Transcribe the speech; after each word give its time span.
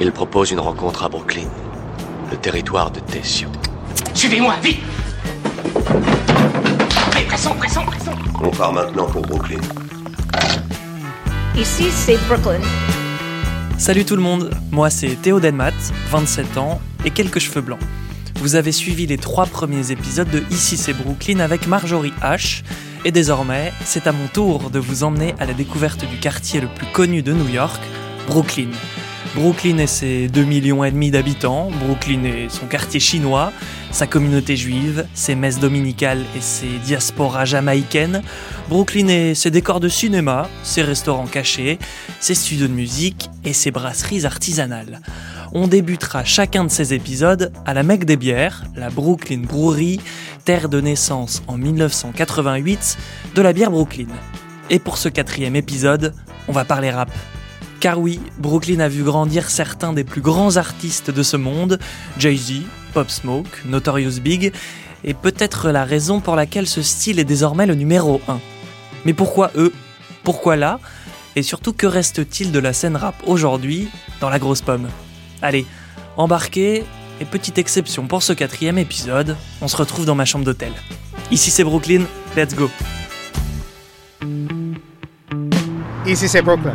Il 0.00 0.12
propose 0.12 0.52
une 0.52 0.60
rencontre 0.60 1.02
à 1.02 1.08
Brooklyn, 1.08 1.48
le 2.30 2.36
territoire 2.36 2.92
de 2.92 3.00
Tessio. 3.00 3.48
Suivez-moi, 4.14 4.54
vite 4.62 4.78
Allez, 7.16 7.24
pressons, 7.26 7.54
pressons, 7.56 7.84
pressons 7.84 8.12
On 8.40 8.50
part 8.50 8.72
maintenant 8.72 9.06
pour 9.06 9.22
Brooklyn. 9.22 9.58
Ici, 11.56 11.90
c'est 11.90 12.16
Brooklyn. 12.28 12.60
Salut 13.76 14.04
tout 14.04 14.14
le 14.14 14.22
monde, 14.22 14.50
moi 14.70 14.88
c'est 14.88 15.20
Théo 15.20 15.40
Denmat, 15.40 15.72
27 16.10 16.58
ans 16.58 16.80
et 17.04 17.10
quelques 17.10 17.40
cheveux 17.40 17.60
blancs. 17.60 17.80
Vous 18.36 18.54
avez 18.54 18.70
suivi 18.70 19.06
les 19.06 19.18
trois 19.18 19.46
premiers 19.46 19.90
épisodes 19.90 20.30
de 20.30 20.44
Ici 20.52 20.76
c'est 20.76 20.92
Brooklyn 20.92 21.40
avec 21.40 21.66
Marjorie 21.66 22.12
H. 22.22 22.62
Et 23.04 23.10
désormais, 23.10 23.72
c'est 23.84 24.06
à 24.06 24.12
mon 24.12 24.28
tour 24.28 24.70
de 24.70 24.78
vous 24.78 25.02
emmener 25.02 25.34
à 25.40 25.46
la 25.46 25.54
découverte 25.54 26.04
du 26.04 26.18
quartier 26.18 26.60
le 26.60 26.68
plus 26.68 26.86
connu 26.92 27.22
de 27.22 27.32
New 27.32 27.48
York, 27.48 27.80
Brooklyn. 28.28 28.70
Brooklyn 29.38 29.78
et 29.78 29.86
ses 29.86 30.26
2 30.26 30.42
millions 30.42 30.82
et 30.82 30.90
demi 30.90 31.12
d'habitants, 31.12 31.70
Brooklyn 31.70 32.24
et 32.24 32.48
son 32.48 32.66
quartier 32.66 32.98
chinois, 32.98 33.52
sa 33.92 34.08
communauté 34.08 34.56
juive, 34.56 35.06
ses 35.14 35.36
messes 35.36 35.60
dominicales 35.60 36.24
et 36.36 36.40
ses 36.40 36.66
diasporas 36.84 37.44
jamaïcaines, 37.44 38.22
Brooklyn 38.68 39.06
et 39.06 39.36
ses 39.36 39.52
décors 39.52 39.78
de 39.78 39.88
cinéma, 39.88 40.48
ses 40.64 40.82
restaurants 40.82 41.28
cachés, 41.28 41.78
ses 42.18 42.34
studios 42.34 42.66
de 42.66 42.72
musique 42.72 43.30
et 43.44 43.52
ses 43.52 43.70
brasseries 43.70 44.26
artisanales. 44.26 45.00
On 45.52 45.68
débutera 45.68 46.24
chacun 46.24 46.64
de 46.64 46.70
ces 46.70 46.92
épisodes 46.92 47.52
à 47.64 47.74
la 47.74 47.84
Mecque 47.84 48.06
des 48.06 48.16
bières, 48.16 48.64
la 48.74 48.90
Brooklyn 48.90 49.42
Brewery, 49.46 50.00
terre 50.44 50.68
de 50.68 50.80
naissance 50.80 51.44
en 51.46 51.56
1988 51.56 52.98
de 53.36 53.42
la 53.42 53.52
bière 53.52 53.70
Brooklyn. 53.70 54.08
Et 54.68 54.80
pour 54.80 54.98
ce 54.98 55.08
quatrième 55.08 55.54
épisode, 55.54 56.12
on 56.48 56.52
va 56.52 56.64
parler 56.64 56.90
rap. 56.90 57.12
Car 57.80 58.00
oui, 58.00 58.20
Brooklyn 58.38 58.80
a 58.80 58.88
vu 58.88 59.04
grandir 59.04 59.50
certains 59.50 59.92
des 59.92 60.04
plus 60.04 60.20
grands 60.20 60.56
artistes 60.56 61.10
de 61.10 61.22
ce 61.22 61.36
monde, 61.36 61.78
Jay-Z, 62.18 62.62
Pop 62.92 63.08
Smoke, 63.08 63.48
Notorious 63.66 64.20
Big, 64.20 64.52
et 65.04 65.14
peut-être 65.14 65.70
la 65.70 65.84
raison 65.84 66.20
pour 66.20 66.34
laquelle 66.34 66.66
ce 66.66 66.82
style 66.82 67.20
est 67.20 67.24
désormais 67.24 67.66
le 67.66 67.74
numéro 67.74 68.20
1. 68.26 68.40
Mais 69.04 69.12
pourquoi 69.12 69.52
eux? 69.56 69.72
Pourquoi 70.24 70.56
là? 70.56 70.80
Et 71.36 71.42
surtout, 71.42 71.72
que 71.72 71.86
reste-t-il 71.86 72.50
de 72.50 72.58
la 72.58 72.72
scène 72.72 72.96
rap 72.96 73.14
aujourd'hui 73.26 73.88
dans 74.20 74.28
la 74.28 74.40
grosse 74.40 74.60
pomme? 74.60 74.88
Allez, 75.40 75.64
embarquez, 76.16 76.82
et 77.20 77.24
petite 77.24 77.58
exception 77.58 78.06
pour 78.06 78.24
ce 78.24 78.32
quatrième 78.32 78.78
épisode, 78.78 79.36
on 79.60 79.68
se 79.68 79.76
retrouve 79.76 80.04
dans 80.04 80.16
ma 80.16 80.24
chambre 80.24 80.44
d'hôtel. 80.44 80.72
Ici 81.30 81.50
c'est 81.50 81.64
Brooklyn, 81.64 82.02
let's 82.36 82.54
go 82.54 82.68
Ici, 86.08 86.26
c'est 86.26 86.40
Brooklyn. 86.40 86.74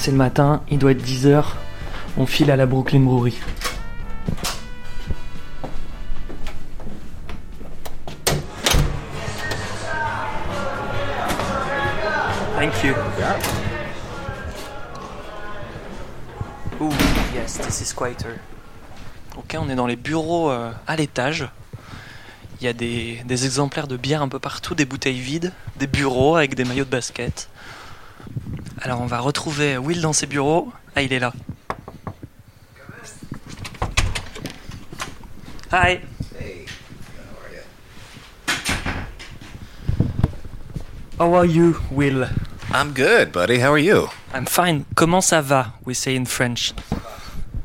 C'est 0.00 0.12
le 0.12 0.16
matin, 0.16 0.62
il 0.70 0.78
doit 0.78 0.92
être 0.92 1.04
10h, 1.04 1.44
on 2.16 2.24
file 2.24 2.50
à 2.50 2.56
la 2.56 2.64
Brooklyn 2.64 3.00
Brewery. 3.00 3.36
Thank 12.56 12.82
you. 12.82 12.94
Ooh, 16.80 16.90
yes, 17.34 17.58
this 17.58 17.82
is 17.82 17.94
quieter. 17.94 18.38
Ok, 19.36 19.54
on 19.60 19.68
est 19.68 19.74
dans 19.74 19.86
les 19.86 19.96
bureaux 19.96 20.50
euh, 20.50 20.72
à 20.86 20.96
l'étage. 20.96 21.46
Il 22.62 22.64
y 22.64 22.68
a 22.68 22.72
des, 22.72 23.20
des 23.26 23.44
exemplaires 23.44 23.86
de 23.86 23.98
bière 23.98 24.22
un 24.22 24.28
peu 24.28 24.38
partout, 24.38 24.74
des 24.74 24.86
bouteilles 24.86 25.20
vides, 25.20 25.52
des 25.78 25.86
bureaux 25.86 26.36
avec 26.36 26.54
des 26.54 26.64
maillots 26.64 26.86
de 26.86 26.90
basket. 26.90 27.50
Alors 28.82 29.00
on 29.00 29.06
va 29.06 29.20
retrouver 29.20 29.76
Will 29.76 30.00
dans 30.00 30.12
ses 30.12 30.26
bureaux. 30.26 30.72
Ah, 30.96 31.02
il 31.02 31.12
est 31.12 31.18
là. 31.18 31.32
Hi. 35.72 36.00
How 41.18 41.34
are 41.34 41.44
you, 41.44 41.76
Will? 41.92 42.26
I'm 42.72 42.92
good, 42.92 43.30
buddy. 43.32 43.58
How 43.60 43.72
are 43.72 43.78
you? 43.78 44.08
I'm 44.34 44.46
fine. 44.46 44.84
Comment 44.94 45.20
ça 45.20 45.42
va? 45.42 45.74
We 45.84 45.94
say 45.94 46.16
in 46.16 46.24
French? 46.24 46.72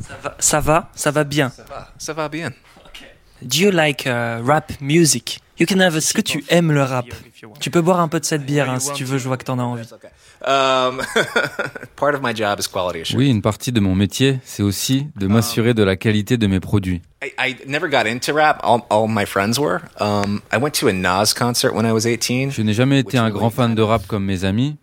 Ça 0.01 0.17
va, 0.22 0.35
ça 0.40 0.59
va, 0.59 0.90
ça 0.94 1.11
va 1.11 1.23
bien? 1.23 1.50
Ça 1.50 1.63
va, 1.63 1.94
ça 1.97 2.13
va 2.13 2.28
bien. 2.28 2.51
Do 3.41 3.57
you 3.57 3.72
like 3.72 4.06
uh, 4.06 4.41
rap 4.44 4.73
music? 4.81 5.40
You 5.57 5.66
can 5.66 5.79
have. 5.79 5.95
Est-ce 5.95 6.13
que 6.13 6.21
tu 6.21 6.43
aimes 6.49 6.71
le 6.71 6.83
rap? 6.83 7.05
Tu 7.59 7.69
peux 7.69 7.81
boire 7.81 7.99
un 8.01 8.07
peu 8.07 8.19
de 8.19 8.25
cette 8.25 8.45
bière 8.45 8.69
hein, 8.69 8.79
si 8.79 8.91
tu 8.93 9.05
veux. 9.05 9.17
Je 9.17 9.27
vois 9.27 9.38
que 9.38 9.45
t'en 9.45 9.57
as 9.59 9.63
envie. 9.63 9.83
Um, 10.45 11.01
part 11.95 12.13
of 12.13 12.21
my 12.21 12.35
job 12.35 12.59
is 12.59 12.67
quality 12.67 13.01
assurance. 13.01 13.17
Oui, 13.17 13.29
une 13.29 13.41
partie 13.41 13.71
de 13.71 13.79
mon 13.79 13.95
métier, 13.95 14.39
c'est 14.43 14.63
aussi 14.63 15.07
de 15.16 15.27
m'assurer 15.27 15.73
de 15.73 15.83
la 15.83 15.95
qualité 15.95 16.38
de 16.38 16.45
mes 16.47 16.59
produits. 16.59 17.01
I, 17.23 17.31
I 17.39 17.55
never 17.67 17.89
got 17.89 18.05
into 18.05 18.33
rap. 18.33 18.59
All, 18.63 18.81
all 18.89 19.07
my 19.07 19.25
friends 19.25 19.57
were. 19.57 19.79
Um, 19.99 20.41
I 20.53 20.57
went 20.57 20.71
to 20.81 20.88
a 20.89 20.93
Nas 20.93 21.33
concert 21.33 21.73
when 21.73 21.85
I 21.85 21.93
was 21.93 22.05
18. 22.05 22.51
Je 22.51 22.61
n'ai 22.61 22.73
jamais 22.73 22.99
été 22.99 23.17
un 23.17 23.29
grand 23.29 23.49
fan 23.49 23.73
de 23.73 23.81
rap 23.81 24.05
comme 24.07 24.25
mes 24.25 24.43
amis, 24.43 24.75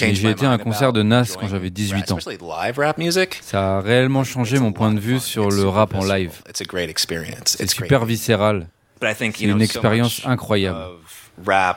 mais 0.00 0.14
j'ai 0.14 0.26
my 0.26 0.32
été 0.32 0.46
à 0.46 0.50
un 0.50 0.58
concert 0.58 0.94
de 0.94 1.02
Nas 1.02 1.36
quand 1.38 1.46
j'avais 1.46 1.68
rap, 1.68 1.74
18 1.74 2.12
ans. 2.12 2.18
Especially 2.18 2.38
live 2.40 2.78
rap 2.78 2.96
music. 2.96 3.38
Ça 3.42 3.76
a 3.76 3.80
réellement 3.80 4.24
changé 4.24 4.58
mon 4.58 4.72
point 4.72 4.92
de 4.92 4.98
vue 4.98 5.20
sur 5.20 5.50
le 5.50 5.68
rap 5.68 5.94
en 5.94 6.04
live. 6.04 6.40
It's 6.48 6.62
a 6.62 6.64
great 6.64 6.88
experience. 6.88 7.56
C'est 7.58 7.68
super 7.68 8.06
viscéral. 8.06 8.66
But 9.00 9.10
I 9.10 9.14
think, 9.14 9.36
C'est 9.36 9.44
une 9.44 9.60
expérience 9.60 10.22
incroyable. 10.24 10.78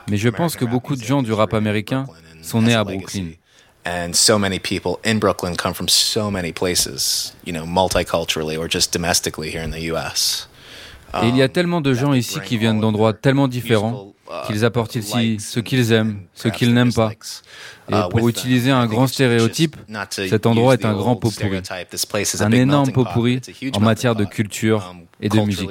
Mais 0.09 0.18
je 0.18 0.30
pense 0.30 0.56
que 0.56 0.66
beaucoup 0.66 0.96
de 0.96 1.03
gens 1.03 1.22
du 1.22 1.34
rap 1.34 1.53
américain 1.53 2.06
sont 2.41 2.62
nés 2.62 2.74
à. 2.74 2.84
Brooklyn. 2.84 3.34
And 3.85 4.13
so 4.13 4.38
many 4.38 4.59
people 4.59 5.00
in 5.06 5.19
Brooklyn 5.19 5.56
come 5.56 5.74
from 5.74 5.88
so 5.88 6.30
many 6.30 6.52
places, 6.52 7.34
you 7.46 7.53
know, 7.53 7.66
multiculturally 7.66 8.57
or 8.57 8.68
just 8.68 8.91
domestically 8.91 9.50
here 9.50 9.63
in 9.63 9.72
the 9.72 9.90
US. 9.91 10.49
Et 11.24 11.28
il 11.28 11.36
y 11.36 11.42
a 11.42 11.46
Um, 11.46 11.52
tellement 11.52 11.81
de 11.81 11.94
gens 11.94 12.14
ici 12.14 12.40
qui 12.46 12.58
viennent 12.58 12.80
d'endroits 12.80 13.14
tellement 13.14 13.47
différents 13.47 14.14
qu'ils 14.47 14.64
apportent 14.64 14.96
ici 14.96 15.38
ce 15.40 15.59
qu'ils 15.59 15.92
aiment, 15.92 16.22
ce 16.34 16.47
qu'ils 16.47 16.74
n'aiment 16.74 16.94
pas. 16.94 17.12
Et 17.92 17.96
pour 18.12 18.30
utiliser 18.30 18.72
un 18.72 18.86
grand 18.86 19.08
stéréotype, 19.08 19.75
cet 20.30 20.46
endroit 20.46 20.75
est 20.75 20.86
un 20.86 20.94
grand 20.94 21.16
pot 21.16 21.31
pourri. 21.31 21.62
Un 22.40 22.52
énorme 22.52 22.92
pot 22.92 23.06
pourri 23.06 23.42
en 23.75 23.80
matière 23.80 24.16
de 24.16 24.25
culture 24.25 24.96
et 25.22 25.30
de 25.30 25.40
musique. 25.40 25.69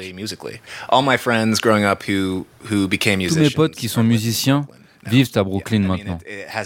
Tous 3.29 3.39
mes 3.39 3.51
potes 3.51 3.75
qui 3.77 3.89
sont 3.89 4.03
musiciens 4.03 4.67
vivent 5.07 5.31
à 5.37 5.45
Brooklyn 5.45 5.81
maintenant. 5.81 6.19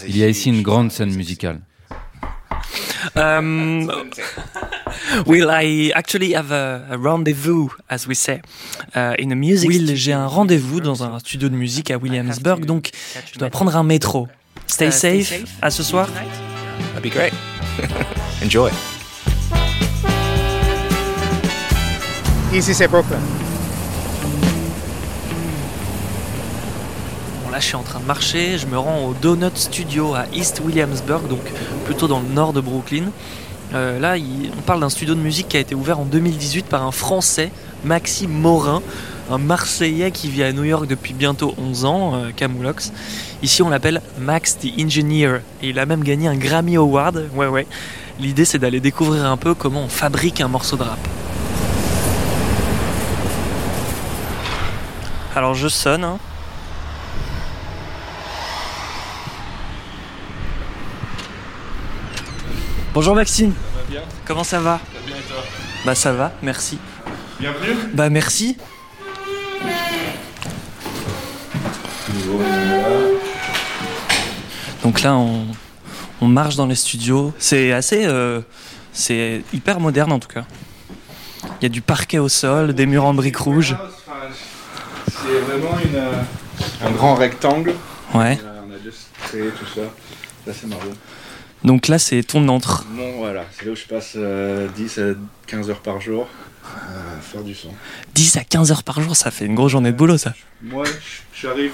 Il 0.07 0.17
y 0.17 0.23
a 0.23 0.29
ici 0.29 0.49
une 0.49 0.63
grande 0.63 0.91
scène 0.91 1.13
musicale. 1.15 1.61
Um, 3.15 3.89
Will, 5.25 5.49
I 5.49 5.91
actually 5.95 6.33
have 6.33 6.51
a, 6.51 6.85
a 6.89 6.97
rendezvous, 6.97 7.69
as 7.89 8.07
we 8.07 8.15
say, 8.15 8.41
uh, 8.95 9.15
in 9.19 9.31
a 9.31 9.35
music. 9.35 9.69
Will, 9.69 9.95
j'ai 9.95 10.13
un 10.13 10.27
rendez-vous 10.27 10.79
dans 10.79 11.03
un 11.03 11.19
studio 11.19 11.49
de 11.49 11.55
musique 11.55 11.91
à 11.91 11.97
Williamsburg, 11.97 12.65
donc 12.65 12.91
je 13.33 13.39
dois 13.39 13.49
prendre 13.49 13.75
un 13.75 13.83
métro. 13.83 14.27
Stay 14.67 14.91
safe. 14.91 15.33
À 15.61 15.69
ce 15.69 15.83
soir. 15.83 16.07
That'd 16.93 17.03
be 17.03 17.09
great. 17.13 17.33
Enjoy. 18.43 18.71
Ici, 22.53 22.73
c'est 22.73 22.87
Brooklyn. 22.87 23.19
Là, 27.53 27.59
je 27.59 27.65
suis 27.67 27.75
en 27.75 27.83
train 27.83 27.99
de 27.99 28.05
marcher. 28.05 28.57
Je 28.57 28.65
me 28.65 28.79
rends 28.79 29.05
au 29.05 29.13
Donut 29.13 29.55
Studio 29.55 30.15
à 30.15 30.25
East 30.33 30.59
Williamsburg, 30.65 31.27
donc 31.27 31.41
plutôt 31.85 32.07
dans 32.07 32.19
le 32.19 32.27
nord 32.27 32.51
de 32.51 32.61
Brooklyn. 32.61 33.05
Euh, 33.75 33.99
là, 33.99 34.15
on 34.57 34.61
parle 34.61 34.79
d'un 34.79 34.89
studio 34.89 35.13
de 35.13 35.19
musique 35.19 35.49
qui 35.49 35.57
a 35.57 35.59
été 35.59 35.75
ouvert 35.75 35.99
en 35.99 36.05
2018 36.05 36.65
par 36.65 36.81
un 36.83 36.89
Français, 36.91 37.51
Maxime 37.85 38.31
Morin, 38.31 38.81
un 39.29 39.37
Marseillais 39.37 40.09
qui 40.09 40.29
vit 40.29 40.41
à 40.41 40.51
New 40.51 40.63
York 40.63 40.87
depuis 40.87 41.13
bientôt 41.13 41.53
11 41.59 41.85
ans, 41.85 42.15
euh, 42.15 42.31
Camoulox. 42.35 42.91
Ici, 43.43 43.61
on 43.61 43.69
l'appelle 43.69 44.01
Max 44.19 44.57
the 44.57 44.69
Engineer, 44.81 45.41
et 45.61 45.69
il 45.69 45.77
a 45.77 45.85
même 45.85 46.03
gagné 46.03 46.27
un 46.27 46.35
Grammy 46.35 46.75
Award. 46.77 47.29
Ouais, 47.35 47.47
ouais. 47.47 47.67
L'idée, 48.19 48.45
c'est 48.45 48.57
d'aller 48.57 48.79
découvrir 48.79 49.25
un 49.25 49.37
peu 49.37 49.53
comment 49.53 49.81
on 49.83 49.89
fabrique 49.89 50.41
un 50.41 50.47
morceau 50.47 50.75
de 50.75 50.83
rap. 50.83 50.97
Alors, 55.35 55.53
je 55.53 55.67
sonne. 55.67 56.03
hein. 56.03 56.17
Bonjour 62.93 63.15
Maxime. 63.15 63.53
Comment 64.25 64.43
ça 64.43 64.59
va 64.59 64.79
bien 65.05 65.15
et 65.15 65.21
toi 65.21 65.43
Bah 65.85 65.95
ça 65.95 66.13
va, 66.13 66.31
merci. 66.41 66.77
Bienvenue. 67.39 67.75
Bah 67.93 68.09
merci. 68.09 68.57
Donc 74.83 75.01
là 75.01 75.15
on, 75.15 75.45
on 76.21 76.27
marche 76.27 76.55
dans 76.55 76.65
les 76.67 76.75
studios. 76.75 77.33
C'est 77.39 77.71
assez... 77.71 78.05
euh, 78.05 78.41
c'est 78.91 79.41
hyper 79.53 79.79
moderne 79.79 80.11
en 80.11 80.19
tout 80.19 80.27
cas. 80.27 80.43
Il 81.59 81.63
y 81.63 81.65
a 81.65 81.69
du 81.69 81.81
parquet 81.81 82.19
au 82.19 82.29
sol, 82.29 82.73
des 82.73 82.85
murs 82.85 83.05
en 83.05 83.13
briques 83.13 83.37
rouges. 83.37 83.75
C'est 85.07 85.39
vraiment 85.39 85.77
une, 85.83 85.95
euh, 85.95 86.21
un 86.85 86.91
grand 86.91 87.15
rectangle. 87.15 87.73
Ouais. 88.13 88.37
on 88.67 88.71
a 88.73 88.77
juste 88.83 89.07
créé 89.23 89.49
tout 89.49 89.65
ça. 89.73 89.81
Là, 90.45 90.53
c'est 90.53 90.67
marrant. 90.67 90.81
Donc 91.63 91.87
là, 91.87 91.97
c'est 91.99 92.23
ton 92.23 92.47
entre. 92.49 92.85
Bon, 92.89 93.17
voilà, 93.17 93.45
c'est 93.51 93.65
là 93.65 93.71
où 93.71 93.75
je 93.75 93.85
passe 93.85 94.17
10 94.75 94.97
à 94.99 95.13
15 95.47 95.69
heures 95.69 95.81
par 95.81 96.01
jour 96.01 96.27
à 96.65 97.21
faire 97.21 97.43
du 97.43 97.55
son. 97.55 97.69
10 98.15 98.37
à 98.37 98.43
15 98.43 98.71
heures 98.71 98.83
par 98.83 99.01
jour, 99.01 99.15
ça 99.15 99.31
fait 99.31 99.45
une 99.45 99.55
grosse 99.55 99.71
journée 99.71 99.91
de 99.91 99.97
boulot, 99.97 100.17
ça. 100.17 100.33
Moi, 100.61 100.85
j'arrive, 101.33 101.73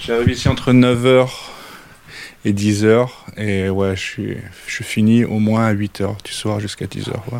j'arrive 0.00 0.30
ici 0.30 0.48
entre 0.48 0.72
9h 0.72 1.28
et 2.44 2.52
10h. 2.52 3.08
Et 3.36 3.68
ouais, 3.68 3.96
je 3.96 4.00
suis, 4.00 4.36
je 4.66 4.82
finis 4.82 5.24
au 5.24 5.38
moins 5.38 5.66
à 5.66 5.74
8h 5.74 6.22
du 6.24 6.32
soir 6.32 6.60
jusqu'à 6.60 6.86
10h. 6.86 7.08
Ouais, 7.08 7.38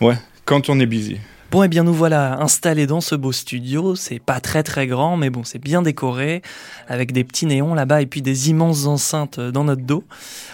ouais. 0.00 0.08
Ouais, 0.08 0.16
quand 0.44 0.68
on 0.68 0.80
est 0.80 0.86
busy. 0.86 1.18
Bon, 1.54 1.62
eh 1.62 1.68
bien, 1.68 1.84
nous 1.84 1.94
voilà 1.94 2.40
installés 2.40 2.88
dans 2.88 3.00
ce 3.00 3.14
beau 3.14 3.30
studio. 3.30 3.94
C'est 3.94 4.18
pas 4.18 4.40
très 4.40 4.64
très 4.64 4.88
grand, 4.88 5.16
mais 5.16 5.30
bon, 5.30 5.44
c'est 5.44 5.60
bien 5.60 5.82
décoré, 5.82 6.42
avec 6.88 7.12
des 7.12 7.22
petits 7.22 7.46
néons 7.46 7.74
là-bas 7.74 8.02
et 8.02 8.06
puis 8.06 8.22
des 8.22 8.50
immenses 8.50 8.86
enceintes 8.86 9.38
dans 9.38 9.62
notre 9.62 9.82
dos. 9.82 10.02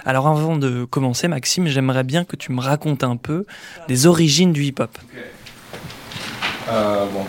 Alors, 0.05 0.29
avant 0.29 0.57
de 0.57 0.85
commencer, 0.85 1.27
Maxime, 1.27 1.69
j'aimerais 1.69 2.05
bien 2.05 2.27
que 2.27 2.37
tu 2.37 2.53
me 2.53 2.61
racontes 2.61 3.03
un 3.03 3.17
peu 3.17 3.47
les 3.89 4.05
origines 4.05 4.53
du 4.53 4.63
hip-hop. 4.63 4.91
Euh, 6.69 7.07
bon, 7.07 7.25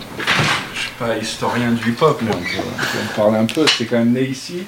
je 0.73 0.79
suis 0.81 0.91
pas 0.99 1.15
historien 1.15 1.71
du 1.71 1.91
hip-hop, 1.91 2.21
mais 2.23 2.31
on 2.35 2.39
peut, 2.39 2.67
en 3.09 3.15
parler 3.15 3.37
un 3.37 3.45
peu. 3.45 3.65
C'est 3.77 3.85
quand 3.85 3.99
même 3.99 4.11
né 4.11 4.25
ici, 4.27 4.63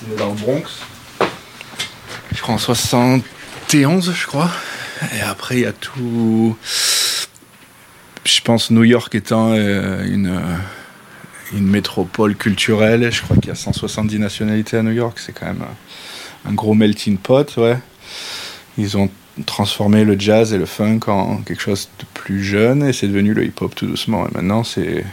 c'est 0.00 0.08
né 0.08 0.16
dans 0.16 0.30
le 0.30 0.34
Bronx. 0.34 0.80
Je 2.32 2.40
crois 2.40 2.54
en 2.54 2.58
71, 2.58 4.14
je 4.14 4.26
crois. 4.26 4.50
Et 5.14 5.20
après, 5.20 5.56
il 5.56 5.60
y 5.60 5.66
a 5.66 5.74
tout 5.74 6.56
je 8.26 8.40
pense 8.40 8.70
New 8.70 8.84
York 8.84 9.14
étant 9.14 9.52
euh, 9.52 10.04
une, 10.04 10.26
euh, 10.26 10.56
une 11.52 11.66
métropole 11.66 12.36
culturelle, 12.36 13.10
je 13.10 13.22
crois 13.22 13.36
qu'il 13.36 13.48
y 13.48 13.52
a 13.52 13.54
170 13.54 14.18
nationalités 14.18 14.76
à 14.76 14.82
New 14.82 14.92
York, 14.92 15.18
c'est 15.18 15.32
quand 15.32 15.46
même 15.46 15.64
un, 16.44 16.52
gros 16.52 16.74
melting 16.74 17.18
pot, 17.18 17.56
ouais. 17.56 17.78
Ils 18.78 18.96
ont 18.96 19.10
transformé 19.46 20.04
le 20.04 20.18
jazz 20.18 20.52
et 20.52 20.58
le 20.58 20.66
funk 20.66 21.00
en 21.08 21.38
quelque 21.38 21.62
chose 21.62 21.88
de 21.98 22.04
plus 22.14 22.42
jeune 22.42 22.82
et 22.82 22.92
c'est 22.92 23.06
devenu 23.06 23.34
le 23.34 23.44
hip-hop 23.44 23.74
tout 23.74 23.86
doucement. 23.86 24.26
Et 24.26 24.30
maintenant, 24.34 24.64
c'est 24.64 25.04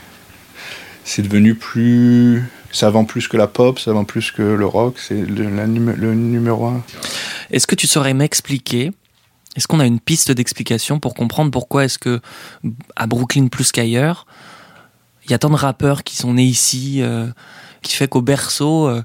c'est 1.05 1.21
devenu 1.21 1.55
plus 1.55 2.43
ça 2.71 2.89
vend 2.89 3.05
plus 3.05 3.27
que 3.27 3.37
la 3.37 3.47
pop, 3.47 3.79
ça 3.79 3.91
vend 3.91 4.05
plus 4.05 4.31
que 4.31 4.41
le 4.41 4.65
rock, 4.65 4.95
c'est 4.97 5.21
le 5.21 6.13
numéro 6.13 6.65
un. 6.67 6.83
Est-ce 7.51 7.67
que 7.67 7.75
tu 7.75 7.87
saurais 7.87 8.13
m'expliquer 8.13 8.91
est-ce 9.55 9.67
qu'on 9.67 9.79
a 9.79 9.85
une 9.85 9.99
piste 9.99 10.31
d'explication 10.31 10.99
pour 10.99 11.13
comprendre 11.13 11.51
pourquoi 11.51 11.85
est-ce 11.85 11.99
que 11.99 12.21
à 12.95 13.07
Brooklyn 13.07 13.47
plus 13.47 13.71
qu'ailleurs, 13.71 14.25
il 15.25 15.31
y 15.31 15.33
a 15.33 15.39
tant 15.39 15.49
de 15.49 15.55
rappeurs 15.55 16.03
qui 16.03 16.15
sont 16.15 16.33
nés 16.33 16.45
ici, 16.45 17.01
euh, 17.01 17.27
qui 17.81 17.95
fait 17.95 18.07
qu'au 18.07 18.21
berceau, 18.21 18.87
euh, 18.87 19.03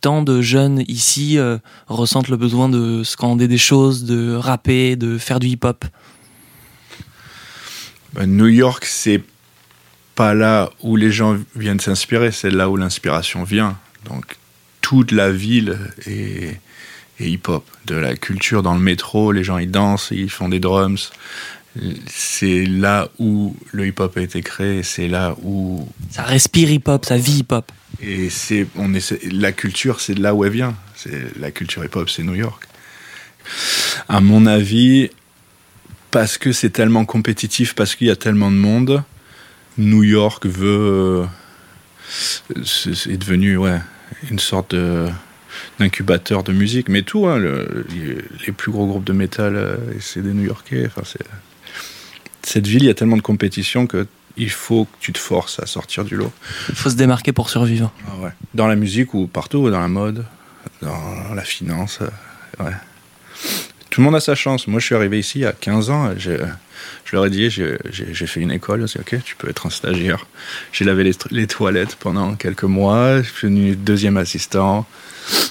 tant 0.00 0.22
de 0.22 0.40
jeunes 0.40 0.82
ici 0.88 1.38
euh, 1.38 1.58
ressentent 1.88 2.28
le 2.28 2.36
besoin 2.36 2.68
de 2.68 3.04
scander 3.04 3.48
des 3.48 3.58
choses, 3.58 4.04
de 4.04 4.34
rapper, 4.34 4.96
de 4.96 5.18
faire 5.18 5.40
du 5.40 5.48
hip-hop? 5.48 5.84
Bah, 8.14 8.26
New 8.26 8.48
York, 8.48 8.84
c'est 8.84 9.22
pas 10.14 10.34
là 10.34 10.70
où 10.82 10.96
les 10.96 11.10
gens 11.10 11.38
viennent 11.54 11.80
s'inspirer, 11.80 12.32
c'est 12.32 12.50
là 12.50 12.68
où 12.68 12.76
l'inspiration 12.76 13.44
vient. 13.44 13.78
Donc 14.06 14.38
toute 14.80 15.12
la 15.12 15.30
ville 15.30 15.78
est 16.06 16.60
hip-hop, 17.28 17.64
de 17.86 17.94
la 17.94 18.16
culture 18.16 18.62
dans 18.62 18.74
le 18.74 18.80
métro, 18.80 19.32
les 19.32 19.44
gens 19.44 19.58
ils 19.58 19.70
dansent, 19.70 20.08
ils 20.10 20.30
font 20.30 20.48
des 20.48 20.60
drums. 20.60 21.12
C'est 22.06 22.64
là 22.64 23.08
où 23.18 23.56
le 23.72 23.86
hip-hop 23.86 24.16
a 24.16 24.20
été 24.20 24.42
créé, 24.42 24.82
c'est 24.82 25.08
là 25.08 25.34
où... 25.42 25.88
Ça 26.10 26.22
respire 26.22 26.70
hip-hop, 26.70 27.04
ça 27.04 27.16
vit 27.16 27.38
hip-hop. 27.38 27.72
Et 28.02 28.28
c'est, 28.30 28.66
on 28.76 28.92
est, 28.94 29.24
la 29.32 29.52
culture, 29.52 30.00
c'est 30.00 30.14
de 30.14 30.22
là 30.22 30.34
où 30.34 30.44
elle 30.44 30.52
vient. 30.52 30.74
C'est, 30.94 31.38
la 31.38 31.50
culture 31.50 31.84
hip-hop, 31.84 32.10
c'est 32.10 32.22
New 32.22 32.34
York. 32.34 32.68
À 34.08 34.20
mon 34.20 34.46
avis, 34.46 35.10
parce 36.10 36.36
que 36.36 36.52
c'est 36.52 36.70
tellement 36.70 37.04
compétitif, 37.04 37.74
parce 37.74 37.94
qu'il 37.94 38.08
y 38.08 38.10
a 38.10 38.16
tellement 38.16 38.50
de 38.50 38.56
monde, 38.56 39.02
New 39.78 40.02
York 40.02 40.46
veut... 40.46 41.24
C'est 42.64 43.16
devenu, 43.16 43.56
ouais, 43.56 43.80
une 44.30 44.38
sorte 44.38 44.74
de 44.74 45.08
d'incubateur 45.78 46.42
de 46.42 46.52
musique, 46.52 46.88
mais 46.88 47.02
tout, 47.02 47.26
hein, 47.26 47.38
les 47.38 48.52
plus 48.52 48.72
gros 48.72 48.86
groupes 48.86 49.04
de 49.04 49.12
métal, 49.12 49.56
euh, 49.56 49.76
c'est 50.00 50.22
des 50.22 50.32
New-Yorkais. 50.32 50.86
Enfin, 50.86 51.02
cette 52.42 52.66
ville, 52.66 52.82
il 52.82 52.86
y 52.86 52.90
a 52.90 52.94
tellement 52.94 53.16
de 53.16 53.22
compétition 53.22 53.86
que 53.86 54.06
il 54.36 54.50
faut 54.50 54.86
que 54.86 54.96
tu 55.00 55.12
te 55.12 55.18
forces 55.18 55.58
à 55.60 55.66
sortir 55.66 56.04
du 56.04 56.16
lot. 56.16 56.32
Il 56.70 56.74
faut 56.74 56.90
se 56.90 56.96
démarquer 56.96 57.32
pour 57.32 57.50
survivre. 57.50 57.92
Ah 58.08 58.30
dans 58.54 58.66
la 58.66 58.76
musique 58.76 59.14
ou 59.14 59.26
partout, 59.26 59.68
dans 59.70 59.80
la 59.80 59.88
mode, 59.88 60.24
dans 60.80 61.34
la 61.34 61.42
finance. 61.42 61.98
Euh, 62.00 62.64
ouais. 62.64 62.72
Tout 63.92 64.00
le 64.00 64.06
monde 64.06 64.16
a 64.16 64.20
sa 64.20 64.34
chance. 64.34 64.66
Moi, 64.66 64.80
je 64.80 64.86
suis 64.86 64.94
arrivé 64.94 65.18
ici 65.18 65.40
il 65.40 65.42
y 65.42 65.46
a 65.46 65.52
15 65.52 65.90
ans. 65.90 66.10
Je 66.16 66.32
leur 67.12 67.26
ai 67.26 67.30
dit, 67.30 67.50
j'ai 67.50 68.26
fait 68.26 68.40
une 68.40 68.50
école. 68.50 68.88
J'ai 68.88 68.98
ok, 68.98 69.22
tu 69.22 69.36
peux 69.36 69.48
être 69.48 69.66
un 69.66 69.70
stagiaire. 69.70 70.26
J'ai 70.72 70.84
lavé 70.84 71.04
les, 71.04 71.12
les, 71.30 71.46
toilettes 71.46 71.96
pendant 71.96 72.34
quelques 72.34 72.64
mois. 72.64 73.22
Je 73.22 73.28
suis 73.28 73.48
devenu 73.48 73.76
deuxième 73.76 74.16
assistant 74.16 74.86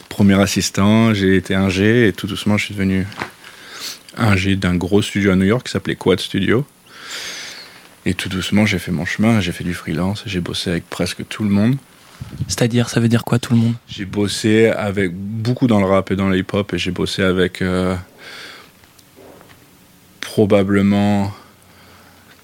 premier 0.09 0.39
assistant, 0.39 1.13
j'ai 1.13 1.35
été 1.37 1.55
ingé 1.55 2.07
et 2.07 2.13
tout 2.13 2.27
doucement 2.27 2.57
je 2.57 2.65
suis 2.65 2.75
devenu 2.75 3.07
ingé 4.17 4.55
d'un 4.55 4.75
gros 4.75 5.01
studio 5.01 5.31
à 5.31 5.35
New 5.35 5.45
York 5.45 5.65
qui 5.65 5.71
s'appelait 5.71 5.95
Quad 5.95 6.19
Studio. 6.19 6.65
Et 8.05 8.13
tout 8.13 8.29
doucement 8.29 8.65
j'ai 8.65 8.79
fait 8.79 8.91
mon 8.91 9.05
chemin, 9.05 9.39
j'ai 9.39 9.51
fait 9.51 9.63
du 9.63 9.73
freelance, 9.73 10.23
j'ai 10.25 10.41
bossé 10.41 10.69
avec 10.69 10.89
presque 10.89 11.27
tout 11.27 11.43
le 11.43 11.49
monde. 11.49 11.75
C'est-à-dire, 12.47 12.89
ça 12.89 12.99
veut 12.99 13.07
dire 13.07 13.23
quoi 13.23 13.39
tout 13.39 13.53
le 13.53 13.59
monde? 13.59 13.73
J'ai 13.87 14.05
bossé 14.05 14.67
avec 14.67 15.11
beaucoup 15.13 15.65
dans 15.65 15.79
le 15.79 15.87
rap 15.87 16.11
et 16.11 16.15
dans 16.15 16.29
le 16.29 16.37
hip-hop 16.37 16.71
et 16.73 16.77
j'ai 16.77 16.91
bossé 16.91 17.23
avec 17.23 17.61
euh, 17.61 17.95
probablement 20.31 21.33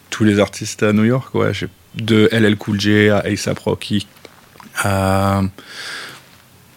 tous 0.10 0.26
les 0.26 0.42
artistes 0.42 0.84
à 0.84 0.92
New 0.92 1.06
York. 1.06 1.34
Ouais, 1.34 1.54
de 1.96 2.28
LL 2.34 2.58
Cool 2.58 2.82
J 2.82 3.08
à 3.10 3.20
ASAP 3.20 3.60
Rocky 3.60 4.08
à 4.76 5.42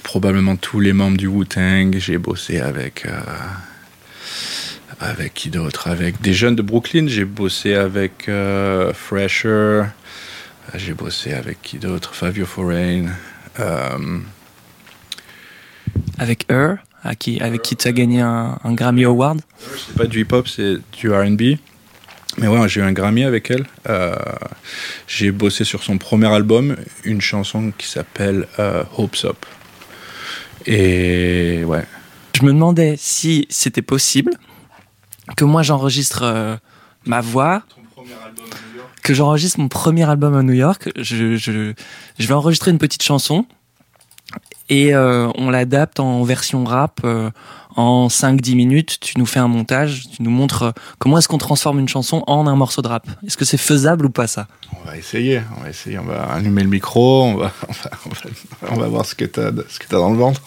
probablement 0.04 0.54
tous 0.54 0.78
les 0.78 0.92
membres 0.92 1.16
du 1.16 1.26
Wu-Tang. 1.26 1.96
J'ai 1.98 2.16
bossé 2.16 2.60
avec. 2.60 3.06
Euh, 3.06 3.18
avec 5.00 5.34
qui 5.34 5.50
d'autre? 5.50 5.88
Avec 5.88 6.20
des 6.20 6.32
jeunes 6.32 6.54
de 6.54 6.62
Brooklyn. 6.62 7.08
J'ai 7.08 7.24
bossé 7.24 7.74
avec 7.74 8.28
euh, 8.28 8.92
Fresher. 8.92 9.86
J'ai 10.76 10.94
bossé 10.94 11.32
avec 11.32 11.60
qui 11.60 11.78
d'autre? 11.78 12.14
Fabio 12.14 12.46
Foreign. 12.46 13.10
Euh, 13.58 14.20
avec 16.20 16.44
Her, 16.50 16.76
à 17.02 17.14
qui, 17.14 17.40
avec 17.40 17.62
qui 17.62 17.74
tu 17.76 17.88
as 17.88 17.92
gagné 17.92 18.20
un, 18.20 18.58
Grammy 18.66 19.04
Award 19.04 19.40
C'est 19.74 19.96
pas 19.96 20.06
du 20.06 20.20
hip-hop, 20.20 20.46
c'est 20.46 20.76
du 20.92 21.10
RB. 21.10 21.58
Mais 22.38 22.46
ouais, 22.46 22.68
j'ai 22.68 22.80
eu 22.80 22.84
un 22.84 22.92
Grammy 22.92 23.24
avec 23.24 23.50
elle. 23.50 23.66
j'ai 25.08 25.32
bossé 25.32 25.64
sur 25.64 25.82
son 25.82 25.98
premier 25.98 26.28
album, 26.28 26.76
une 27.04 27.20
chanson 27.20 27.72
qui 27.76 27.88
s'appelle 27.88 28.46
Hopes 28.96 29.24
Up. 29.24 29.46
Et 30.66 31.64
ouais. 31.64 31.84
Je 32.34 32.42
me 32.44 32.52
demandais 32.52 32.94
si 32.98 33.46
c'était 33.50 33.82
possible 33.82 34.32
que 35.36 35.44
moi 35.44 35.62
j'enregistre 35.62 36.22
euh, 36.22 36.56
ma 37.06 37.20
voix. 37.20 37.62
Que 39.02 39.14
j'enregistre 39.14 39.58
mon 39.58 39.68
premier 39.68 40.08
album 40.08 40.36
à 40.36 40.42
New 40.42 40.52
York. 40.52 40.90
Je, 40.96 41.36
je, 41.36 41.72
je 42.18 42.26
vais 42.26 42.34
enregistrer 42.34 42.70
une 42.70 42.78
petite 42.78 43.02
chanson 43.02 43.46
et 44.70 44.94
euh, 44.94 45.28
on 45.34 45.50
l'adapte 45.50 45.98
en 46.00 46.22
version 46.22 46.64
rap 46.64 47.00
euh, 47.04 47.30
en 47.76 48.06
5-10 48.06 48.54
minutes. 48.54 48.98
Tu 49.00 49.18
nous 49.18 49.26
fais 49.26 49.40
un 49.40 49.48
montage, 49.48 50.04
tu 50.14 50.22
nous 50.22 50.30
montres 50.30 50.72
comment 50.98 51.18
est-ce 51.18 51.28
qu'on 51.28 51.38
transforme 51.38 51.80
une 51.80 51.88
chanson 51.88 52.22
en 52.28 52.46
un 52.46 52.54
morceau 52.54 52.80
de 52.80 52.88
rap. 52.88 53.06
Est-ce 53.26 53.36
que 53.36 53.44
c'est 53.44 53.58
faisable 53.58 54.06
ou 54.06 54.10
pas 54.10 54.28
ça? 54.28 54.46
On 54.80 54.88
va 54.88 54.96
essayer, 54.96 55.42
on 55.58 55.62
va 55.62 55.70
essayer, 55.70 55.98
on 55.98 56.04
va 56.04 56.22
allumer 56.22 56.62
le 56.62 56.68
micro, 56.68 57.24
on 57.24 57.34
va, 57.34 57.52
on 58.70 58.76
va, 58.76 58.86
voir 58.86 59.04
ce 59.04 59.16
que 59.16 59.24
tu 59.24 59.40
as, 59.40 59.50
ce 59.68 59.80
que 59.80 59.86
as 59.94 59.98
dans 59.98 60.10
le 60.10 60.18
ventre. 60.18 60.40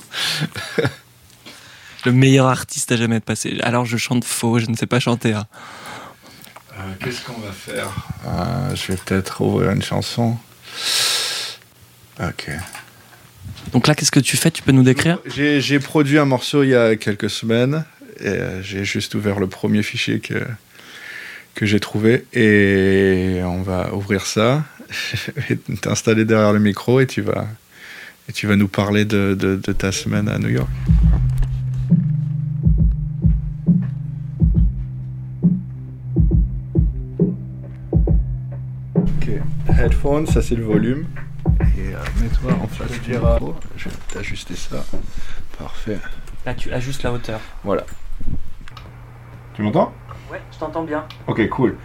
le 2.06 2.14
meilleur 2.14 2.48
artiste 2.48 2.94
à 2.94 2.96
jamais 2.96 3.18
être 3.18 3.26
passé. 3.26 3.60
Alors 3.62 3.86
je 3.86 3.98
chante 3.98 4.24
faux, 4.24 4.58
je 4.58 4.68
ne 4.68 4.76
sais 4.78 4.88
pas 4.88 5.02
chanter. 5.02 5.34
Hein. 5.34 5.46
Euh, 6.80 6.94
qu'est-ce 7.02 7.22
qu'on 7.22 7.40
va 7.42 7.52
faire? 7.52 7.90
Je 8.74 8.94
vais 8.94 8.98
peut-être 8.98 9.42
ouvrir 9.42 9.72
une 9.72 9.84
chanson. 9.84 10.38
Ok. 12.22 12.50
Donc 13.72 13.88
là, 13.88 13.96
qu'est-ce 13.96 14.12
que 14.12 14.20
tu 14.20 14.38
fais? 14.38 14.52
Tu 14.52 14.62
peux 14.62 14.72
nous 14.72 14.84
décrire? 14.84 15.20
J'ai 15.26 15.80
produit 15.80 16.18
un 16.18 16.26
morceau 16.26 16.64
il 16.64 16.70
y 16.70 16.76
a 16.76 16.96
quelques 16.96 17.30
semaines. 17.30 17.86
Et 18.20 18.28
euh, 18.28 18.62
j'ai 18.62 18.86
juste 18.86 19.16
ouvert 19.16 19.40
le 19.40 19.48
premier 19.48 19.84
fichier 19.84 20.20
que, 20.20 20.46
que 21.56 21.66
j'ai 21.66 21.80
trouvé. 21.80 22.26
Et 22.34 23.42
on 23.44 23.62
va 23.62 23.94
ouvrir 23.94 24.26
ça, 24.26 24.64
t'installer 25.82 26.26
derrière 26.26 26.54
le 26.54 26.60
micro 26.60 27.00
et 27.00 27.08
tu 27.08 27.22
vas, 27.22 27.48
et 28.30 28.34
tu 28.34 28.48
vas 28.48 28.56
nous 28.56 28.68
parler 28.68 29.06
de, 29.06 29.36
de, 29.38 29.56
de 29.56 29.72
ta 29.74 29.92
semaine 29.92 30.30
à 30.30 30.38
New 30.38 30.50
York. 30.50 30.70
Ok, 38.96 39.30
headphone, 39.80 40.28
ça 40.28 40.42
c'est 40.42 40.56
le 40.56 40.64
volume. 40.64 41.06
Et 41.94 41.96
Et 41.96 42.00
euh, 42.00 42.24
mets-toi 42.24 42.54
en 42.54 42.68
face 42.68 43.00
du 43.02 43.12
micro. 43.12 43.56
Je 43.78 43.90
vais 43.90 43.96
t'ajuster 44.12 44.56
ça. 44.56 44.84
Parfait. 45.60 46.00
Là, 46.44 46.56
tu 46.56 46.74
ajustes 46.74 47.04
la 47.04 47.12
hauteur. 47.14 47.40
Voilà. 47.64 47.84
Tu 49.54 49.62
m'entends? 49.62 49.94
Ouais, 50.32 50.42
je 50.52 50.58
t'entends 50.58 50.84
bien. 50.84 51.06
Ok, 51.28 51.48
cool. 51.50 51.78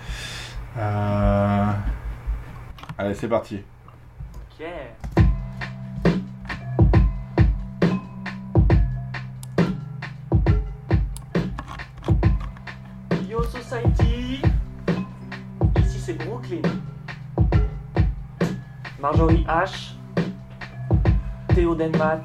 Euh... 0.79 1.73
Allez, 2.97 3.15
c'est 3.15 3.29
parti. 3.29 3.63
Ok. 4.35 4.67
Yo 13.29 13.43
Society 13.43 14.41
Ici 15.77 16.01
c'est 16.01 16.15
Brooklyn. 16.15 16.63
Marjorie 19.01 19.45
H. 19.47 19.98
Théo 21.59 21.75
Denmat. 21.75 22.23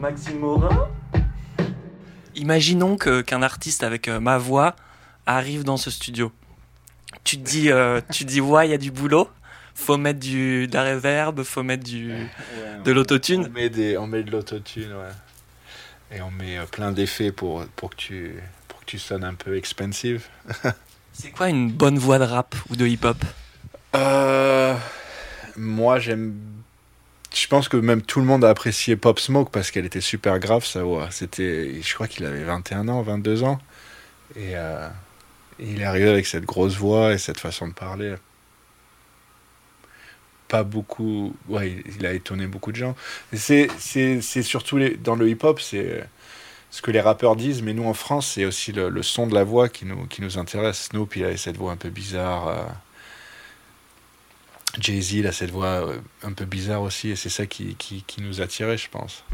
Maxime 0.00 0.40
Morin. 0.40 0.88
Imaginons 2.34 2.96
que, 2.96 3.20
qu'un 3.20 3.42
artiste 3.42 3.84
avec 3.84 4.08
euh, 4.08 4.18
ma 4.18 4.38
voix 4.38 4.74
arrive 5.24 5.62
dans 5.62 5.76
ce 5.76 5.88
studio. 5.88 6.32
Tu 7.22 7.38
te 7.38 7.48
dis, 7.48 7.70
euh, 7.70 8.00
tu 8.10 8.24
te 8.24 8.28
dis 8.28 8.40
ouais, 8.40 8.66
il 8.66 8.72
y 8.72 8.74
a 8.74 8.76
du 8.76 8.90
boulot. 8.90 9.30
Faut 9.76 9.96
mettre 9.96 10.18
du, 10.18 10.66
de 10.66 10.74
la 10.74 10.82
reverb, 10.96 11.44
faut 11.44 11.62
mettre 11.62 11.84
du, 11.84 12.12
de 12.84 12.90
l'autotune. 12.90 13.46
On 13.48 13.52
met, 13.52 13.70
des, 13.70 13.96
on 13.96 14.08
met 14.08 14.24
de 14.24 14.32
l'autotune, 14.32 14.92
ouais. 14.92 16.16
Et 16.16 16.20
on 16.22 16.32
met 16.32 16.58
euh, 16.58 16.66
plein 16.66 16.90
d'effets 16.90 17.30
pour, 17.30 17.64
pour, 17.76 17.90
que 17.90 17.96
tu, 17.96 18.34
pour 18.66 18.80
que 18.80 18.86
tu 18.86 18.98
sonnes 18.98 19.22
un 19.22 19.34
peu 19.34 19.56
expensive. 19.56 20.26
C'est 21.12 21.30
quoi 21.30 21.48
une 21.48 21.70
bonne 21.70 22.00
voix 22.00 22.18
de 22.18 22.24
rap 22.24 22.56
ou 22.68 22.74
de 22.74 22.84
hip-hop? 22.84 23.18
Euh, 23.94 24.74
moi, 25.56 26.00
j'aime. 26.00 26.34
Je 27.34 27.46
pense 27.46 27.68
que 27.68 27.76
même 27.76 28.02
tout 28.02 28.20
le 28.20 28.26
monde 28.26 28.44
a 28.44 28.50
apprécié 28.50 28.96
Pop 28.96 29.20
Smoke 29.20 29.50
parce 29.52 29.70
qu'elle 29.70 29.86
était 29.86 30.00
super 30.00 30.38
grave, 30.40 30.64
sa 30.64 30.82
voix. 30.82 31.10
C'était, 31.10 31.80
je 31.80 31.94
crois 31.94 32.08
qu'il 32.08 32.24
avait 32.26 32.42
21 32.44 32.88
ans, 32.88 33.02
22 33.02 33.44
ans. 33.44 33.58
Et, 34.36 34.56
euh, 34.56 34.88
et 35.60 35.72
il 35.72 35.82
est 35.82 35.84
arrivé 35.84 36.08
avec 36.10 36.26
cette 36.26 36.44
grosse 36.46 36.76
voix 36.76 37.12
et 37.14 37.18
cette 37.18 37.40
façon 37.40 37.68
de 37.68 37.74
parler. 37.74 38.16
Pas 40.48 40.64
beaucoup. 40.64 41.34
Ouais, 41.48 41.82
il- 41.98 42.04
a 42.06 42.12
étonné 42.12 42.46
beaucoup 42.46 42.72
de 42.72 42.76
gens. 42.76 42.96
C'est, 43.32 43.68
c'est, 43.78 44.20
c'est 44.20 44.42
surtout 44.42 44.80
dans 45.02 45.14
le 45.14 45.28
hip-hop, 45.28 45.60
c'est 45.60 46.04
ce 46.70 46.82
que 46.82 46.90
les 46.92 47.00
rappeurs 47.00 47.36
disent, 47.36 47.62
mais 47.62 47.74
nous 47.74 47.84
en 47.86 47.94
France, 47.94 48.32
c'est 48.34 48.44
aussi 48.46 48.72
le, 48.72 48.88
le 48.90 49.02
son 49.04 49.26
de 49.28 49.34
la 49.34 49.44
voix 49.44 49.68
qui 49.70 49.86
nous, 49.86 50.06
qui 50.08 50.22
nous 50.22 50.38
intéresse. 50.38 50.86
Snoop, 50.90 51.16
il 51.16 51.24
avait 51.24 51.36
cette 51.38 51.56
voix 51.58 51.72
un 51.72 51.76
peu 51.76 51.90
bizarre. 51.90 52.48
euh, 52.48 52.64
Jay-Z, 54.78 55.12
il 55.14 55.26
a 55.26 55.32
cette 55.32 55.50
voix 55.50 55.66
euh, 55.66 55.98
un 56.22 56.32
peu 56.32 56.44
bizarre 56.44 56.82
aussi, 56.82 57.10
et 57.10 57.16
c'est 57.16 57.28
ça 57.28 57.46
qui, 57.46 57.74
qui, 57.74 58.04
qui 58.06 58.22
nous 58.22 58.40
attirait, 58.40 58.78
je 58.78 58.88
pense. 58.88 59.24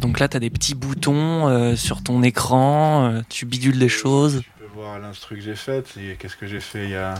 Donc 0.00 0.20
là, 0.20 0.28
tu 0.28 0.36
as 0.36 0.40
des 0.40 0.50
petits 0.50 0.74
boutons 0.74 1.48
euh, 1.48 1.76
sur 1.76 2.02
ton 2.02 2.22
écran, 2.22 3.10
euh, 3.10 3.22
tu 3.28 3.44
bidules 3.44 3.78
des 3.78 3.88
choses. 3.88 4.42
Tu 4.42 4.50
peux 4.60 4.80
voir 4.80 4.98
l'instru 4.98 5.36
que 5.36 5.42
j'ai 5.42 5.56
faite, 5.56 5.94
et 5.98 6.16
qu'est-ce 6.16 6.36
que 6.36 6.46
j'ai 6.46 6.60
fait 6.60 6.84
Il 6.84 6.90
y 6.90 6.96
a, 6.96 7.14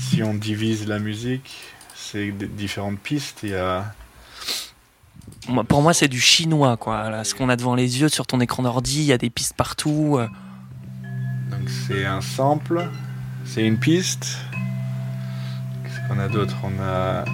si 0.00 0.22
on 0.22 0.34
divise 0.34 0.88
la 0.88 0.98
musique, 0.98 1.54
c'est 1.94 2.32
différentes 2.32 2.98
pistes. 2.98 3.40
Il 3.44 3.50
y 3.50 3.54
a, 3.54 3.94
Pour 5.68 5.82
moi, 5.82 5.94
c'est 5.94 6.08
du 6.08 6.20
chinois, 6.20 6.76
quoi. 6.76 7.10
Là, 7.10 7.22
ce 7.22 7.34
qu'on 7.34 7.48
a 7.48 7.56
devant 7.56 7.76
les 7.76 8.00
yeux 8.00 8.08
sur 8.08 8.26
ton 8.26 8.40
écran 8.40 8.64
d'ordi, 8.64 9.00
il 9.00 9.06
y 9.06 9.12
a 9.12 9.18
des 9.18 9.30
pistes 9.30 9.54
partout. 9.54 10.18
Donc 11.52 11.68
c'est 11.68 12.04
un 12.04 12.20
sample, 12.20 12.88
c'est 13.44 13.64
une 13.64 13.78
piste. 13.78 14.38
Qu'est-ce 15.84 16.08
qu'on 16.08 16.18
a 16.18 16.28
d'autre? 16.28 16.56
On 16.64 16.82
a 16.82 17.24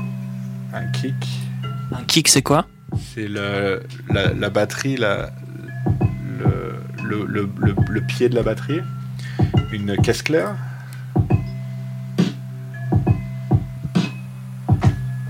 un 0.74 0.86
kick. 0.92 1.14
Un 1.92 2.04
kick, 2.04 2.28
c'est 2.28 2.42
quoi? 2.42 2.66
C'est 3.14 3.28
le, 3.28 3.82
la, 4.10 4.34
la 4.34 4.50
batterie, 4.50 4.96
la, 4.96 5.30
le, 6.38 6.74
le, 7.04 7.24
le, 7.26 7.48
le, 7.58 7.74
le 7.88 8.00
pied 8.02 8.28
de 8.28 8.34
la 8.34 8.42
batterie. 8.42 8.80
Une 9.72 9.96
caisse 9.98 10.22
claire. 10.22 10.56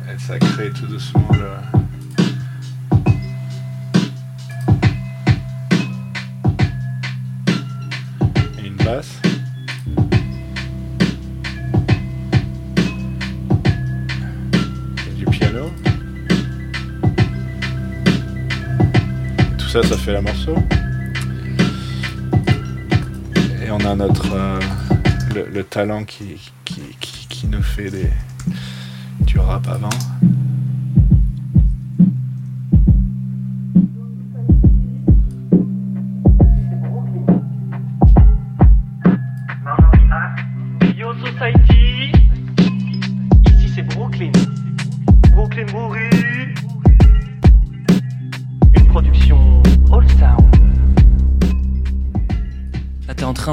Et 0.08 0.18
ça 0.18 0.38
crée 0.38 0.70
tout 0.70 0.86
doucement 0.86 1.28
le. 1.32 1.77
Du 15.14 15.26
piano. 15.26 15.70
Tout 19.58 19.68
ça, 19.68 19.82
ça 19.82 19.96
fait 19.98 20.12
la 20.12 20.22
morceau. 20.22 20.54
Et 23.62 23.70
on 23.70 23.80
a 23.80 23.94
notre 23.94 24.32
euh, 24.32 24.58
le, 25.34 25.46
le 25.52 25.64
talent 25.64 26.04
qui, 26.04 26.50
qui, 26.64 26.80
qui, 26.98 27.28
qui 27.28 27.46
nous 27.46 27.62
fait 27.62 27.90
du 29.20 29.38
rap 29.38 29.68
avant. 29.68 29.90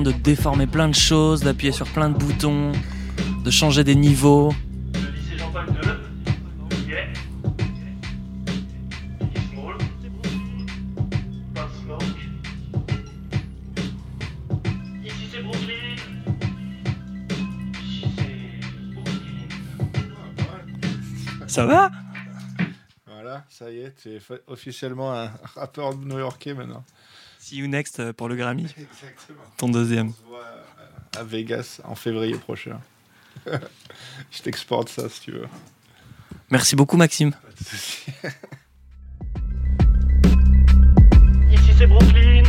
De 0.06 0.12
déformer 0.12 0.68
plein 0.68 0.88
de 0.88 0.94
choses, 0.94 1.42
d'appuyer 1.42 1.72
sur 1.72 1.88
plein 1.88 2.10
de 2.10 2.16
boutons, 2.16 2.74
de 3.44 3.50
changer 3.50 3.84
des 3.84 3.96
niveaux. 3.96 4.54
Le 4.94 5.00
lycée 5.00 5.36
Jean-Paul 5.36 5.66
II. 5.68 6.88
Yeah. 6.88 7.08
Small. 9.52 9.78
Pop 11.56 11.70
Smoke. 11.82 12.04
Ici 15.04 15.28
c'est 15.32 15.42
Brooklyn. 15.42 15.96
Ça 21.48 21.66
va? 21.66 21.90
Voilà, 23.08 23.44
ça 23.50 23.72
y 23.72 23.80
est, 23.80 23.96
tu 24.00 24.10
es 24.10 24.20
officiellement 24.46 25.12
un 25.14 25.32
rappeur 25.56 25.96
new-yorkais 25.98 26.54
maintenant. 26.54 26.84
See 27.48 27.58
you 27.58 27.68
next 27.68 28.00
euh, 28.00 28.12
pour 28.12 28.28
le 28.28 28.36
Grammy, 28.36 28.64
Exactement. 28.76 29.38
ton 29.58 29.70
deuxième. 29.70 30.08
On 30.08 30.14
se 30.14 30.24
voit 30.28 30.40
euh, 30.40 31.20
à 31.20 31.24
Vegas 31.24 31.80
en 31.84 31.94
février 31.94 32.34
prochain. 32.40 32.80
Je 34.32 34.42
t'exporte 34.42 34.90
ça 34.90 35.08
si 35.10 35.22
tu 35.22 35.32
veux. 35.34 35.46
Merci 36.50 36.76
beaucoup 36.76 36.98
Maxime. 36.98 37.34
Pas 37.34 37.38
de 37.52 37.58
souci. 37.68 38.06
Ici 41.52 41.72
c'est 41.78 41.86
Brooklyn. 41.86 42.45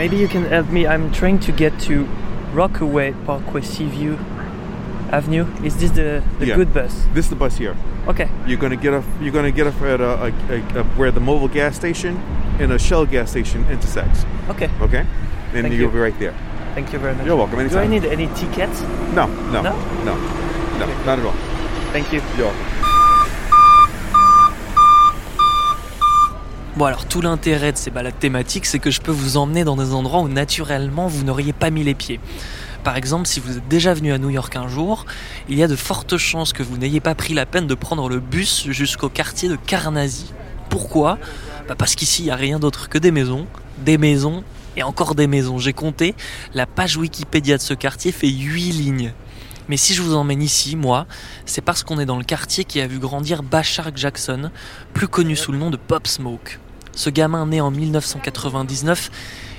Maybe 0.00 0.16
you 0.16 0.28
can 0.28 0.46
help 0.46 0.70
me. 0.70 0.86
I'm 0.86 1.12
trying 1.12 1.38
to 1.40 1.52
get 1.52 1.78
to 1.80 2.04
Rockaway 2.54 3.12
Parkway 3.26 3.60
Seaview 3.60 4.16
Avenue. 5.12 5.44
Is 5.62 5.76
this 5.76 5.90
the, 5.90 6.22
the 6.38 6.46
Yeah. 6.46 6.56
good 6.56 6.72
bus? 6.72 7.04
This 7.12 7.26
is 7.26 7.28
the 7.28 7.36
bus 7.36 7.58
here. 7.58 7.76
Okay. 8.08 8.26
You're 8.46 8.56
gonna 8.58 8.76
get 8.80 8.94
off. 8.94 9.04
You're 9.20 9.30
gonna 9.34 9.50
get 9.52 9.66
off 9.66 9.82
at 9.82 10.00
a, 10.00 10.12
a, 10.24 10.28
a, 10.56 10.80
a 10.80 10.84
where 10.96 11.10
the 11.10 11.20
mobile 11.20 11.48
gas 11.48 11.76
station 11.76 12.16
and 12.58 12.72
a 12.72 12.78
Shell 12.78 13.04
gas 13.12 13.30
station 13.30 13.66
intersects. 13.68 14.24
Okay. 14.48 14.70
Okay, 14.80 15.00
and 15.00 15.08
Thank 15.52 15.74
you'll 15.74 15.82
you. 15.82 15.90
be 15.90 15.98
right 15.98 16.18
there. 16.18 16.32
Thank 16.74 16.94
you 16.94 16.98
very 16.98 17.14
much. 17.14 17.26
You're 17.26 17.36
welcome. 17.36 17.58
Anytime. 17.60 17.90
Do 17.90 17.94
I 17.94 17.98
need 18.00 18.06
any 18.06 18.28
tickets? 18.40 18.80
No, 19.12 19.26
no, 19.52 19.60
No? 19.60 19.72
no, 20.08 20.14
no, 20.80 20.86
not 21.04 21.18
at 21.18 21.26
all. 21.26 21.36
Thank 21.92 22.10
you. 22.10 22.22
You're 22.38 22.46
welcome. 22.46 22.69
Bon 26.76 26.84
alors 26.84 27.04
tout 27.04 27.20
l'intérêt 27.20 27.72
de 27.72 27.76
ces 27.76 27.90
balades 27.90 28.18
thématiques, 28.20 28.64
c'est 28.64 28.78
que 28.78 28.92
je 28.92 29.00
peux 29.00 29.10
vous 29.10 29.36
emmener 29.36 29.64
dans 29.64 29.74
des 29.74 29.92
endroits 29.92 30.20
où 30.20 30.28
naturellement 30.28 31.08
vous 31.08 31.24
n'auriez 31.24 31.52
pas 31.52 31.70
mis 31.70 31.82
les 31.82 31.94
pieds. 31.94 32.20
Par 32.84 32.96
exemple, 32.96 33.26
si 33.26 33.40
vous 33.40 33.58
êtes 33.58 33.66
déjà 33.68 33.92
venu 33.92 34.12
à 34.12 34.18
New 34.18 34.30
York 34.30 34.54
un 34.54 34.68
jour, 34.68 35.04
il 35.48 35.58
y 35.58 35.64
a 35.64 35.68
de 35.68 35.74
fortes 35.74 36.16
chances 36.16 36.52
que 36.52 36.62
vous 36.62 36.78
n'ayez 36.78 37.00
pas 37.00 37.16
pris 37.16 37.34
la 37.34 37.44
peine 37.44 37.66
de 37.66 37.74
prendre 37.74 38.08
le 38.08 38.20
bus 38.20 38.68
jusqu'au 38.70 39.08
quartier 39.08 39.48
de 39.48 39.56
Carnazy. 39.56 40.32
Pourquoi? 40.68 41.18
Bah 41.68 41.74
Parce 41.76 41.96
qu'ici, 41.96 42.22
il 42.22 42.26
n'y 42.26 42.30
a 42.30 42.36
rien 42.36 42.60
d'autre 42.60 42.88
que 42.88 42.98
des 42.98 43.10
maisons, 43.10 43.46
des 43.78 43.98
maisons 43.98 44.44
et 44.76 44.84
encore 44.84 45.16
des 45.16 45.26
maisons. 45.26 45.58
J'ai 45.58 45.72
compté, 45.72 46.14
la 46.54 46.66
page 46.66 46.96
Wikipédia 46.96 47.56
de 47.56 47.62
ce 47.62 47.74
quartier 47.74 48.12
fait 48.12 48.30
8 48.30 48.72
lignes. 48.72 49.12
Mais 49.70 49.76
si 49.76 49.94
je 49.94 50.02
vous 50.02 50.16
emmène 50.16 50.42
ici, 50.42 50.74
moi, 50.74 51.06
c'est 51.46 51.60
parce 51.60 51.84
qu'on 51.84 52.00
est 52.00 52.04
dans 52.04 52.18
le 52.18 52.24
quartier 52.24 52.64
qui 52.64 52.80
a 52.80 52.88
vu 52.88 52.98
grandir 52.98 53.44
Bashar 53.44 53.92
Jackson, 53.94 54.50
plus 54.94 55.06
connu 55.06 55.36
sous 55.36 55.52
le 55.52 55.58
nom 55.58 55.70
de 55.70 55.76
Pop 55.76 56.08
Smoke. 56.08 56.58
Ce 56.90 57.08
gamin 57.08 57.46
né 57.46 57.60
en 57.60 57.70
1999 57.70 59.12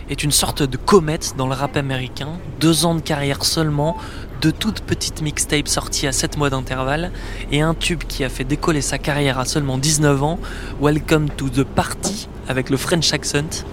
est 0.10 0.22
une 0.22 0.34
sorte 0.34 0.63
de 0.63 0.75
comète 0.75 1.36
dans 1.38 1.48
le 1.48 1.53
rap 1.53 1.77
américain, 1.77 2.27
deux 2.60 2.84
ans 2.84 2.94
de 2.94 3.00
carrière 3.00 3.46
seulement, 3.46 3.96
de 4.41 4.51
toutes 4.51 4.82
petites 4.82 5.22
mixtapes 5.22 5.70
sorties 5.70 6.08
à 6.08 6.12
7 6.12 6.36
mois 6.38 6.50
d'intervalle, 6.50 7.13
et 7.50 7.62
un 7.62 7.74
tube 7.74 8.03
qui 8.03 8.25
a 8.25 8.30
fait 8.30 8.44
décoller 8.44 8.82
sa 8.82 8.98
carrière 8.98 9.39
à 9.39 9.46
seulement 9.46 9.77
19 9.77 10.24
ans, 10.24 10.39
Welcome 10.82 11.30
to 11.30 11.48
the 11.48 11.63
Party, 11.63 12.27
avec 12.50 12.70
le 12.70 12.75
French 12.75 13.13
accent. 13.13 13.63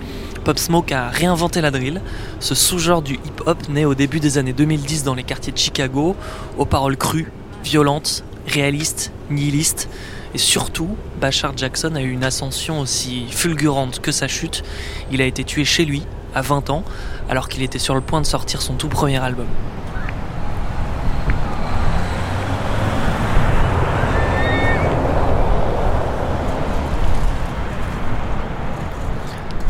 Pop 0.49 0.59
Smoke 0.59 0.95
a 0.95 1.11
réinventé 1.11 1.61
la 1.61 1.71
drill, 1.71 2.01
ce 2.41 2.55
sous-genre 2.55 3.03
du 3.03 3.17
hip-hop 3.17 3.69
né 3.69 3.85
au 3.85 3.95
début 3.95 4.19
des 4.19 4.39
années 4.39 4.55
2010 4.55 5.05
dans 5.05 5.15
les 5.15 5.23
quartiers 5.23 5.53
de 5.53 5.59
Chicago, 5.59 6.17
aux 6.57 6.65
paroles 6.65 6.97
crues, 6.97 7.31
violentes, 7.63 8.25
réalistes, 8.47 9.13
nihilistes, 9.29 9.91
et 10.33 10.39
surtout, 10.39 10.97
Bashar 11.21 11.53
Jackson 11.55 11.95
a 11.97 12.01
eu 12.01 12.11
une 12.11 12.25
ascension 12.25 12.81
aussi 12.81 13.27
fulgurante 13.29 14.01
que 14.01 14.11
sa 14.11 14.27
chute. 14.27 14.65
Il 15.13 15.21
a 15.21 15.27
été 15.27 15.45
tué 15.45 15.67
chez 15.67 15.85
lui, 15.85 16.03
à 16.35 16.41
20 16.41 16.71
ans, 16.71 16.83
alors 17.29 17.51
qu'il 17.51 17.63
était 17.63 17.79
sur 17.79 17.95
le 17.95 18.01
point 18.01 18.23
de 18.23 18.27
sortir 18.27 18.63
son 18.63 18.73
tout 18.73 18.89
premier 18.89 19.19
album. 19.19 19.49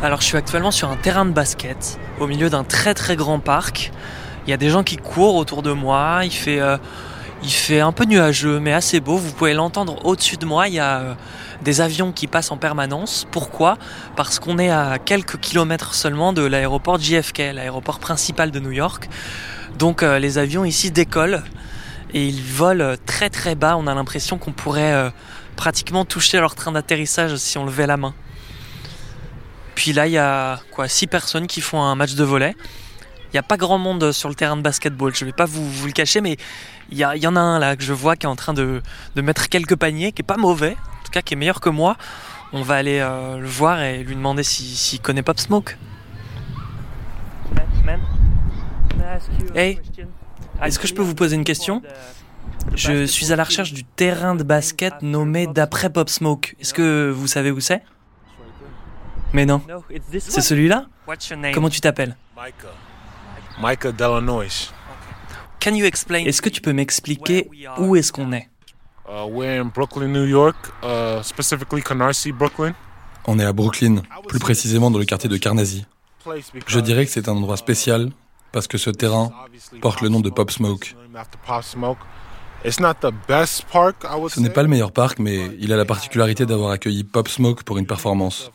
Alors 0.00 0.20
je 0.20 0.26
suis 0.26 0.36
actuellement 0.36 0.70
sur 0.70 0.88
un 0.90 0.96
terrain 0.96 1.26
de 1.26 1.32
basket, 1.32 1.98
au 2.20 2.28
milieu 2.28 2.48
d'un 2.50 2.62
très 2.62 2.94
très 2.94 3.16
grand 3.16 3.40
parc. 3.40 3.90
Il 4.46 4.50
y 4.50 4.52
a 4.52 4.56
des 4.56 4.70
gens 4.70 4.84
qui 4.84 4.96
courent 4.96 5.34
autour 5.34 5.62
de 5.62 5.72
moi, 5.72 6.20
il 6.22 6.32
fait... 6.32 6.60
Euh, 6.60 6.76
il 7.40 7.52
fait 7.52 7.78
un 7.78 7.92
peu 7.92 8.04
nuageux, 8.04 8.58
mais 8.58 8.72
assez 8.72 8.98
beau. 8.98 9.16
Vous 9.16 9.30
pouvez 9.30 9.54
l'entendre 9.54 10.04
au-dessus 10.04 10.38
de 10.38 10.44
moi. 10.44 10.66
Il 10.66 10.74
y 10.74 10.80
a 10.80 10.98
euh, 10.98 11.14
des 11.62 11.80
avions 11.80 12.10
qui 12.10 12.26
passent 12.26 12.50
en 12.50 12.56
permanence. 12.56 13.28
Pourquoi? 13.30 13.78
Parce 14.16 14.40
qu'on 14.40 14.58
est 14.58 14.70
à 14.70 14.98
quelques 14.98 15.38
kilomètres 15.38 15.94
seulement 15.94 16.32
de 16.32 16.42
l'aéroport 16.42 16.98
JFK, 16.98 17.52
l'aéroport 17.54 18.00
principal 18.00 18.50
de 18.50 18.58
New 18.58 18.72
York. 18.72 19.08
Donc 19.78 20.02
euh, 20.02 20.18
les 20.18 20.38
avions 20.38 20.64
ici 20.64 20.90
décollent 20.90 21.44
et 22.12 22.26
ils 22.26 22.42
volent 22.42 22.96
très 23.06 23.30
très 23.30 23.54
bas. 23.54 23.76
On 23.76 23.86
a 23.86 23.94
l'impression 23.94 24.36
qu'on 24.36 24.50
pourrait 24.50 25.12
pratiquement 25.54 26.04
toucher 26.04 26.40
leur 26.40 26.56
train 26.56 26.72
d'atterrissage 26.72 27.36
si 27.36 27.56
on 27.56 27.66
levait 27.66 27.86
la 27.86 27.96
main. 27.96 28.14
Puis 29.78 29.92
là, 29.92 30.08
il 30.08 30.12
y 30.12 30.18
a 30.18 30.58
quoi 30.72 30.88
six 30.88 31.06
personnes 31.06 31.46
qui 31.46 31.60
font 31.60 31.80
un 31.80 31.94
match 31.94 32.16
de 32.16 32.24
volet. 32.24 32.56
Il 33.26 33.34
n'y 33.34 33.38
a 33.38 33.44
pas 33.44 33.56
grand 33.56 33.78
monde 33.78 34.10
sur 34.10 34.28
le 34.28 34.34
terrain 34.34 34.56
de 34.56 34.60
basketball, 34.60 35.14
je 35.14 35.24
ne 35.24 35.30
vais 35.30 35.32
pas 35.32 35.44
vous, 35.44 35.70
vous, 35.70 35.86
le 35.86 35.92
cacher, 35.92 36.20
mais 36.20 36.36
il 36.90 36.98
y, 36.98 37.02
y, 37.02 37.26
en 37.28 37.36
a 37.36 37.40
un 37.40 37.60
là 37.60 37.76
que 37.76 37.84
je 37.84 37.92
vois 37.92 38.16
qui 38.16 38.26
est 38.26 38.28
en 38.28 38.34
train 38.34 38.54
de, 38.54 38.82
de, 39.14 39.22
mettre 39.22 39.48
quelques 39.48 39.76
paniers, 39.76 40.10
qui 40.10 40.22
est 40.22 40.24
pas 40.24 40.36
mauvais, 40.36 40.72
en 40.72 41.04
tout 41.04 41.12
cas 41.12 41.22
qui 41.22 41.34
est 41.34 41.36
meilleur 41.36 41.60
que 41.60 41.68
moi. 41.68 41.96
On 42.52 42.62
va 42.62 42.74
aller 42.74 42.98
euh, 42.98 43.38
le 43.38 43.46
voir 43.46 43.80
et 43.80 44.02
lui 44.02 44.16
demander 44.16 44.42
s'il 44.42 44.66
si, 44.66 44.98
connaît 44.98 45.22
Pop 45.22 45.38
Smoke. 45.38 45.76
Hey, 49.54 49.80
est-ce 50.64 50.80
que 50.80 50.88
je 50.88 50.94
peux 50.94 51.02
vous 51.02 51.14
poser 51.14 51.36
une 51.36 51.44
question? 51.44 51.82
Je 52.74 53.04
suis 53.04 53.32
à 53.32 53.36
la 53.36 53.44
recherche 53.44 53.72
du 53.72 53.84
terrain 53.84 54.34
de 54.34 54.42
basket 54.42 55.02
nommé 55.02 55.46
d'après 55.46 55.88
Pop 55.88 56.08
Smoke. 56.08 56.56
Est-ce 56.58 56.74
que 56.74 57.12
vous 57.14 57.28
savez 57.28 57.52
où 57.52 57.60
c'est? 57.60 57.80
Mais 59.32 59.46
non. 59.46 59.60
C'est 60.18 60.40
celui-là 60.40 60.86
Comment 61.54 61.68
tu 61.70 61.80
t'appelles? 61.80 62.16
Micah 63.60 63.92
Delanois. 63.92 64.72
Est-ce 65.60 66.42
que 66.42 66.48
tu 66.48 66.60
peux 66.60 66.72
m'expliquer 66.72 67.50
où 67.78 67.96
est-ce 67.96 68.12
qu'on 68.12 68.32
est, 68.32 68.48
Uh, 69.10 69.24
we're 69.26 69.58
in 69.58 69.70
Brooklyn, 69.74 70.08
New 70.08 70.26
York, 70.26 70.70
uh, 70.82 71.22
specifically 71.22 71.82
Canarsie, 71.82 72.30
Brooklyn. 72.30 72.74
On 73.26 73.38
est 73.38 73.44
à 73.44 73.54
Brooklyn, 73.54 74.02
plus 74.28 74.38
précisément 74.38 74.90
dans 74.90 74.98
le 74.98 75.06
quartier 75.06 75.30
de 75.30 75.36
Carnegie. 75.38 75.86
Je 76.66 76.78
dirais 76.80 77.06
que 77.06 77.10
c'est 77.10 77.26
un 77.26 77.32
endroit 77.32 77.56
spécial 77.56 78.10
parce 78.52 78.66
que 78.66 78.76
ce 78.76 78.90
terrain 78.90 79.30
porte 79.80 80.02
le 80.02 80.10
nom 80.10 80.20
de 80.20 80.28
Pop 80.28 80.50
Smoke. 80.50 80.94
Ce 82.64 84.40
n'est 84.40 84.50
pas 84.50 84.62
le 84.62 84.68
meilleur 84.68 84.92
parc, 84.92 85.18
mais 85.18 85.50
il 85.60 85.72
a 85.72 85.76
la 85.76 85.84
particularité 85.84 86.44
d'avoir 86.46 86.70
accueilli 86.70 87.04
Pop 87.04 87.28
Smoke 87.28 87.62
pour 87.64 87.78
une 87.78 87.86
performance. 87.86 88.50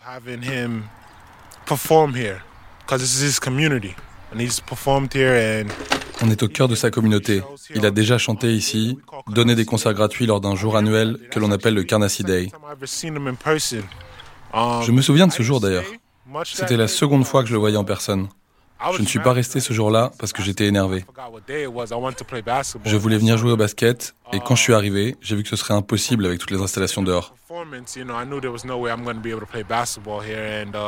On 6.22 6.30
est 6.30 6.44
au 6.44 6.48
cœur 6.48 6.68
de 6.68 6.76
sa 6.76 6.92
communauté. 6.92 7.42
Il 7.76 7.86
a 7.86 7.92
déjà 7.92 8.18
chanté 8.18 8.54
ici, 8.54 8.98
donné 9.28 9.56
des 9.56 9.66
concerts 9.66 9.94
gratuits 9.94 10.26
lors 10.26 10.42
d'un 10.42 10.56
jour 10.56 10.76
annuel 10.76 11.18
que 11.32 11.40
l'on 11.40 11.52
appelle 11.52 11.74
le 11.74 11.84
Carnacy 11.84 12.24
Day. 12.24 12.52
Je 14.54 14.92
me 14.92 15.02
souviens 15.02 15.28
de 15.28 15.32
ce 15.32 15.44
jour 15.44 15.60
d'ailleurs. 15.60 15.86
C'était 16.46 16.78
la 16.78 16.88
seconde 16.88 17.26
fois 17.26 17.42
que 17.42 17.50
je 17.50 17.54
le 17.54 17.60
voyais 17.60 17.78
en 17.78 17.84
personne. 17.84 18.28
Je 18.92 19.02
ne 19.02 19.08
suis 19.08 19.20
pas 19.20 19.34
resté 19.34 19.60
ce 19.60 19.74
jour-là 19.74 20.12
parce 20.20 20.34
que 20.34 20.44
j'étais 20.44 20.66
énervé. 20.66 21.06
Je 22.86 22.96
voulais 22.98 23.18
venir 23.18 23.38
jouer 23.38 23.52
au 23.52 23.58
basket 23.58 24.16
et 24.34 24.40
quand 24.40 24.56
je 24.56 24.62
suis 24.62 24.74
arrivé, 24.74 25.16
j'ai 25.22 25.36
vu 25.36 25.44
que 25.44 25.50
ce 25.50 25.56
serait 25.56 25.74
impossible 25.74 26.26
avec 26.26 26.40
toutes 26.40 26.52
les 26.52 26.62
installations 26.62 27.02
dehors. 27.02 27.34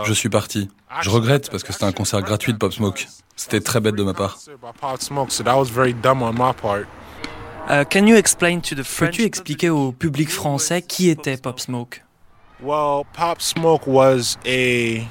Je 0.06 0.14
suis 0.14 0.30
parti. 0.30 0.70
Je 1.02 1.10
regrette 1.10 1.50
parce 1.50 1.64
que 1.64 1.74
c'était 1.74 1.86
un 1.86 1.92
concert 1.92 2.22
gratuit 2.22 2.54
de 2.54 2.58
Pop 2.58 2.74
Smoke. 2.74 3.08
C'était 3.36 3.62
très 3.62 3.80
bête 3.80 3.96
de 3.96 4.04
ma 4.04 4.14
part. 4.14 4.38
Uh, 7.68 7.84
can 7.84 8.06
you 8.06 8.16
explain 8.16 8.60
to 8.60 8.76
the 8.76 8.84
Peux-tu 8.84 9.24
expliquer 9.24 9.72
au 9.72 9.92
public 9.92 10.30
français 10.30 10.84
qui 10.84 11.10
était 11.10 11.36
Pop 11.36 11.60
Smoke? 11.60 12.04
Well, 12.62 13.06
Pop 13.12 13.42
Smoke 13.42 13.88
was 13.88 14.38
a 14.46 15.08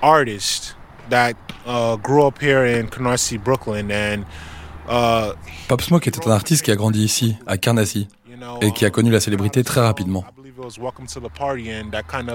artist 0.00 0.74
that 1.12 1.34
uh, 1.66 1.96
grew 1.96 2.26
up 2.26 2.38
here 2.40 2.64
in 2.64 2.88
Canarsie, 2.88 3.38
Brooklyn, 3.38 3.90
and 3.90 4.24
uh, 4.88 5.34
Pop 5.68 5.82
Smoke 5.82 6.08
était 6.08 6.26
un 6.26 6.30
artiste 6.30 6.64
qui 6.64 6.70
a 6.70 6.76
grandi 6.76 7.04
ici, 7.04 7.36
à 7.46 7.58
Carnacy, 7.58 8.08
et 8.62 8.72
qui 8.72 8.84
a 8.84 8.90
connu 8.90 9.10
la 9.10 9.20
célébrité 9.20 9.62
très 9.62 9.82
rapidement. 9.82 10.24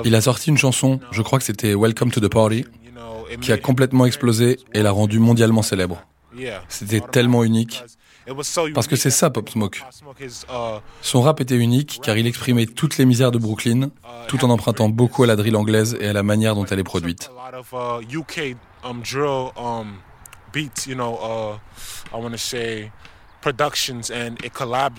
Il 0.06 0.16
a 0.16 0.22
sorti 0.22 0.50
une 0.50 0.58
chanson, 0.58 1.00
je 1.12 1.22
crois 1.22 1.40
que 1.40 1.46
c'était 1.46 1.74
Welcome 1.74 2.12
to 2.12 2.22
the 2.22 2.30
Party, 2.30 2.66
qui 3.42 3.52
a 3.52 3.58
complètement 3.58 4.06
explosé 4.06 4.60
et 4.74 4.84
l'a 4.84 4.92
rendu 4.92 5.20
mondialement 5.20 5.64
célèbre. 5.64 6.04
C'était 6.70 7.02
tellement 7.02 7.44
unique. 7.44 7.84
Parce 8.74 8.88
que 8.88 8.96
c'est 8.96 9.10
ça 9.10 9.30
Pop 9.30 9.50
Smoke. 9.50 9.82
Son 11.02 11.22
rap 11.22 11.40
était 11.42 11.56
unique 11.56 12.00
car 12.04 12.18
il 12.18 12.28
exprimait 12.28 12.66
toutes 12.66 12.98
les 12.98 13.06
misères 13.06 13.32
de 13.32 13.38
Brooklyn, 13.38 13.90
tout 14.28 14.44
en 14.46 14.50
empruntant 14.50 14.90
beaucoup 14.90 15.24
à 15.24 15.28
la 15.28 15.36
drill 15.36 15.56
anglaise 15.56 15.98
et 16.00 16.08
à 16.08 16.14
la 16.14 16.24
manière 16.24 16.54
dont 16.54 16.66
elle 16.66 16.80
est 16.80 16.84
produite. 16.84 17.32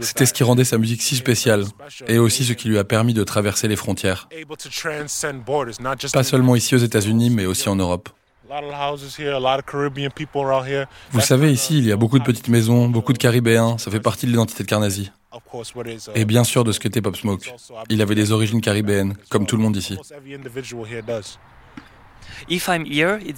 C'était 0.00 0.26
ce 0.26 0.32
qui 0.32 0.42
rendait 0.44 0.64
sa 0.64 0.78
musique 0.78 1.02
si 1.02 1.16
spéciale 1.16 1.64
et 2.06 2.18
aussi 2.18 2.44
ce 2.44 2.52
qui 2.52 2.68
lui 2.68 2.78
a 2.78 2.84
permis 2.84 3.14
de 3.14 3.24
traverser 3.24 3.68
les 3.68 3.76
frontières. 3.76 4.28
Pas 6.12 6.22
seulement 6.22 6.56
ici 6.56 6.74
aux 6.74 6.78
États-Unis, 6.78 7.30
mais 7.30 7.46
aussi 7.46 7.68
en 7.68 7.76
Europe. 7.76 8.08
Vous 11.10 11.20
savez, 11.20 11.52
ici, 11.52 11.78
il 11.78 11.86
y 11.86 11.92
a 11.92 11.96
beaucoup 11.96 12.18
de 12.18 12.24
petites 12.24 12.48
maisons, 12.48 12.88
beaucoup 12.88 13.12
de 13.12 13.18
Caribéens, 13.18 13.76
ça 13.76 13.90
fait 13.90 14.00
partie 14.00 14.24
de 14.24 14.30
l'identité 14.30 14.62
de 14.62 14.68
Carnasie. 14.68 15.10
Et 16.14 16.24
bien 16.24 16.44
sûr 16.44 16.64
de 16.64 16.72
ce 16.72 16.80
qu'était 16.80 17.02
Pop 17.02 17.16
Smoke. 17.16 17.52
Il 17.90 18.00
avait 18.00 18.14
des 18.14 18.32
origines 18.32 18.62
caribéennes, 18.62 19.14
comme 19.28 19.44
tout 19.46 19.56
le 19.56 19.62
monde 19.62 19.76
ici. 19.76 19.98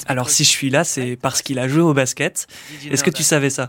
Alors 0.06 0.30
si 0.30 0.44
je 0.44 0.48
suis 0.50 0.70
là, 0.70 0.84
c'est 0.84 1.16
parce 1.16 1.42
qu'il 1.42 1.58
a 1.58 1.68
joué 1.68 1.82
au 1.82 1.94
basket. 1.94 2.46
Est-ce 2.90 3.02
que 3.04 3.10
tu 3.10 3.22
savais 3.22 3.50
ça? 3.50 3.68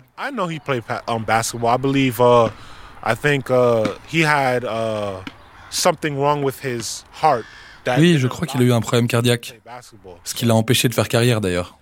Oui, 7.98 8.18
je 8.20 8.28
crois 8.28 8.46
qu'il 8.46 8.62
a 8.62 8.66
eu 8.66 8.74
un 8.74 8.82
problème 8.82 9.08
cardiaque, 9.08 9.60
ce 10.24 10.34
qui 10.36 10.46
l'a 10.46 10.54
empêché 10.56 10.88
de 10.88 10.94
faire 10.94 11.08
carrière 11.08 11.42
d'ailleurs. 11.42 11.78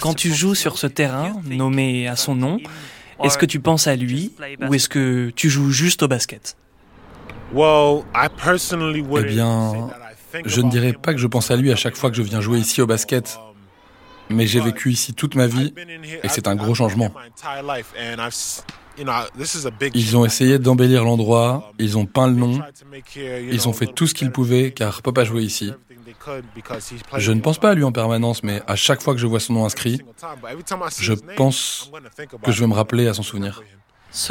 Quand 0.00 0.14
tu 0.14 0.32
joues 0.34 0.54
sur 0.54 0.78
ce 0.78 0.86
terrain, 0.86 1.32
nommé 1.48 2.08
à 2.08 2.16
son 2.16 2.34
nom, 2.34 2.58
est-ce 3.24 3.38
que 3.38 3.46
tu 3.46 3.60
penses 3.60 3.86
à 3.86 3.96
lui 3.96 4.32
ou 4.68 4.74
est-ce 4.74 4.88
que 4.88 5.30
tu 5.34 5.48
joues 5.48 5.70
juste 5.70 6.02
au 6.02 6.08
basket? 6.08 6.56
Eh 9.22 9.24
bien, 9.24 9.90
je 10.44 10.60
ne 10.60 10.70
dirais 10.70 10.92
pas 10.92 11.12
que 11.12 11.18
je 11.18 11.26
pense 11.26 11.50
à 11.50 11.56
lui 11.56 11.72
à 11.72 11.76
chaque 11.76 11.96
fois 11.96 12.10
que 12.10 12.16
je 12.16 12.22
viens 12.22 12.40
jouer 12.40 12.58
ici 12.58 12.82
au 12.82 12.86
basket, 12.86 13.38
mais 14.28 14.46
j'ai 14.46 14.60
vécu 14.60 14.90
ici 14.90 15.14
toute 15.14 15.34
ma 15.34 15.46
vie 15.46 15.72
et 16.22 16.28
c'est 16.28 16.46
un 16.46 16.56
gros 16.56 16.74
changement. 16.74 17.12
Ils 19.94 20.16
ont 20.16 20.24
essayé 20.24 20.58
d'embellir 20.58 21.04
l'endroit, 21.04 21.72
ils 21.78 21.96
ont 21.96 22.04
peint 22.04 22.26
le 22.26 22.34
nom, 22.34 22.60
ils 23.16 23.68
ont 23.68 23.72
fait 23.72 23.86
tout 23.86 24.06
ce 24.06 24.14
qu'ils 24.14 24.32
pouvaient 24.32 24.72
car 24.72 25.02
Pop 25.02 25.16
a 25.18 25.24
joué 25.24 25.42
ici. 25.42 25.72
Je 27.16 27.32
ne 27.32 27.40
pense 27.40 27.58
pas 27.58 27.70
à 27.70 27.74
lui 27.74 27.84
en 27.84 27.92
permanence, 27.92 28.42
mais 28.42 28.60
à 28.66 28.76
chaque 28.76 29.00
fois 29.00 29.14
que 29.14 29.20
je 29.20 29.26
vois 29.26 29.40
son 29.40 29.54
nom 29.54 29.64
inscrit, 29.64 30.02
je 30.98 31.14
pense 31.36 31.90
que 32.42 32.50
je 32.52 32.60
vais 32.60 32.66
me 32.66 32.74
rappeler 32.74 33.06
à 33.06 33.14
son 33.14 33.22
souvenir. 33.22 33.62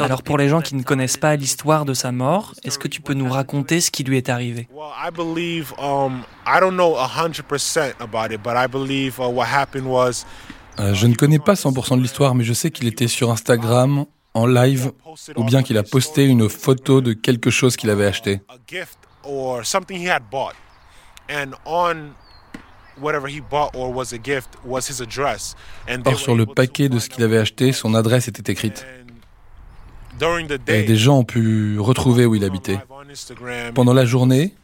Alors 0.00 0.22
pour 0.22 0.38
les 0.38 0.48
gens 0.48 0.60
qui 0.60 0.74
ne 0.74 0.82
connaissent 0.82 1.16
pas 1.16 1.36
l'histoire 1.36 1.84
de 1.84 1.94
sa 1.94 2.12
mort, 2.12 2.54
est-ce 2.64 2.78
que 2.78 2.88
tu 2.88 3.00
peux 3.00 3.14
nous 3.14 3.30
raconter 3.30 3.80
ce 3.80 3.90
qui 3.90 4.04
lui 4.04 4.16
est 4.16 4.28
arrivé? 4.28 4.68
Je 10.78 11.06
ne 11.06 11.14
connais 11.14 11.38
pas 11.38 11.54
100% 11.54 11.96
de 11.96 12.02
l'histoire, 12.02 12.34
mais 12.34 12.44
je 12.44 12.52
sais 12.52 12.70
qu'il 12.70 12.86
était 12.88 13.08
sur 13.08 13.30
Instagram 13.30 14.04
en 14.34 14.46
live 14.46 14.92
ou 15.36 15.44
bien 15.44 15.62
qu'il 15.62 15.78
a 15.78 15.82
posté 15.82 16.26
une 16.26 16.48
photo 16.48 17.00
de 17.00 17.12
quelque 17.12 17.50
chose 17.50 17.76
qu'il 17.76 17.90
avait 17.90 18.06
acheté. 18.06 18.40
Or 26.04 26.18
sur 26.18 26.34
le 26.34 26.46
paquet 26.46 26.88
de 26.88 26.98
ce 26.98 27.08
qu'il 27.08 27.24
avait 27.24 27.38
acheté, 27.38 27.72
son 27.72 27.94
adresse 27.94 28.28
était 28.28 28.52
écrite. 28.52 28.86
Et 30.66 30.82
des 30.84 30.96
gens 30.96 31.18
ont 31.18 31.24
pu 31.24 31.78
retrouver 31.78 32.26
où 32.26 32.34
il 32.34 32.44
habitait. 32.44 32.78
Pendant 33.74 33.94
la 33.94 34.04
journée, 34.04 34.54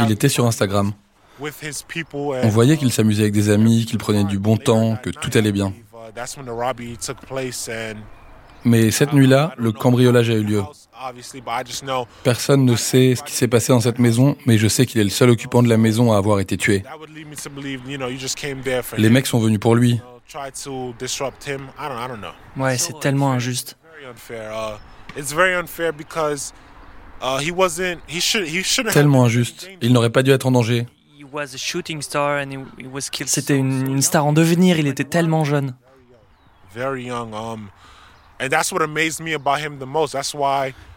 il 0.00 0.10
était 0.10 0.28
sur 0.28 0.46
Instagram. 0.46 0.92
On 1.40 2.48
voyait 2.48 2.76
qu'il 2.76 2.92
s'amusait 2.92 3.22
avec 3.22 3.34
des 3.34 3.50
amis, 3.50 3.86
qu'il 3.86 3.98
prenait 3.98 4.24
du 4.24 4.38
bon 4.38 4.56
temps, 4.56 4.96
que 4.96 5.10
tout 5.10 5.30
allait 5.34 5.52
bien. 5.52 5.72
Mais 8.64 8.90
cette 8.90 9.12
nuit-là, 9.12 9.52
le 9.58 9.72
cambriolage 9.72 10.30
a 10.30 10.34
eu 10.34 10.42
lieu. 10.42 10.62
Personne 12.22 12.64
ne 12.64 12.76
sait 12.76 13.14
ce 13.14 13.22
qui 13.22 13.32
s'est 13.32 13.48
passé 13.48 13.72
dans 13.72 13.80
cette 13.80 13.98
maison, 13.98 14.36
mais 14.46 14.56
je 14.56 14.68
sais 14.68 14.86
qu'il 14.86 15.00
est 15.00 15.04
le 15.04 15.10
seul 15.10 15.30
occupant 15.30 15.62
de 15.62 15.68
la 15.68 15.76
maison 15.76 16.12
à 16.12 16.16
avoir 16.16 16.40
été 16.40 16.56
tué. 16.56 16.82
Les 18.96 19.10
mecs 19.10 19.26
sont 19.26 19.38
venus 19.38 19.60
pour 19.60 19.74
lui. 19.74 20.00
Ouais, 22.56 22.78
c'est 22.78 22.98
tellement 23.00 23.32
injuste. 23.32 23.76
Tellement 28.92 29.24
injuste. 29.24 29.68
Il 29.80 29.92
n'aurait 29.92 30.10
pas 30.10 30.22
dû 30.22 30.30
être 30.30 30.46
en 30.46 30.52
danger. 30.52 30.86
C'était 33.26 33.56
une, 33.56 34.02
star 34.02 34.26
en 34.26 34.32
devenir, 34.32 34.78
il 34.78 34.86
était 34.86 35.04
tellement 35.04 35.44
jeune. 35.44 35.74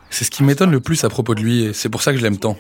C'est 0.09 0.25
ce 0.25 0.31
qui 0.31 0.43
m'étonne 0.43 0.71
le 0.71 0.79
plus 0.79 1.03
à 1.03 1.09
propos 1.09 1.35
de 1.35 1.41
lui 1.41 1.63
et 1.63 1.73
c'est 1.73 1.89
pour 1.89 2.01
ça 2.01 2.11
que 2.11 2.17
je 2.17 2.23
l'aime 2.23 2.37
tant. 2.37 2.57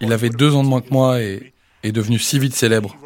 Il 0.00 0.12
avait 0.12 0.30
deux 0.30 0.54
ans 0.54 0.62
de 0.62 0.68
moins 0.68 0.80
que 0.80 0.90
moi 0.90 1.20
et 1.20 1.52
est 1.82 1.92
devenu 1.92 2.18
si 2.18 2.38
vite 2.38 2.54
célèbre. 2.54 2.96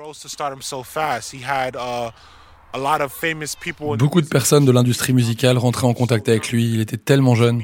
Beaucoup 3.99 4.21
de 4.21 4.27
personnes 4.27 4.65
de 4.65 4.73
l'industrie 4.73 5.13
musicale 5.13 5.57
rentraient 5.59 5.87
en 5.87 5.95
contact 5.95 6.29
avec 6.29 6.51
lui, 6.51 6.73
il 6.75 6.81
était 6.81 6.97
tellement 6.97 7.35
jeune. 7.35 7.63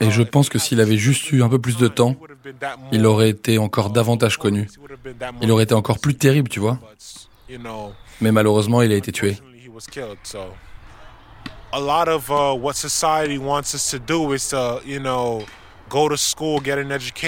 Et 0.00 0.10
je 0.10 0.22
pense 0.22 0.48
que 0.48 0.58
s'il 0.58 0.80
avait 0.80 0.98
juste 0.98 1.32
eu 1.32 1.42
un 1.42 1.48
peu 1.48 1.58
plus 1.58 1.76
de 1.78 1.88
temps, 1.88 2.16
il 2.92 3.06
aurait 3.06 3.30
été 3.30 3.58
encore 3.58 3.90
davantage 3.90 4.36
connu. 4.36 4.68
Il 5.40 5.50
aurait 5.50 5.64
été 5.64 5.74
encore 5.74 5.98
plus 5.98 6.14
terrible, 6.14 6.48
tu 6.48 6.60
vois. 6.60 6.78
Mais 8.20 8.32
malheureusement, 8.32 8.82
il 8.82 8.92
a 8.92 8.96
été 8.96 9.10
tué. 9.12 9.36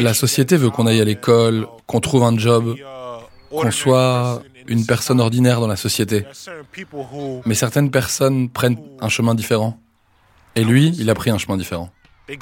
La 0.01 0.15
société 0.15 0.57
veut 0.57 0.71
qu'on 0.71 0.87
aille 0.87 1.01
à 1.01 1.05
l'école, 1.05 1.67
qu'on 1.87 2.01
trouve 2.01 2.23
un 2.25 2.37
job, 2.37 2.77
qu'on 3.51 3.71
soit 3.71 4.43
une 4.67 4.87
personne 4.87 5.21
ordinaire 5.21 5.61
dans 5.61 5.67
la 5.67 5.77
société. 5.77 6.25
Mais 7.47 7.55
certaines 7.55 7.91
personnes 7.91 8.49
prennent 8.49 8.79
un 9.01 9.09
chemin 9.09 9.35
différent. 9.35 9.79
Et 10.55 10.65
lui, 10.65 10.95
il 10.99 11.11
a 11.11 11.15
pris 11.15 11.31
un 11.31 11.39
chemin 11.39 11.57
différent. 11.57 11.91
Il 12.29 12.39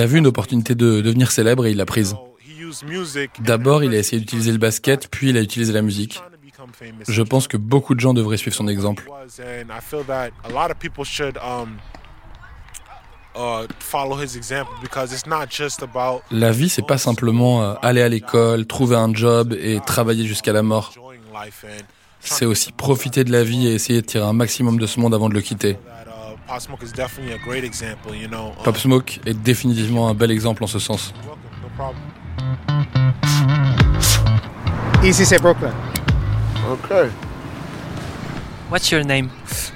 a 0.00 0.06
vu 0.06 0.18
une 0.18 0.26
opportunité 0.26 0.74
de 0.74 1.00
devenir 1.00 1.30
célèbre 1.30 1.66
et 1.66 1.70
il 1.70 1.76
l'a 1.76 1.86
prise. 1.86 2.16
D'abord, 3.40 3.84
il 3.84 3.94
a 3.94 3.98
essayé 3.98 4.20
d'utiliser 4.20 4.52
le 4.52 4.58
basket, 4.58 5.08
puis 5.08 5.30
il 5.30 5.36
a 5.36 5.40
utilisé 5.40 5.72
la 5.72 5.82
musique. 5.82 6.22
Je 7.08 7.22
pense 7.22 7.48
que 7.48 7.56
beaucoup 7.56 7.94
de 7.94 8.00
gens 8.00 8.14
devraient 8.14 8.36
suivre 8.36 8.56
son 8.56 8.68
exemple. 8.68 9.08
La 16.30 16.50
vie, 16.52 16.68
c'est 16.68 16.86
pas 16.86 16.98
simplement 16.98 17.62
euh, 17.62 17.74
aller 17.82 18.02
à 18.02 18.08
l'école, 18.08 18.66
trouver 18.66 18.96
un 18.96 19.12
job 19.14 19.54
et 19.58 19.80
travailler 19.84 20.24
jusqu'à 20.24 20.52
la 20.52 20.62
mort. 20.62 20.92
C'est 22.20 22.46
aussi 22.46 22.72
profiter 22.72 23.24
de 23.24 23.32
la 23.32 23.44
vie 23.44 23.68
et 23.68 23.74
essayer 23.74 24.00
de 24.00 24.06
tirer 24.06 24.24
un 24.24 24.32
maximum 24.32 24.78
de 24.78 24.86
ce 24.86 24.98
monde 25.00 25.14
avant 25.14 25.28
de 25.28 25.34
le 25.34 25.40
quitter. 25.42 25.76
Pop 28.64 28.76
Smoke 28.76 29.20
est 29.26 29.34
définitivement 29.34 30.08
un 30.08 30.14
bel 30.14 30.30
exemple 30.30 30.64
en 30.64 30.66
ce 30.66 30.78
sens. 30.78 31.12
Ici 35.04 35.26
c'est 35.26 35.40
Brooklyn. 35.40 35.74
Okay. 36.70 37.10
What's 38.70 38.90
your 38.90 39.04
name? 39.04 39.30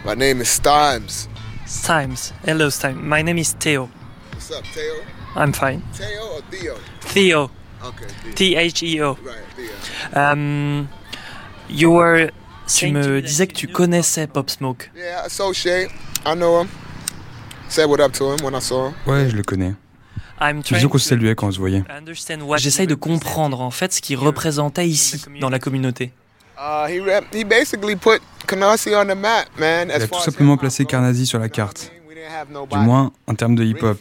My 0.04 0.16
name 0.16 0.40
is 0.40 0.46
Stimes. 0.46 1.28
Stimes. 1.70 2.32
Hello, 2.44 2.68
Stimes. 2.68 3.00
My 3.00 3.22
name 3.22 3.38
is 3.38 3.54
Theo. 3.54 3.88
What's 4.32 4.50
up, 4.50 4.64
Theo? 4.74 5.04
I'm 5.36 5.52
fine. 5.52 5.82
Theo 5.92 6.34
or 6.34 6.42
Theo? 6.50 6.74
Theo. 7.00 7.50
Okay. 7.84 8.06
T 8.34 8.56
H 8.56 8.82
E 8.82 9.00
O. 9.00 9.16
Right, 9.22 9.36
Theo. 9.54 10.32
Um, 10.32 10.88
you 11.68 11.92
were. 11.92 12.32
Tu 12.66 12.90
me 12.90 13.20
disais 13.20 13.46
que 13.46 13.54
tu 13.54 13.68
connaissais 13.68 14.26
Pop 14.26 14.50
Smoke. 14.50 14.90
Yeah, 14.96 15.24
associate. 15.24 15.90
I 16.26 16.34
know 16.34 16.60
him. 16.60 16.68
Said 17.68 17.88
what 17.88 18.00
up 18.00 18.12
to 18.14 18.32
him 18.32 18.44
when 18.44 18.56
I 18.56 18.60
saw 18.60 18.88
him. 18.88 18.94
Ouais, 19.06 19.30
je 19.30 19.36
le 19.36 19.44
connais. 19.44 19.74
Disons 20.72 20.88
qu'on 20.88 20.98
se 20.98 21.08
saluait 21.08 21.34
quand 21.36 21.48
on 21.48 21.52
se 21.52 21.58
voyait. 21.58 21.84
J'essaye 22.56 22.86
de 22.88 22.94
comprendre 22.96 23.60
en 23.60 23.70
fait 23.70 23.92
ce 23.92 24.00
qu'il 24.00 24.16
représentait 24.16 24.88
ici, 24.88 25.22
dans 25.40 25.50
la 25.50 25.58
communauté. 25.60 26.12
Il 29.88 29.92
a 29.92 30.06
tout 30.06 30.20
simplement 30.20 30.58
placé 30.58 30.84
Carnazy 30.84 31.26
sur 31.26 31.38
la 31.38 31.48
carte. 31.48 31.90
Du 32.70 32.78
moins, 32.78 33.12
en 33.26 33.34
termes 33.34 33.54
de 33.54 33.64
hip-hop. 33.64 33.98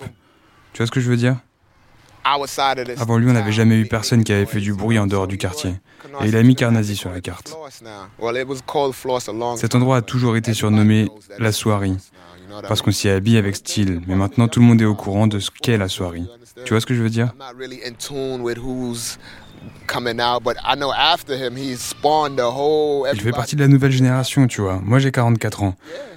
Tu 0.74 0.80
vois 0.80 0.88
ce 0.88 0.91
que 0.91 1.00
je 1.00 1.10
veux 1.10 1.15
dire? 1.15 1.38
Avant 2.26 3.17
lui, 3.17 3.30
on 3.30 3.34
n'avait 3.34 3.54
jamais 3.54 3.76
eu 3.76 3.88
personne 3.88 4.24
qui 4.24 4.34
avait 4.34 4.45
fait 4.45 4.60
du 4.60 4.74
bruit 4.74 5.00
en 5.00 5.08
dehors 5.08 5.28
du 5.28 5.38
quartier. 5.38 5.76
Et 6.22 6.28
il 6.28 6.36
a 6.36 6.43
mis 6.43 6.56
Carnazy 6.56 6.95
sur 6.95 7.12
la 7.12 7.22
carte. 7.22 7.56
Cet 9.56 9.76
endroit 9.76 9.98
a 9.98 10.02
toujours 10.02 10.36
été 10.36 10.54
surnommé 10.54 11.08
la 11.38 11.52
soirée 11.52 11.93
parce 12.67 12.81
qu'on 12.81 12.91
s'y 12.91 13.09
habille 13.09 13.38
avec 13.38 13.55
style. 13.55 14.01
Mais 14.07 14.15
maintenant, 14.15 14.47
tout 14.47 14.59
le 14.59 14.65
monde 14.65 14.81
est 14.81 14.85
au 14.85 14.95
courant 14.95 15.27
de 15.27 15.39
ce 15.39 15.49
qu'est 15.51 15.77
la 15.77 15.88
soirée. 15.88 16.23
Tu 16.65 16.73
vois 16.73 16.81
ce 16.81 16.85
que 16.85 16.93
je 16.93 17.01
veux 17.01 17.09
dire? 17.09 17.33
Il 23.13 23.21
fait 23.21 23.31
partie 23.31 23.55
de 23.55 23.62
la 23.62 23.67
nouvelle 23.67 23.91
génération, 23.91 24.47
tu 24.47 24.62
vois. 24.62 24.79
Moi, 24.83 24.99
j'ai 24.99 25.12
44 25.12 25.63
ans. 25.63 25.75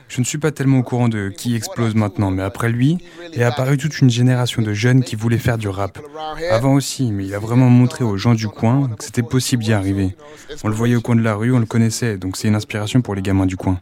Je 0.08 0.20
ne 0.20 0.26
suis 0.26 0.36
pas 0.36 0.50
tellement 0.50 0.80
au 0.80 0.82
courant 0.82 1.08
de 1.08 1.30
qui 1.30 1.56
explose 1.56 1.94
maintenant, 1.94 2.30
mais 2.30 2.42
après 2.42 2.68
lui, 2.68 2.98
est 3.32 3.42
apparu 3.42 3.78
toute 3.78 3.98
une 4.00 4.10
génération 4.10 4.60
de 4.60 4.74
jeunes 4.74 5.02
qui 5.02 5.16
voulaient 5.16 5.38
faire 5.38 5.56
du 5.56 5.68
rap. 5.68 5.98
Avant 6.50 6.74
aussi, 6.74 7.10
mais 7.10 7.24
il 7.24 7.34
a 7.34 7.38
vraiment 7.38 7.70
montré 7.70 8.04
aux 8.04 8.18
gens 8.18 8.34
du 8.34 8.46
coin 8.46 8.90
que 8.98 9.04
c'était 9.04 9.22
possible 9.22 9.64
d'y 9.64 9.72
arriver. 9.72 10.14
On 10.64 10.68
le 10.68 10.74
voyait 10.74 10.96
au 10.96 11.00
coin 11.00 11.16
de 11.16 11.22
la 11.22 11.34
rue, 11.34 11.52
on 11.54 11.58
le 11.58 11.66
connaissait, 11.66 12.18
donc 12.18 12.36
c'est 12.36 12.48
une 12.48 12.54
inspiration 12.54 13.00
pour 13.00 13.14
les 13.14 13.22
gamins 13.22 13.46
du 13.46 13.56
coin. 13.56 13.80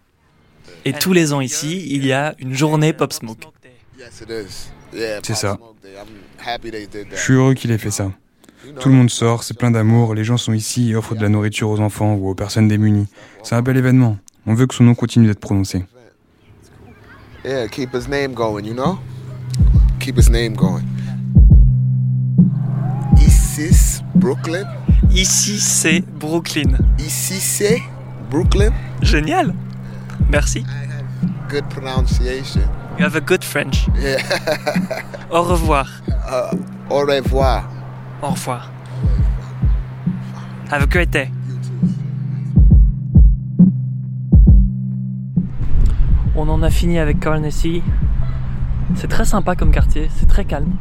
Et 0.84 0.92
tous 0.92 1.12
les 1.12 1.32
ans 1.32 1.40
ici, 1.40 1.86
il 1.90 2.06
y 2.06 2.12
a 2.12 2.34
une 2.38 2.54
journée 2.54 2.92
Pop 2.92 3.12
Smoke. 3.12 3.46
C'est 5.22 5.34
ça. 5.34 5.58
Je 7.12 7.16
suis 7.16 7.34
heureux 7.34 7.54
qu'il 7.54 7.70
ait 7.70 7.78
fait 7.78 7.90
ça. 7.90 8.12
Tout 8.78 8.88
le 8.88 8.94
monde 8.94 9.10
sort, 9.10 9.42
c'est 9.42 9.56
plein 9.56 9.70
d'amour, 9.70 10.14
les 10.14 10.24
gens 10.24 10.36
sont 10.36 10.52
ici 10.52 10.90
et 10.90 10.94
offrent 10.94 11.14
de 11.14 11.22
la 11.22 11.28
nourriture 11.28 11.70
aux 11.70 11.80
enfants 11.80 12.14
ou 12.14 12.28
aux 12.28 12.34
personnes 12.34 12.68
démunies. 12.68 13.06
C'est 13.42 13.54
un 13.54 13.62
bel 13.62 13.76
événement. 13.76 14.18
On 14.46 14.54
veut 14.54 14.66
que 14.66 14.74
son 14.74 14.84
nom 14.84 14.94
continue 14.94 15.26
d'être 15.26 15.40
prononcé. 15.40 15.84
Yeah, 17.44 17.68
keep 17.68 17.94
his 17.94 18.06
name 18.08 18.34
going, 18.34 18.64
you 18.64 18.74
know? 18.74 18.98
Keep 19.98 20.18
his 20.18 20.30
name 20.30 20.54
going. 20.54 20.84
Ici, 23.16 24.02
Brooklyn? 24.14 24.66
Ici, 25.10 25.58
c'est 25.58 26.00
Brooklyn. 26.02 26.76
Ici, 26.98 27.40
c'est 27.40 27.80
Brooklyn? 28.30 28.72
Génial. 29.00 29.54
Merci. 30.30 30.64
Good 31.48 31.68
pronunciation. 31.68 32.62
You 32.98 33.04
have 33.04 33.16
a 33.16 33.20
good 33.20 33.42
French. 33.42 33.88
Yeah. 33.98 34.22
au 35.30 35.42
revoir. 35.42 35.88
Uh, 36.08 36.56
au 36.88 37.00
revoir. 37.00 37.68
Au 38.22 38.28
revoir. 38.30 38.70
Have 40.70 40.82
a 40.82 40.86
great 40.86 41.10
day. 41.10 41.30
On 46.36 46.48
en 46.48 46.62
a 46.62 46.70
fini 46.70 46.98
avec 46.98 47.18
Carnegie. 47.18 47.82
C'est 48.94 49.08
très 49.08 49.24
sympa 49.24 49.56
comme 49.56 49.72
quartier, 49.72 50.08
c'est 50.16 50.26
très 50.26 50.44
calme, 50.44 50.72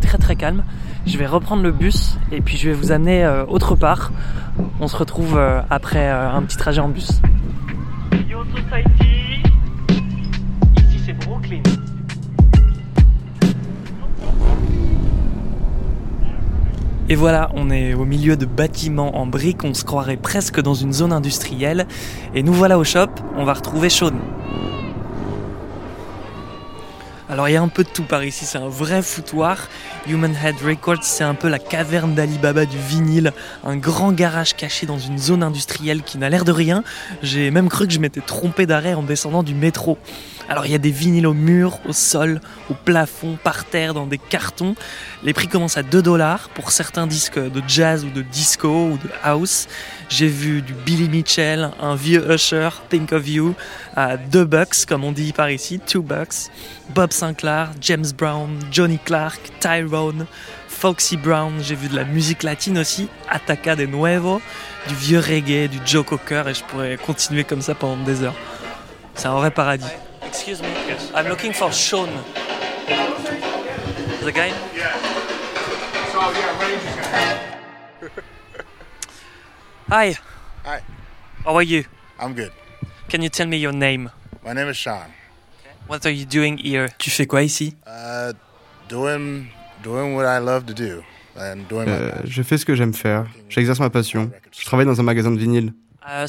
très 0.00 0.18
très 0.18 0.36
calme. 0.36 0.64
Je 1.06 1.18
vais 1.18 1.26
reprendre 1.26 1.62
le 1.62 1.72
bus 1.72 2.16
et 2.32 2.40
puis 2.40 2.56
je 2.56 2.70
vais 2.70 2.74
vous 2.74 2.92
amener 2.92 3.24
euh, 3.24 3.44
autre 3.46 3.74
part. 3.74 4.12
On 4.80 4.88
se 4.88 4.96
retrouve 4.96 5.36
euh, 5.36 5.60
après 5.70 6.10
euh, 6.10 6.30
un 6.30 6.42
petit 6.42 6.56
trajet 6.56 6.80
en 6.80 6.88
bus. 6.88 7.20
Society, 8.52 9.42
ici 10.76 11.00
c'est 11.04 11.12
Brooklyn. 11.24 11.62
Et 17.08 17.16
voilà, 17.16 17.50
on 17.54 17.70
est 17.70 17.94
au 17.94 18.04
milieu 18.04 18.36
de 18.36 18.46
bâtiments 18.46 19.18
en 19.18 19.26
briques, 19.26 19.62
on 19.62 19.74
se 19.74 19.84
croirait 19.84 20.16
presque 20.16 20.60
dans 20.60 20.74
une 20.74 20.92
zone 20.92 21.12
industrielle. 21.12 21.86
Et 22.34 22.42
nous 22.42 22.54
voilà 22.54 22.78
au 22.78 22.84
shop, 22.84 23.08
on 23.36 23.44
va 23.44 23.52
retrouver 23.52 23.90
Sean. 23.90 24.12
Alors 27.34 27.48
il 27.48 27.52
y 27.52 27.56
a 27.56 27.62
un 27.62 27.66
peu 27.66 27.82
de 27.82 27.88
tout 27.88 28.04
par 28.04 28.22
ici, 28.22 28.44
c'est 28.44 28.58
un 28.58 28.68
vrai 28.68 29.02
foutoir. 29.02 29.68
Human 30.06 30.32
Head 30.40 30.54
Records, 30.64 31.02
c'est 31.02 31.24
un 31.24 31.34
peu 31.34 31.48
la 31.48 31.58
caverne 31.58 32.14
d'Alibaba 32.14 32.64
du 32.64 32.78
vinyle, 32.78 33.32
un 33.64 33.76
grand 33.76 34.12
garage 34.12 34.54
caché 34.54 34.86
dans 34.86 35.00
une 35.00 35.18
zone 35.18 35.42
industrielle 35.42 36.04
qui 36.04 36.16
n'a 36.16 36.28
l'air 36.28 36.44
de 36.44 36.52
rien. 36.52 36.84
J'ai 37.22 37.50
même 37.50 37.68
cru 37.68 37.88
que 37.88 37.92
je 37.92 37.98
m'étais 37.98 38.20
trompé 38.20 38.66
d'arrêt 38.66 38.94
en 38.94 39.02
descendant 39.02 39.42
du 39.42 39.52
métro. 39.52 39.98
Alors 40.48 40.66
il 40.66 40.72
y 40.72 40.74
a 40.74 40.78
des 40.78 40.90
vinyles 40.90 41.26
au 41.26 41.34
mur, 41.34 41.78
au 41.86 41.92
sol, 41.92 42.40
au 42.70 42.74
plafond, 42.74 43.38
par 43.42 43.64
terre, 43.64 43.94
dans 43.94 44.06
des 44.06 44.18
cartons. 44.18 44.74
Les 45.22 45.32
prix 45.32 45.48
commencent 45.48 45.78
à 45.78 45.82
2 45.82 46.02
dollars 46.02 46.50
pour 46.50 46.70
certains 46.70 47.06
disques 47.06 47.38
de 47.38 47.62
jazz 47.66 48.04
ou 48.04 48.10
de 48.10 48.22
disco 48.22 48.68
ou 48.68 48.98
de 48.98 49.08
house. 49.22 49.68
J'ai 50.08 50.28
vu 50.28 50.60
du 50.60 50.74
Billy 50.74 51.08
Mitchell, 51.08 51.70
un 51.80 51.94
vieux 51.94 52.30
Usher, 52.30 52.68
Think 52.90 53.12
of 53.12 53.28
You, 53.28 53.54
à 53.96 54.16
2 54.16 54.44
bucks 54.44 54.84
comme 54.86 55.04
on 55.04 55.12
dit 55.12 55.32
par 55.32 55.50
ici, 55.50 55.80
2 55.92 56.00
bucks. 56.00 56.50
Bob 56.94 57.12
Sinclair, 57.12 57.70
James 57.80 58.06
Brown, 58.16 58.58
Johnny 58.70 58.98
Clark, 59.02 59.40
Tyrone, 59.60 60.26
Foxy 60.68 61.16
Brown. 61.16 61.54
J'ai 61.62 61.74
vu 61.74 61.88
de 61.88 61.96
la 61.96 62.04
musique 62.04 62.42
latine 62.42 62.78
aussi, 62.78 63.08
Ataca 63.30 63.76
de 63.76 63.86
Nuevo, 63.86 64.42
du 64.88 64.94
vieux 64.94 65.20
reggae, 65.20 65.68
du 65.68 65.78
Joe 65.86 66.04
Cocker 66.04 66.42
et 66.48 66.54
je 66.54 66.62
pourrais 66.64 66.98
continuer 66.98 67.44
comme 67.44 67.62
ça 67.62 67.74
pendant 67.74 68.02
des 68.04 68.22
heures. 68.22 68.34
C'est 69.14 69.28
un 69.28 69.34
vrai 69.34 69.50
paradis. 69.50 69.86
Excuse 70.34 70.62
me. 70.62 70.68
Yes. 70.90 71.12
I'm 71.14 71.28
looking 71.28 71.52
for 71.52 71.70
Sean. 71.70 72.10
The 74.24 74.32
guy? 74.34 74.50
Yeah. 74.74 74.98
So, 76.10 76.18
yeah, 76.18 76.58
Range 76.60 76.82
Hi. 79.88 80.16
Hi. 80.64 80.80
How 81.44 81.54
are 81.54 81.62
you? 81.62 81.84
I'm 82.18 82.34
good. 82.34 82.50
Can 83.08 83.22
you 83.22 83.28
tell 83.28 83.46
me 83.46 83.58
your 83.58 83.72
name? 83.72 84.10
My 84.44 84.52
name 84.52 84.66
is 84.66 84.76
Sean. 84.76 85.06
What 85.86 86.04
are 86.04 86.10
you 86.10 86.26
doing 86.26 86.58
here? 86.58 86.88
Tu 86.98 87.10
fais 87.10 87.26
quoi 87.26 87.44
ici? 87.44 87.76
Uh, 87.86 88.32
doing, 88.88 89.46
doing 89.84 90.16
what 90.16 90.26
I 90.26 90.38
love 90.38 90.66
to 90.66 90.74
do. 90.74 91.04
And 91.36 91.68
doing 91.68 91.86
euh, 91.88 92.10
je 92.24 92.42
fais 92.42 92.58
ce 92.58 92.64
que 92.64 92.74
j'aime 92.74 92.92
faire. 92.92 93.28
J'exerce 93.48 93.78
ma 93.78 93.88
passion. 93.88 94.32
Je 94.50 94.64
travaille 94.64 94.86
dans 94.86 94.98
un 94.98 95.04
magasin 95.04 95.30
de 95.30 95.38
vinyle. 95.38 95.72
Uh, 96.02 96.26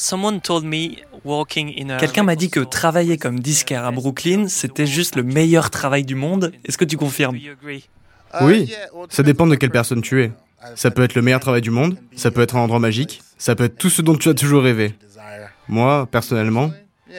Quelqu'un 1.99 2.23
m'a 2.23 2.35
dit 2.35 2.49
que 2.49 2.59
travailler 2.59 3.17
comme 3.17 3.39
disquaire 3.39 3.85
à 3.85 3.91
Brooklyn, 3.91 4.47
c'était 4.47 4.85
juste 4.85 5.15
le 5.15 5.23
meilleur 5.23 5.71
travail 5.71 6.05
du 6.05 6.15
monde. 6.15 6.51
Est-ce 6.65 6.77
que 6.77 6.85
tu 6.85 6.97
confirmes? 6.97 7.37
Oui, 8.41 8.71
ça 9.09 9.23
dépend 9.23 9.47
de 9.47 9.55
quelle 9.55 9.71
personne 9.71 10.01
tu 10.01 10.23
es. 10.23 10.31
Ça 10.75 10.91
peut 10.91 11.03
être 11.03 11.15
le 11.15 11.21
meilleur 11.21 11.39
travail 11.39 11.61
du 11.61 11.71
monde, 11.71 11.97
ça 12.15 12.31
peut 12.31 12.41
être 12.41 12.55
un 12.55 12.61
endroit 12.61 12.79
magique, 12.79 13.21
ça 13.37 13.55
peut 13.55 13.65
être 13.65 13.77
tout 13.77 13.89
ce 13.89 14.01
dont 14.01 14.15
tu 14.15 14.29
as 14.29 14.33
toujours 14.33 14.63
rêvé. 14.63 14.95
Moi, 15.67 16.07
personnellement, 16.11 16.71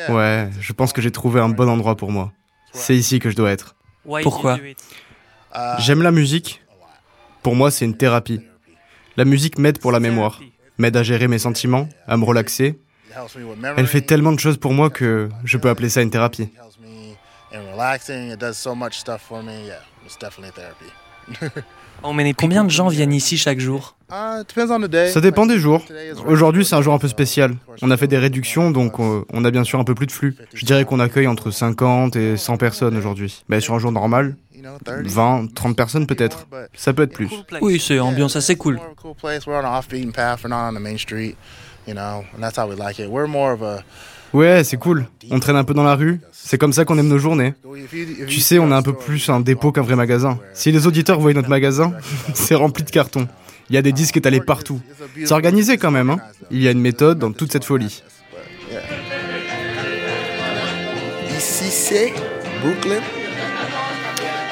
ouais, 0.08 0.50
je 0.60 0.72
pense 0.72 0.92
que 0.92 1.00
j'ai 1.00 1.10
trouvé 1.10 1.40
un 1.40 1.48
bon 1.48 1.68
endroit 1.68 1.96
pour 1.96 2.12
moi. 2.12 2.32
C'est 2.72 2.96
ici 2.96 3.18
que 3.18 3.30
je 3.30 3.36
dois 3.36 3.50
être. 3.50 3.76
Pourquoi? 4.22 4.58
J'aime 5.78 6.02
la 6.02 6.12
musique. 6.12 6.62
Pour 7.42 7.56
moi, 7.56 7.70
c'est 7.70 7.84
une 7.84 7.96
thérapie. 7.96 8.40
La 9.16 9.24
musique 9.24 9.58
m'aide 9.58 9.78
pour 9.78 9.92
la 9.92 10.00
mémoire 10.00 10.40
m'aide 10.78 10.96
à 10.96 11.02
gérer 11.02 11.26
mes 11.26 11.38
sentiments, 11.38 11.88
à 12.06 12.16
me 12.16 12.24
relaxer. 12.24 12.78
Elle 13.76 13.86
fait 13.86 14.02
tellement 14.02 14.32
de 14.32 14.40
choses 14.40 14.56
pour 14.56 14.72
moi 14.72 14.90
que 14.90 15.28
je 15.44 15.56
peux 15.58 15.68
appeler 15.68 15.88
ça 15.88 16.02
une 16.02 16.10
thérapie. 16.10 16.48
Combien 22.36 22.64
de 22.64 22.70
gens 22.70 22.88
viennent 22.88 23.12
ici 23.12 23.36
chaque 23.36 23.58
jour? 23.58 23.96
Ça 25.10 25.20
dépend 25.20 25.46
des 25.46 25.58
jours. 25.58 25.82
Aujourd'hui, 26.26 26.64
c'est 26.64 26.74
un 26.74 26.82
jour 26.82 26.94
un 26.94 26.98
peu 26.98 27.08
spécial. 27.08 27.56
On 27.82 27.90
a 27.90 27.96
fait 27.96 28.06
des 28.06 28.18
réductions, 28.18 28.70
donc 28.70 28.98
on 28.98 29.44
a 29.44 29.50
bien 29.50 29.64
sûr 29.64 29.78
un 29.80 29.84
peu 29.84 29.94
plus 29.94 30.06
de 30.06 30.12
flux. 30.12 30.36
Je 30.54 30.64
dirais 30.64 30.84
qu'on 30.84 31.00
accueille 31.00 31.26
entre 31.26 31.50
50 31.50 32.14
et 32.16 32.36
100 32.36 32.56
personnes 32.58 32.96
aujourd'hui. 32.96 33.42
Mais 33.48 33.60
sur 33.60 33.74
un 33.74 33.78
jour 33.78 33.92
normal, 33.92 34.36
20, 34.86 35.54
30 35.54 35.76
personnes 35.76 36.06
peut-être. 36.06 36.46
Ça 36.74 36.92
peut 36.92 37.02
être 37.02 37.12
plus. 37.12 37.28
Oui, 37.60 37.80
c'est 37.80 37.98
ambiance 37.98 38.36
assez 38.36 38.56
cool. 38.56 38.80
Ouais, 44.32 44.64
c'est 44.64 44.76
cool. 44.76 45.06
On 45.30 45.40
traîne 45.40 45.56
un 45.56 45.64
peu 45.64 45.74
dans 45.74 45.84
la 45.84 45.94
rue. 45.94 46.20
C'est 46.32 46.58
comme 46.58 46.72
ça 46.72 46.84
qu'on 46.84 46.98
aime 46.98 47.08
nos 47.08 47.18
journées. 47.18 47.54
Tu 48.28 48.40
sais, 48.40 48.58
on 48.58 48.70
a 48.70 48.76
un 48.76 48.82
peu 48.82 48.92
plus 48.92 49.28
un 49.28 49.40
dépôt 49.40 49.72
qu'un 49.72 49.82
vrai 49.82 49.96
magasin. 49.96 50.38
Si 50.52 50.72
les 50.72 50.86
auditeurs 50.86 51.20
voient 51.20 51.32
notre 51.32 51.48
magasin, 51.48 51.94
c'est 52.34 52.54
rempli 52.54 52.84
de 52.84 52.90
cartons. 52.90 53.28
Il 53.70 53.74
y 53.74 53.78
a 53.78 53.82
des 53.82 53.92
disques 53.92 54.16
étalés 54.16 54.40
partout. 54.40 54.80
C'est 55.24 55.32
organisé 55.32 55.76
quand 55.76 55.90
même. 55.90 56.10
Hein. 56.10 56.18
Il 56.50 56.62
y 56.62 56.68
a 56.68 56.70
une 56.70 56.80
méthode 56.80 57.18
dans 57.18 57.32
toute 57.32 57.52
cette 57.52 57.64
folie. 57.64 58.02
Ici, 61.36 61.70
c'est 61.70 62.12
Brooklyn. 62.62 63.00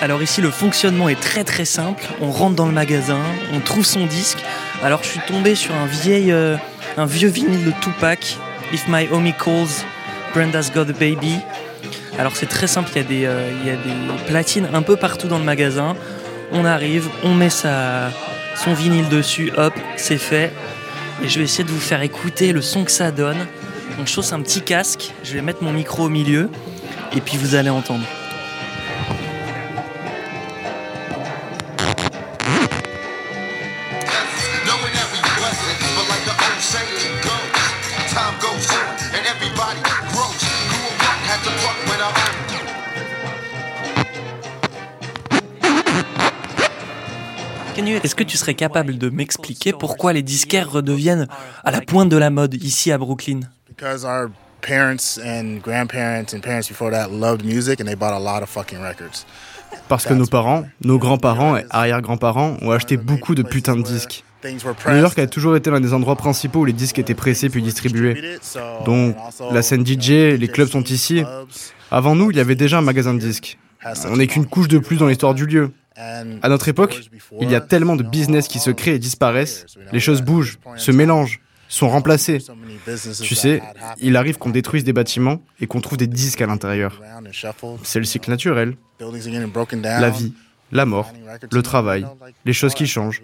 Alors 0.01 0.23
ici, 0.23 0.42
le 0.42 0.51
fonctionnement 0.51 1.09
est 1.09 1.20
très 1.20 1.44
très 1.44 1.64
simple. 1.64 2.05
On 2.20 2.31
rentre 2.31 2.57
dans 2.57 2.66
le 2.66 2.73
magasin, 2.73 3.20
on 3.53 3.61
trouve 3.61 3.87
son 3.87 4.07
disque. 4.07 4.38
Alors 4.83 5.03
je 5.03 5.09
suis 5.09 5.20
tombé 5.20 5.55
sur 5.55 5.75
un, 5.75 5.87
vieil, 5.87 6.31
euh, 6.31 6.57
un 6.97 7.07
vieux 7.07 7.29
vinyle 7.29 7.65
de 7.65 7.73
Tupac, 7.81 8.37
If 8.73 8.87
My 8.89 9.09
Homie 9.11 9.35
Calls, 9.35 9.85
Brenda's 10.33 10.73
Got 10.73 10.83
a 10.83 10.93
Baby. 10.93 11.39
Alors 12.19 12.37
c'est 12.37 12.47
très 12.47 12.67
simple, 12.67 12.91
il 12.95 12.99
y, 12.99 13.01
a 13.01 13.09
des, 13.09 13.25
euh, 13.27 13.51
il 13.61 13.67
y 13.67 13.71
a 13.71 13.77
des 13.77 14.25
platines 14.27 14.69
un 14.73 14.83
peu 14.83 14.97
partout 14.97 15.27
dans 15.27 15.39
le 15.39 15.45
magasin. 15.45 15.97
On 16.53 16.65
arrive, 16.65 17.09
on 17.25 17.35
met 17.35 17.51
sa, 17.51 18.11
son 18.57 18.75
vinyle 18.75 19.09
dessus, 19.09 19.53
hop, 19.57 19.75
c'est 19.97 20.19
fait. 20.19 20.53
Et 21.23 21.29
je 21.29 21.39
vais 21.39 21.45
essayer 21.45 21.65
de 21.65 21.71
vous 21.71 21.81
faire 21.81 22.03
écouter 22.03 22.53
le 22.53 22.63
son 22.63 22.85
que 22.85 22.91
ça 22.91 23.11
donne. 23.11 23.47
On 24.01 24.07
chausse 24.07 24.33
un 24.33 24.41
petit 24.41 24.63
casque, 24.63 25.13
je 25.25 25.35
vais 25.35 25.43
mettre 25.43 25.63
mon 25.63 25.73
micro 25.73 26.05
au 26.05 26.09
milieu, 26.09 26.49
et 27.17 27.21
puis 27.21 27.37
vous 27.37 27.55
allez 27.55 27.71
entendre. 27.71 28.05
Serais 48.45 48.55
capable 48.55 48.99
de 48.99 49.09
m'expliquer 49.09 49.73
pourquoi 49.73 50.13
les 50.13 50.21
disquaires 50.21 50.71
redeviennent 50.71 51.29
à 51.65 51.71
la 51.71 51.81
pointe 51.81 52.11
de 52.11 52.19
la 52.19 52.29
mode 52.29 52.53
ici 52.63 52.93
à 52.93 52.99
Brooklyn 52.99 53.41
Parce 59.89 60.05
que 60.05 60.13
nos 60.13 60.27
parents, 60.27 60.65
nos 60.83 60.99
grands-parents 60.99 61.57
et 61.57 61.65
arrière-grands-parents 61.71 62.59
ont 62.61 62.71
acheté 62.71 62.99
beaucoup 62.99 63.35
de 63.35 63.43
putains 63.43 63.77
de 63.77 63.83
disques. 63.83 64.25
New 64.45 64.99
York 64.99 65.19
a 65.19 65.27
toujours 65.27 65.57
été 65.57 65.71
l'un 65.71 65.81
des 65.81 65.95
endroits 65.95 66.17
principaux 66.17 66.61
où 66.61 66.65
les 66.67 66.75
disques 66.75 66.99
étaient 66.99 67.15
pressés 67.15 67.49
puis 67.49 67.63
distribués. 67.63 68.39
Donc, 68.85 69.17
la 69.53 69.63
scène 69.63 69.87
DJ, 69.87 70.37
les 70.39 70.49
clubs 70.49 70.69
sont 70.69 70.85
ici. 70.85 71.23
Avant 71.91 72.15
nous, 72.15 72.31
il 72.31 72.37
y 72.37 72.41
avait 72.41 72.57
déjà 72.57 72.77
un 72.77 72.83
magasin 72.83 73.15
de 73.15 73.21
disques. 73.21 73.57
On 74.11 74.19
n'est 74.19 74.27
qu'une 74.27 74.45
couche 74.45 74.69
de 74.69 74.79
plus 74.79 74.99
dans 74.99 75.07
l'histoire 75.07 75.33
du 75.33 75.47
lieu. 75.47 75.71
À 75.97 76.49
notre 76.49 76.69
époque, 76.69 77.01
il 77.41 77.51
y 77.51 77.55
a 77.55 77.61
tellement 77.61 77.97
de 77.97 78.03
business 78.03 78.49
qui 78.49 78.59
se 78.59 78.71
créent 78.71 78.97
et 78.97 78.99
disparaissent. 78.99 79.67
Les 79.93 80.01
choses 80.01 80.23
bougent, 80.23 80.59
se 80.77 80.91
mélangent, 80.91 81.41
sont 81.69 81.89
remplacées. 81.89 82.39
Tu 83.23 83.35
sais, 83.35 83.63
il 84.01 84.17
arrive 84.17 84.39
qu'on 84.39 84.51
détruise 84.51 84.85
des 84.85 84.93
bâtiments 84.93 85.41
et 85.61 85.67
qu'on 85.67 85.81
trouve 85.81 85.99
des 85.99 86.07
disques 86.07 86.41
à 86.41 86.47
l'intérieur. 86.47 87.01
C'est 87.83 87.99
le 87.99 88.05
cycle 88.05 88.31
naturel. 88.31 88.77
La 89.01 90.11
vie, 90.11 90.35
la 90.75 90.85
mort, 90.85 91.13
le 91.51 91.63
travail, 91.63 92.05
les 92.45 92.53
choses 92.53 92.75
qui 92.75 92.87
changent. 92.87 93.23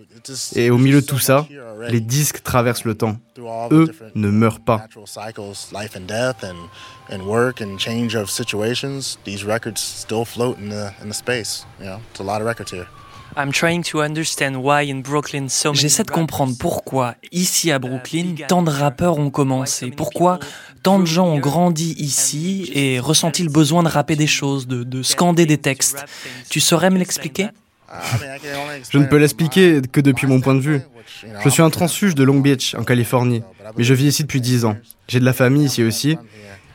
Et 0.54 0.70
au 0.70 0.78
milieu 0.78 1.02
de 1.02 1.06
tout 1.06 1.18
ça, 1.18 1.46
les 1.88 2.00
disques 2.00 2.42
traversent 2.42 2.84
le 2.84 2.94
temps. 2.94 3.18
Eux 3.72 3.92
ne 4.14 4.30
meurent 4.30 4.60
pas. 4.60 4.86
J'essaie 15.74 16.04
de 16.04 16.10
comprendre 16.10 16.54
pourquoi, 16.58 17.14
ici 17.32 17.70
à 17.70 17.78
Brooklyn, 17.78 18.34
tant 18.48 18.62
de 18.62 18.70
rappeurs 18.70 19.18
ont 19.18 19.30
commencé. 19.30 19.90
Pourquoi 19.90 20.38
tant 20.82 20.98
de 20.98 21.04
gens 21.04 21.26
ont 21.26 21.38
grandi 21.38 21.94
ici 21.98 22.70
et 22.74 22.98
ressenti 22.98 23.42
le 23.42 23.50
besoin 23.50 23.82
de 23.82 23.88
rapper 23.88 24.16
des 24.16 24.26
choses, 24.26 24.66
de, 24.66 24.82
de 24.82 25.02
scander 25.02 25.46
des 25.46 25.58
textes. 25.58 26.04
Tu 26.48 26.60
saurais 26.60 26.90
me 26.90 26.98
l'expliquer 26.98 27.48
Je 28.90 28.98
ne 28.98 29.06
peux 29.06 29.16
l'expliquer 29.16 29.80
que 29.92 30.00
depuis 30.00 30.26
mon 30.26 30.40
point 30.40 30.54
de 30.54 30.60
vue. 30.60 30.80
Je 31.44 31.48
suis 31.48 31.62
un 31.62 31.70
transfuge 31.70 32.14
de 32.14 32.24
Long 32.24 32.40
Beach, 32.40 32.74
en 32.74 32.84
Californie, 32.84 33.42
mais 33.76 33.84
je 33.84 33.94
vis 33.94 34.06
ici 34.06 34.22
depuis 34.22 34.40
10 34.40 34.64
ans. 34.64 34.76
J'ai 35.08 35.20
de 35.20 35.24
la 35.24 35.32
famille 35.32 35.64
ici 35.64 35.82
aussi. 35.82 36.16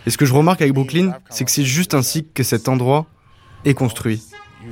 Et 0.06 0.10
ce 0.12 0.18
que 0.18 0.26
je 0.26 0.34
remarque 0.34 0.62
avec 0.62 0.74
Brooklyn, 0.74 1.13
c'est 1.30 1.46
que 1.46 1.52
c'est 1.52 1.65
juste 1.65 1.94
ainsi 1.94 2.28
que 2.34 2.44
cet 2.44 2.70
endroit 2.70 3.08
est 3.63 3.74
construit. 3.74 4.22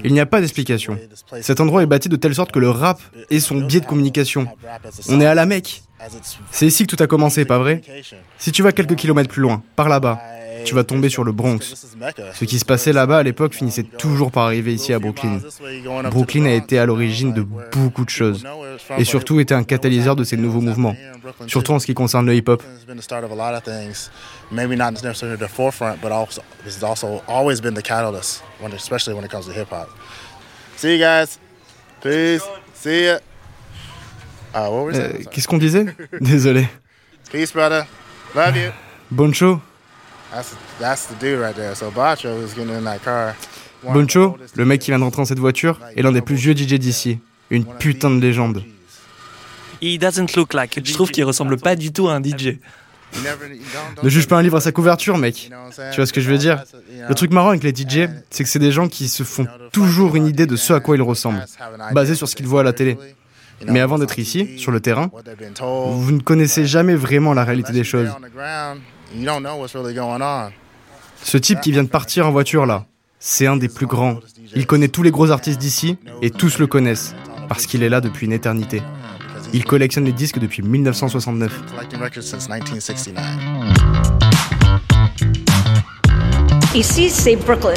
Il 0.04 0.14
n'y 0.14 0.20
a 0.20 0.26
pas 0.26 0.42
d'explication. 0.42 0.98
Cet 1.42 1.60
endroit 1.60 1.84
est 1.84 1.88
bâti 1.88 2.10
de 2.10 2.16
telle 2.16 2.36
sorte 2.36 2.52
que 2.52 2.60
le 2.60 2.70
rap 2.70 3.00
est 3.30 3.40
son 3.40 3.62
biais 3.62 3.80
de 3.80 3.86
communication. 3.86 4.48
On 5.10 5.20
est 5.22 5.26
à 5.26 5.36
la 5.36 5.46
Mecque. 5.46 5.84
C'est 6.52 6.68
ici 6.68 6.86
que 6.86 6.96
tout 6.96 7.02
a 7.04 7.08
commencé, 7.08 7.46
pas 7.46 7.60
vrai? 7.60 7.82
Si 8.38 8.52
tu 8.52 8.62
vas 8.62 8.72
quelques 8.72 8.96
kilomètres 8.96 9.30
plus 9.30 9.42
loin, 9.42 9.64
par 9.76 9.90
là-bas, 9.90 10.22
tu 10.64 10.76
vas 10.76 10.84
tomber 10.84 11.10
sur 11.10 11.24
le 11.24 11.32
Bronx. 11.32 11.60
Ce 12.34 12.46
qui 12.46 12.60
se 12.60 12.66
passait 12.66 12.94
là-bas 12.94 13.20
à 13.20 13.24
l'époque 13.24 13.54
finissait 13.54 13.84
toujours 13.84 14.32
par 14.32 14.46
arriver 14.46 14.74
ici 14.74 14.94
à 14.94 15.00
Brooklyn. 15.00 15.40
Brooklyn 16.10 16.46
a 16.46 16.52
été 16.54 16.80
à 16.80 16.86
l'origine 16.86 17.34
de 17.34 17.42
beaucoup 17.42 18.06
de 18.06 18.10
choses, 18.10 18.46
et 18.98 19.04
surtout 19.04 19.40
était 19.40 19.56
un 19.56 19.64
catalyseur 19.64 20.16
de 20.16 20.24
ces 20.24 20.38
nouveaux 20.38 20.62
mouvements, 20.62 20.96
surtout 21.48 21.74
en 21.74 21.80
ce 21.80 21.86
qui 21.86 21.94
concerne 21.94 22.26
le 22.26 22.36
hip-hop. 22.36 22.64
Maybe 24.52 24.76
not 24.76 25.02
necessarily 25.04 25.38
the 25.38 25.48
forefront, 25.48 26.00
but 26.00 26.12
also 26.12 26.44
this 26.64 26.76
has 26.76 26.84
also 26.84 27.24
always 27.28 27.60
been 27.60 27.74
the 27.74 27.82
catalyst, 27.82 28.44
when, 28.60 28.72
especially 28.74 29.16
when 29.16 29.26
it 29.26 29.32
comes 29.32 29.48
to 29.48 29.52
hip 29.52 29.70
hop. 29.72 29.90
See 30.78 30.94
you 30.94 31.00
guys. 31.00 31.40
Peace. 32.02 32.44
See 32.76 33.06
ya. 33.06 33.20
What 34.54 34.86
was 34.86 35.00
euh, 35.00 35.24
Qu'est-ce 35.32 35.48
qu'on 35.48 35.58
disait? 35.58 35.86
Désolé. 36.22 36.68
Peace, 37.32 37.52
brother. 37.52 37.88
Love 38.36 38.58
you. 38.58 38.72
Boncho. 39.10 39.60
That's, 40.34 40.56
that's 40.80 41.08
the 41.08 41.16
dude 41.20 41.40
right 41.40 41.56
there. 41.56 41.76
So 41.76 41.92
Bacho 41.92 42.48
getting 42.56 42.76
in 42.76 42.84
that 42.86 43.00
car. 43.04 43.36
Boncho, 43.84 44.38
le 44.56 44.66
mec 44.66 44.82
qui 44.82 44.92
vient 44.92 45.00
de 45.00 45.04
rentrer 45.04 45.22
dans 45.22 45.26
cette 45.26 45.40
voiture, 45.40 45.80
est 45.96 46.02
l'un 46.02 46.12
des 46.12 46.22
plus 46.22 46.36
vieux 46.36 46.56
DJ 46.56 46.80
d'ici. 46.80 47.20
Une 47.50 47.66
putain 47.66 48.10
de 48.10 48.20
légende. 48.20 48.64
He 49.82 50.00
doesn't 50.00 50.36
look 50.38 50.54
like. 50.54 50.80
Je 50.84 50.94
trouve 50.94 51.12
qu'il 51.12 51.26
ressemble 51.26 51.58
pas 51.58 51.76
du 51.76 51.92
tout 51.92 52.08
à 52.08 52.14
un 52.14 52.24
DJ. 52.24 52.60
Ne 54.02 54.10
juge 54.10 54.28
pas 54.28 54.38
un 54.38 54.42
livre 54.42 54.58
à 54.58 54.62
sa 54.62 54.72
couverture, 54.72 55.18
mec. 55.18 55.52
Tu 55.92 55.96
vois 55.98 56.06
ce 56.06 56.14
que 56.14 56.22
je 56.22 56.30
veux 56.30 56.38
dire? 56.38 56.64
Le 57.08 57.14
truc 57.14 57.32
marrant 57.32 57.50
avec 57.50 57.64
les 57.64 57.72
DJ, 57.72 58.10
c'est 58.30 58.44
que 58.44 58.50
c'est 58.50 58.60
des 58.60 58.72
gens 58.72 58.88
qui 58.88 59.10
se 59.10 59.24
font 59.24 59.46
toujours 59.72 60.16
une 60.16 60.26
idée 60.26 60.46
de 60.46 60.56
ce 60.56 60.74
à 60.74 60.80
quoi 60.80 60.96
ils 60.96 61.02
ressemblent, 61.02 61.46
basé 61.92 62.16
sur 62.16 62.28
ce 62.28 62.36
qu'ils 62.36 62.48
voient 62.48 62.62
à 62.62 62.64
la 62.64 62.74
télé. 62.74 62.98
Mais 63.68 63.82
avant 63.82 64.00
d'être 64.00 64.18
ici, 64.18 64.58
sur 64.58 64.72
le 64.72 64.80
terrain, 64.80 65.12
vous 65.62 66.12
ne 66.12 66.22
connaissez 66.22 66.66
jamais 66.66 66.96
vraiment 66.96 67.34
la 67.34 67.44
réalité 67.44 67.72
des 67.74 67.84
choses. 67.84 68.10
Ce 71.24 71.38
type 71.38 71.62
qui 71.62 71.72
vient 71.72 71.84
de 71.84 71.90
partir 71.90 72.28
en 72.28 72.32
voiture 72.32 72.66
là, 72.66 72.86
c'est 73.20 73.48
un 73.48 73.56
des 73.56 73.70
plus 73.70 73.86
grands. 73.86 74.20
Il 74.56 74.66
connaît 74.66 74.88
tous 74.88 75.04
les 75.04 75.12
gros 75.12 75.32
artistes 75.32 75.60
d'ici 75.60 75.98
et 76.22 76.30
tous 76.30 76.60
le 76.60 76.68
connaissent, 76.68 77.16
parce 77.48 77.66
qu'il 77.66 77.84
est 77.84 77.90
là 77.90 78.02
depuis 78.02 78.26
une 78.26 78.34
éternité. 78.34 78.82
Il 79.54 79.66
collectionne 79.66 80.04
les 80.04 80.12
disques 80.12 80.40
depuis 80.40 80.64
1969. 80.64 81.62
Ici, 86.76 87.10
c'est 87.10 87.36
Brooklyn. 87.36 87.74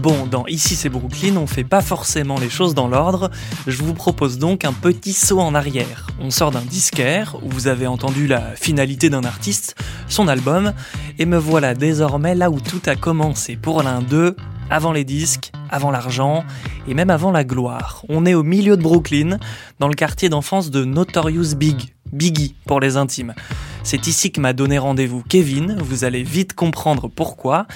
Bon, 0.00 0.24
dans 0.24 0.46
Ici 0.46 0.76
c'est 0.76 0.88
Brooklyn, 0.88 1.36
on 1.36 1.46
fait 1.46 1.62
pas 1.62 1.82
forcément 1.82 2.38
les 2.38 2.48
choses 2.48 2.74
dans 2.74 2.88
l'ordre. 2.88 3.30
Je 3.66 3.82
vous 3.82 3.92
propose 3.92 4.38
donc 4.38 4.64
un 4.64 4.72
petit 4.72 5.12
saut 5.12 5.40
en 5.40 5.54
arrière. 5.54 6.06
On 6.22 6.30
sort 6.30 6.50
d'un 6.50 6.62
disquaire 6.62 7.36
où 7.42 7.50
vous 7.50 7.66
avez 7.66 7.86
entendu 7.86 8.26
la 8.26 8.40
finalité 8.56 9.10
d'un 9.10 9.24
artiste, 9.24 9.76
son 10.08 10.26
album, 10.26 10.72
et 11.18 11.26
me 11.26 11.36
voilà 11.36 11.74
désormais 11.74 12.34
là 12.34 12.50
où 12.50 12.60
tout 12.60 12.80
a 12.86 12.96
commencé 12.96 13.56
pour 13.56 13.82
l'un 13.82 14.00
d'eux, 14.00 14.36
avant 14.70 14.92
les 14.92 15.04
disques, 15.04 15.52
avant 15.68 15.90
l'argent 15.90 16.44
et 16.88 16.94
même 16.94 17.10
avant 17.10 17.30
la 17.30 17.44
gloire. 17.44 18.02
On 18.08 18.24
est 18.24 18.34
au 18.34 18.42
milieu 18.42 18.78
de 18.78 18.82
Brooklyn, 18.82 19.38
dans 19.80 19.88
le 19.88 19.94
quartier 19.94 20.30
d'enfance 20.30 20.70
de 20.70 20.86
Notorious 20.86 21.56
Big, 21.56 21.92
Biggie 22.10 22.54
pour 22.64 22.80
les 22.80 22.96
intimes. 22.96 23.34
C'est 23.82 24.06
ici 24.06 24.30
que 24.30 24.40
m'a 24.40 24.52
donné 24.52 24.78
rendez-vous 24.78 25.22
Kevin, 25.28 25.76
vous 25.80 26.04
allez 26.04 26.22
vite 26.22 26.54
comprendre 26.54 27.08
pourquoi. 27.08 27.66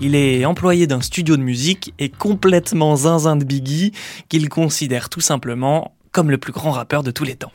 Il 0.00 0.14
est 0.14 0.44
employé 0.44 0.86
d'un 0.86 1.00
studio 1.00 1.36
de 1.36 1.42
musique 1.42 1.92
et 1.98 2.08
complètement 2.08 2.96
zinzin 2.96 3.36
de 3.36 3.44
Biggie, 3.44 3.92
qu'il 4.28 4.48
considère 4.48 5.08
tout 5.08 5.20
simplement 5.20 5.92
comme 6.12 6.30
le 6.30 6.38
plus 6.38 6.52
grand 6.52 6.70
rappeur 6.70 7.02
de 7.02 7.10
tous 7.10 7.24
les 7.24 7.34
temps. 7.34 7.52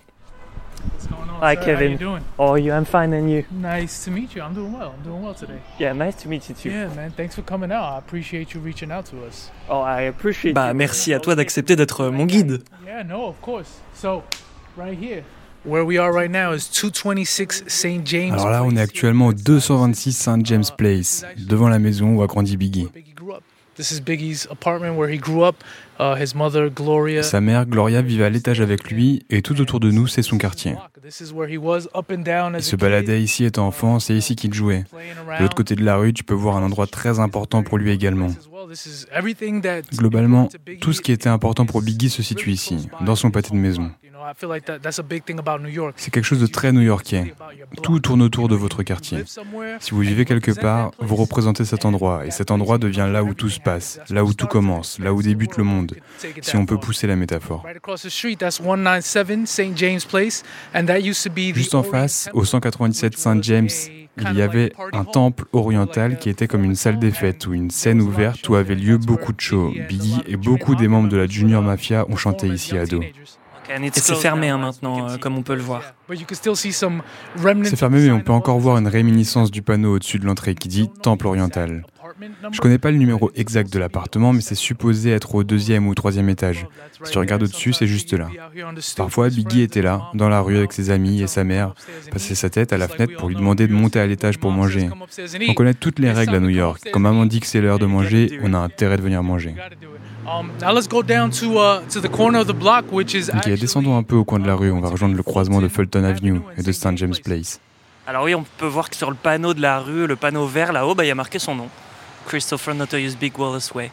Hi, 1.42 1.58
Kevin. 1.58 1.88
How 1.88 1.92
you 1.92 1.98
doing? 1.98 2.22
Oh, 2.38 2.56
you? 2.56 2.72
I'm 2.72 2.86
fine, 2.86 3.14
and 3.14 3.30
you? 3.30 3.44
Nice 3.52 4.06
to 4.06 4.12
meet 4.12 4.34
you. 4.34 4.42
I'm 4.42 4.54
doing 4.54 4.74
well. 4.74 4.94
I'm 4.98 5.04
doing 5.04 5.22
well 5.22 5.34
today. 5.34 5.60
Yeah, 5.78 5.94
nice 5.94 6.16
to 6.24 6.30
meet 6.30 6.48
you 6.48 6.56
too. 6.56 6.70
Yeah, 6.70 6.88
man. 6.96 7.12
Thanks 7.12 7.36
for 7.36 7.42
coming 7.42 7.72
out. 7.72 7.84
I 7.84 7.98
appreciate 7.98 8.54
you 8.54 8.62
reaching 8.62 8.92
out 8.92 9.06
to 9.08 9.18
us. 9.28 9.52
Oh, 9.70 9.82
I 9.82 10.04
appreciate. 10.04 10.54
Bah, 10.54 10.74
merci 10.74 11.14
à 11.14 11.20
toi 11.20 11.36
d'accepter 11.36 11.76
d'être 11.76 12.08
mon 12.08 12.26
guide. 12.26 12.64
Yeah, 12.86 13.04
no, 13.04 13.28
of 13.28 13.36
course. 13.42 13.82
So, 13.94 14.24
right 14.78 14.98
here. 14.98 15.24
Where 15.66 15.86
we 15.86 15.98
are 15.98 16.12
right 16.12 16.30
now 16.30 16.52
is 16.52 16.68
226 16.68 17.64
St. 17.68 18.06
James. 18.06 18.34
Alors 18.34 18.50
là, 18.50 18.64
on 18.66 18.76
est 18.76 18.82
actuellement 18.82 19.28
au 19.28 19.34
226 19.34 20.12
St. 20.12 20.46
James 20.46 20.66
Place, 20.78 21.24
devant 21.38 21.70
la 21.70 21.80
maison 21.80 22.16
où 22.16 22.22
a 22.22 22.28
grandi 22.28 22.58
Biggie. 22.58 22.90
This 23.76 23.92
is 23.92 24.02
Biggie's 24.02 24.46
apartment 24.52 24.98
where 24.98 25.10
he 25.10 25.18
grew 25.18 25.44
up. 25.44 25.56
His 26.20 26.36
mother, 26.36 26.70
Gloria. 26.70 27.24
Sa 27.24 27.42
mère, 27.42 27.66
Gloria, 27.66 28.02
vivait 28.02 28.26
à 28.26 28.30
l'étage 28.30 28.62
avec 28.62 28.92
lui 28.92 29.26
et 29.30 29.42
tout 29.42 29.60
autour 29.62 29.80
de 29.80 29.92
nous, 29.92 30.08
c'est 30.08 30.22
son 30.22 30.38
quartier. 30.38 30.76
Il 31.06 31.12
se 32.62 32.76
baladait 32.76 33.22
ici 33.22 33.46
étant 33.46 33.68
enfant, 33.68 34.00
c'est 34.00 34.16
ici 34.16 34.36
qu'il 34.36 34.54
jouait. 34.54 34.86
De 35.38 35.44
l'autre 35.44 35.56
côté 35.56 35.76
de 35.76 35.84
la 35.84 35.98
rue, 35.98 36.14
tu 36.14 36.24
peux 36.24 36.34
voir 36.34 36.58
un 36.58 36.64
endroit 36.64 36.88
très 36.88 37.20
important 37.20 37.64
pour 37.64 37.78
lui 37.78 37.92
également. 37.92 38.30
Globalement, 39.96 40.50
tout 40.82 40.94
ce 40.94 41.02
qui 41.02 41.12
était 41.12 41.30
important 41.30 41.66
pour 41.66 41.82
Biggie 41.82 42.10
se 42.10 42.24
situe 42.24 42.52
ici, 42.52 42.88
dans 43.02 43.16
son 43.16 43.32
pâté 43.32 43.52
de 43.52 43.58
maison. 43.58 43.92
C'est 45.98 46.12
quelque 46.12 46.24
chose 46.24 46.40
de 46.40 46.48
très 46.48 46.72
new-yorkais. 46.72 47.34
Tout 47.82 48.00
tourne 48.00 48.22
autour 48.22 48.48
de 48.48 48.56
votre 48.56 48.84
quartier. 48.84 49.24
Si 49.80 49.92
vous 49.92 50.00
vivez 50.00 50.26
quelque 50.26 50.52
part, 50.52 50.92
vous 51.00 51.16
représentez 51.16 51.66
cet 51.66 51.86
endroit, 51.86 52.26
et 52.26 52.32
cet 52.32 52.52
endroit 52.52 52.78
devient 52.78 53.10
là 53.12 53.24
où 53.24 53.34
tout 53.34 53.50
se 53.50 53.60
passe, 53.60 54.00
là 54.10 54.24
où 54.24 54.34
tout 54.34 54.48
commence, 54.48 54.98
là 55.00 55.14
où 55.14 55.22
débute 55.22 55.58
le 55.58 55.64
monde, 55.64 55.93
si 56.42 56.56
on 56.56 56.66
peut 56.66 56.78
pousser 56.78 57.08
la 57.08 57.16
métaphore. 57.16 57.66
Juste 61.56 61.76
en 61.76 61.84
face, 61.84 62.30
au 62.34 62.46
197 62.46 63.18
St. 63.18 63.44
James, 63.44 63.70
il 64.18 64.34
y 64.38 64.42
avait 64.42 64.74
un 64.92 65.06
temple 65.06 65.46
oriental 65.54 66.20
qui 66.20 66.30
était 66.30 66.48
comme 66.48 66.64
une 66.64 66.76
salle 66.76 67.00
des 67.00 67.12
fêtes 67.12 67.48
ou 67.48 67.54
une 67.54 67.72
scène 67.72 68.02
ouverte 68.02 68.48
où 68.48 68.56
avait 68.56 68.76
lieu 68.76 68.98
beaucoup 68.98 69.34
de 69.34 69.42
shows. 69.42 69.74
Biggie 69.88 70.22
et 70.28 70.38
beaucoup 70.38 70.76
des 70.76 70.88
membres 70.88 71.10
de 71.10 71.18
la 71.18 71.28
Junior 71.28 71.62
Mafia 71.62 72.06
ont 72.10 72.16
chanté 72.16 72.48
ici 72.48 72.78
à 72.78 72.86
dos. 72.86 73.02
C'est 73.94 74.16
fermé 74.16 74.50
hein, 74.50 74.58
maintenant, 74.58 75.10
euh, 75.10 75.18
comme 75.18 75.38
on 75.38 75.42
peut 75.42 75.56
le 75.56 75.62
voir. 75.62 75.82
C'est 76.10 77.76
fermé, 77.76 78.00
mais 78.00 78.12
on 78.12 78.20
peut 78.20 78.34
encore 78.34 78.60
voir 78.60 78.78
une 78.78 78.88
réminiscence 78.88 79.52
du 79.52 79.62
panneau 79.62 79.96
au-dessus 79.96 80.20
de 80.20 80.26
l'entrée 80.26 80.54
qui 80.54 80.68
dit 80.68 80.90
Temple 81.02 81.28
oriental. 81.28 81.86
Je 82.52 82.60
connais 82.62 82.78
pas 82.78 82.92
le 82.92 82.98
numéro 82.98 83.32
exact 83.36 83.72
de 83.72 83.80
l'appartement, 83.80 84.34
mais 84.34 84.42
c'est 84.42 84.56
supposé 84.56 85.12
être 85.12 85.36
au 85.36 85.44
deuxième 85.44 85.88
ou 85.88 85.96
troisième 85.96 86.30
étage. 86.30 86.68
Si 87.04 87.12
tu 87.12 87.18
regardes 87.18 87.44
au-dessus, 87.44 87.74
c'est 87.74 87.88
juste 87.88 88.14
là. 88.14 88.30
Parfois, 88.96 89.30
Biggie 89.30 89.62
était 89.62 89.82
là, 89.82 90.10
dans 90.14 90.30
la 90.30 90.42
rue 90.42 90.58
avec 90.58 90.74
ses 90.74 90.90
amis 90.90 91.22
et 91.22 91.28
sa 91.28 91.44
mère, 91.44 91.74
passait 92.12 92.36
sa 92.36 92.50
tête 92.50 92.74
à 92.74 92.78
la 92.78 92.88
fenêtre 92.88 93.16
pour 93.18 93.30
lui 93.30 93.36
demander 93.36 93.68
de 93.68 93.74
monter 93.74 94.00
à 94.00 94.08
l'étage 94.08 94.38
pour 94.38 94.52
manger. 94.52 94.90
On 95.48 95.54
connaît 95.54 95.74
toutes 95.74 96.00
les 96.00 96.12
règles 96.12 96.36
à 96.36 96.40
New 96.40 96.50
York. 96.50 96.82
Quand 96.92 97.00
maman 97.00 97.26
dit 97.26 97.40
que 97.40 97.48
c'est 97.48 97.62
l'heure 97.62 97.80
de 97.80 97.86
manger, 97.86 98.40
on 98.44 98.54
a 98.54 98.58
intérêt 98.58 98.98
de 98.98 99.02
venir 99.02 99.24
manger. 99.24 99.56
Ok, 103.34 103.50
descendons 103.60 103.98
un 103.98 104.04
peu 104.04 104.16
au 104.16 104.24
coin 104.24 104.40
de 104.40 104.48
la 104.48 104.56
rue. 104.56 104.72
On 104.72 104.80
va 104.80 104.90
rejoindre 104.90 105.16
le 105.16 105.24
croisement 105.24 105.62
de 105.62 105.68
Fulton 105.68 106.04
Avenue 106.04 106.40
et 106.58 106.64
de 106.64 106.72
St. 106.72 106.98
James 106.98 107.16
Place. 107.24 107.60
Alors 108.06 108.24
oui, 108.24 108.36
on 108.36 108.44
peut 108.58 108.68
voir 108.68 108.90
que 108.90 108.96
sur 108.98 109.10
le 109.10 109.16
panneau 109.16 109.54
de 109.54 109.62
la 109.62 109.80
rue, 109.80 110.08
le 110.08 110.16
panneau 110.16 110.46
vert 110.46 110.74
là-haut, 110.74 110.94
bah, 110.94 111.06
il 111.06 111.08
y 111.08 111.12
a 111.12 111.16
marqué 111.16 111.40
son 111.40 111.56
nom. 111.56 111.70
Christopher 112.26 112.74
Notorious 112.74 113.16
Big 113.20 113.38
Wallace 113.38 113.74
Way. 113.74 113.92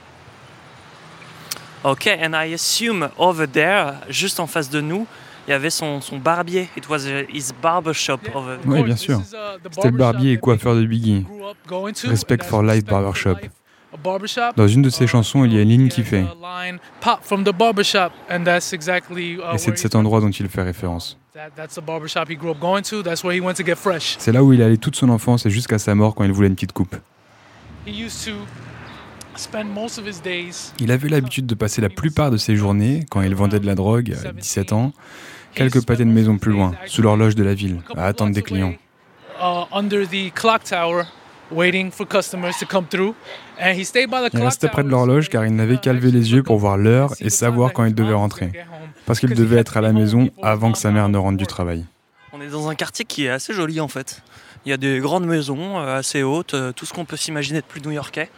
Ok, 1.82 2.06
and 2.08 2.34
I 2.34 2.52
assume 2.52 3.08
over 3.16 3.46
there, 3.46 3.94
juste 4.10 4.38
en 4.38 4.46
face 4.46 4.68
de 4.68 4.80
nous, 4.80 5.06
il 5.46 5.50
y 5.50 5.54
avait 5.54 5.70
son, 5.70 6.00
son 6.00 6.18
barbier. 6.18 6.68
It 6.76 6.88
was 6.88 7.06
his 7.32 7.52
barber 7.62 7.94
shop 7.94 8.20
over 8.34 8.58
there. 8.58 8.66
Oui, 8.66 8.82
bien 8.82 8.96
sûr. 8.96 9.18
Uh, 9.18 9.58
C'était 9.70 9.90
le 9.90 9.96
barbier 9.96 10.32
et 10.32 10.38
coiffeur 10.38 10.74
de 10.74 10.84
Biggie. 10.84 11.26
Respect 12.04 12.44
for 12.44 12.62
Life 12.62 12.84
Barber 12.84 13.14
Shop. 13.14 13.36
Dans 14.56 14.68
une 14.68 14.82
de 14.82 14.90
ses 14.90 15.06
chansons, 15.06 15.44
il 15.44 15.54
y 15.54 15.58
a 15.58 15.62
une 15.62 15.68
ligne 15.68 15.88
qui 15.88 16.02
fait. 16.04 16.24
Et 19.52 19.58
c'est 19.58 19.70
de 19.72 19.76
cet 19.76 19.94
endroit 19.94 20.20
dont 20.20 20.30
il 20.30 20.48
fait 20.48 20.62
référence. 20.62 21.18
C'est 24.18 24.32
là 24.32 24.44
où 24.44 24.52
il 24.52 24.60
est 24.60 24.64
allé 24.64 24.78
toute 24.78 24.96
son 24.96 25.08
enfance 25.08 25.46
et 25.46 25.50
jusqu'à 25.50 25.78
sa 25.78 25.94
mort 25.94 26.14
quand 26.14 26.24
il 26.24 26.32
voulait 26.32 26.48
une 26.48 26.54
petite 26.54 26.72
coupe. 26.72 26.96
Il 30.78 30.90
avait 30.92 31.08
l'habitude 31.08 31.46
de 31.46 31.54
passer 31.54 31.80
la 31.80 31.88
plupart 31.88 32.30
de 32.30 32.36
ses 32.36 32.56
journées, 32.56 33.06
quand 33.10 33.22
il 33.22 33.34
vendait 33.34 33.60
de 33.60 33.66
la 33.66 33.74
drogue 33.74 34.14
à 34.24 34.32
17 34.32 34.72
ans, 34.72 34.92
quelques 35.54 35.84
pâtés 35.84 36.04
de 36.04 36.10
maison 36.10 36.38
plus 36.38 36.52
loin, 36.52 36.72
sous 36.86 37.02
l'horloge 37.02 37.34
de 37.34 37.42
la 37.42 37.54
ville, 37.54 37.80
à 37.96 38.06
attendre 38.06 38.34
des 38.34 38.42
clients. 38.42 38.74
Il 44.34 44.44
restait 44.44 44.68
près 44.68 44.84
de 44.84 44.88
l'horloge 44.88 45.28
car 45.28 45.44
il 45.46 45.54
n'avait 45.54 45.78
qu'à 45.78 45.92
lever 45.92 46.10
les 46.10 46.32
yeux 46.32 46.42
pour 46.42 46.58
voir 46.58 46.76
l'heure 46.76 47.12
et 47.20 47.30
savoir 47.30 47.72
quand 47.72 47.84
il 47.84 47.94
devait 47.94 48.14
rentrer. 48.14 48.52
Parce 49.06 49.18
qu'il 49.20 49.34
devait 49.34 49.58
être 49.58 49.76
à 49.76 49.80
la 49.80 49.92
maison 49.92 50.30
avant 50.42 50.72
que 50.72 50.78
sa 50.78 50.90
mère 50.90 51.08
ne 51.08 51.18
rentre 51.18 51.38
du 51.38 51.46
travail. 51.46 51.84
On 52.32 52.40
est 52.40 52.48
dans 52.48 52.68
un 52.68 52.74
quartier 52.74 53.04
qui 53.04 53.24
est 53.24 53.30
assez 53.30 53.52
joli 53.52 53.80
en 53.80 53.88
fait. 53.88 54.22
Il 54.66 54.70
y 54.70 54.72
a 54.72 54.76
des 54.76 54.98
grandes 54.98 55.26
maisons 55.26 55.78
euh, 55.78 55.96
assez 55.96 56.22
hautes, 56.22 56.54
euh, 56.54 56.72
tout 56.72 56.84
ce 56.84 56.92
qu'on 56.92 57.06
peut 57.06 57.16
s'imaginer 57.16 57.60
de 57.60 57.66
plus 57.66 57.80
new-yorkais, 57.80 58.28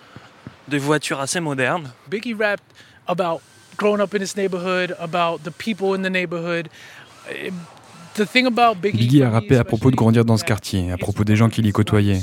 des 0.69 0.79
voitures 0.79 1.21
assez 1.21 1.41
modernes. 1.41 1.91
Biggie 2.09 2.35
rapped 2.35 2.65
about 3.09 3.41
growing 3.77 4.01
up 4.01 4.15
in 4.15 4.19
this 4.19 4.37
neighborhood, 4.37 4.95
about 5.01 5.41
the 5.45 5.51
people 5.51 5.99
in 5.99 6.03
the 6.03 6.13
neighborhood. 6.13 6.69
Biggie 8.83 9.23
a 9.23 9.31
rappé 9.31 9.57
à 9.57 9.65
propos 9.65 9.91
de 9.91 9.97
grandir 9.97 10.25
dans 10.25 10.37
ce 10.37 10.45
quartier, 10.45 10.93
à 10.93 10.99
propos 10.99 11.25
des 11.25 11.35
gens 11.35 11.49
qu'il 11.49 11.67
y 11.67 11.73
côtoyait. 11.73 12.21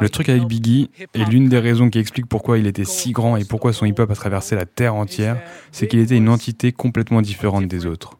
Le 0.00 0.08
truc 0.08 0.28
avec 0.28 0.44
Biggie, 0.44 0.90
et 1.14 1.24
l'une 1.24 1.48
des 1.48 1.58
raisons 1.58 1.90
qui 1.90 1.98
explique 1.98 2.26
pourquoi 2.26 2.58
il 2.58 2.66
était 2.66 2.84
si 2.84 3.12
grand 3.12 3.36
et 3.36 3.44
pourquoi 3.44 3.72
son 3.72 3.86
hip-hop 3.86 4.10
a 4.10 4.14
traversé 4.14 4.56
la 4.56 4.66
terre 4.66 4.94
entière, 4.94 5.40
c'est 5.70 5.86
qu'il 5.86 6.00
était 6.00 6.16
une 6.16 6.28
entité 6.28 6.72
complètement 6.72 7.22
différente 7.22 7.68
des 7.68 7.86
autres. 7.86 8.18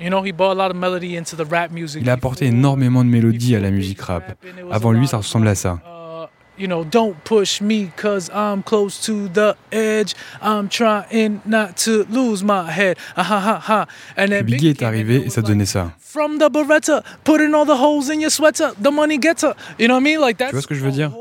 Il 0.00 0.14
a 2.08 2.12
apporté 2.12 2.46
énormément 2.46 3.04
de 3.04 3.10
mélodies 3.10 3.56
à 3.56 3.60
la 3.60 3.70
musique 3.70 4.00
rap. 4.00 4.36
Avant 4.70 4.92
lui, 4.92 5.08
ça 5.08 5.18
ressemblait 5.18 5.50
à 5.50 5.54
ça. 5.54 5.78
You 6.58 6.66
know, 6.66 6.84
don't 6.84 7.14
push 7.22 7.60
me 7.60 7.88
cause 7.96 8.28
I'm 8.34 8.64
close 8.64 8.98
to 9.06 9.28
the 9.28 9.54
edge. 9.70 10.14
I'm 10.42 10.68
trying 10.68 11.40
not 11.46 11.76
to 11.84 12.04
lose 12.10 12.42
my 12.42 12.68
head. 12.68 12.96
Ah, 13.16 13.22
ha, 13.22 13.38
ha, 13.38 13.60
ha. 13.60 13.86
And 14.16 14.30
then 14.30 14.44
Biggie 14.44 14.70
est 14.70 14.82
arrivé 14.82 15.22
et 15.24 15.30
ça 15.30 15.40
donnait 15.40 15.66
ça. 15.66 15.92
From 16.00 16.38
the 16.38 16.50
Beretta, 16.50 17.04
putting 17.22 17.54
all 17.54 17.64
the 17.64 17.80
holes 17.80 18.10
in 18.10 18.20
your 18.20 18.32
sweater, 18.32 18.72
the 18.82 18.90
money 18.90 19.20
getter. 19.20 19.54
You 19.78 19.86
know 19.86 19.94
what 19.94 20.00
I 20.00 20.16
mean? 20.16 20.20
Like 20.20 20.38
that. 20.38 20.46
Tu 20.46 20.54
vois 20.54 20.62
ce 20.62 20.66
que 20.66 20.74
je 20.74 20.82
veux 20.82 20.90
dire? 20.90 21.12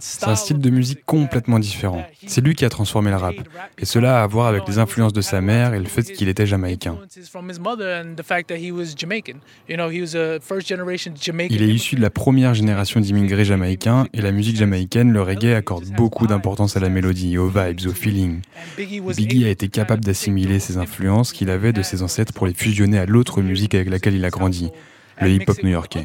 C'est 0.00 0.24
un 0.24 0.34
style 0.36 0.58
de 0.58 0.70
musique 0.70 1.04
complètement 1.04 1.58
différent. 1.58 2.04
C'est 2.26 2.40
lui 2.40 2.54
qui 2.54 2.64
a 2.64 2.68
transformé 2.68 3.10
le 3.10 3.16
rap. 3.16 3.34
Et 3.78 3.84
cela 3.84 4.20
a 4.20 4.22
à 4.22 4.26
voir 4.26 4.46
avec 4.46 4.66
les 4.66 4.78
influences 4.78 5.12
de 5.12 5.20
sa 5.20 5.40
mère 5.40 5.74
et 5.74 5.78
le 5.78 5.86
fait 5.86 6.02
qu'il 6.12 6.28
était 6.28 6.46
jamaïcain. 6.46 6.98
Il 11.50 11.62
est 11.62 11.68
issu 11.68 11.96
de 11.96 12.00
la 12.00 12.10
première 12.10 12.54
génération 12.54 13.00
d'immigrés 13.00 13.44
jamaïcains 13.44 14.06
et 14.12 14.20
la 14.20 14.32
musique 14.32 14.56
jamaïcaine, 14.56 15.12
le 15.12 15.22
reggae, 15.22 15.54
accorde 15.54 15.84
beaucoup 15.96 16.26
d'importance 16.26 16.76
à 16.76 16.80
la 16.80 16.88
mélodie, 16.88 17.38
aux 17.38 17.48
vibes, 17.48 17.86
au 17.86 17.92
feeling. 17.92 18.40
Biggie 18.76 19.44
a 19.44 19.50
été 19.50 19.68
capable 19.68 20.04
d'assimiler 20.04 20.58
ces 20.58 20.76
influences 20.76 21.32
qu'il 21.32 21.50
avait 21.50 21.72
de 21.72 21.82
ses 21.82 22.02
ancêtres 22.02 22.32
pour 22.32 22.46
les 22.46 22.54
fusionner 22.54 22.98
à 22.98 23.06
l'autre 23.06 23.42
musique 23.42 23.74
avec 23.74 23.90
laquelle 23.90 24.14
il 24.14 24.24
a 24.24 24.30
grandi 24.30 24.70
le 25.20 25.30
hip-hop 25.30 25.62
new-yorkais. 25.62 26.04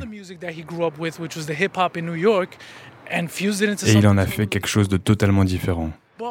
Et 3.11 3.93
il 3.93 4.07
en 4.07 4.17
a 4.17 4.25
fait 4.25 4.47
quelque 4.47 4.67
chose 4.67 4.89
de 4.89 4.97
totalement 4.97 5.43
différent. 5.43 5.91
Il 6.19 6.23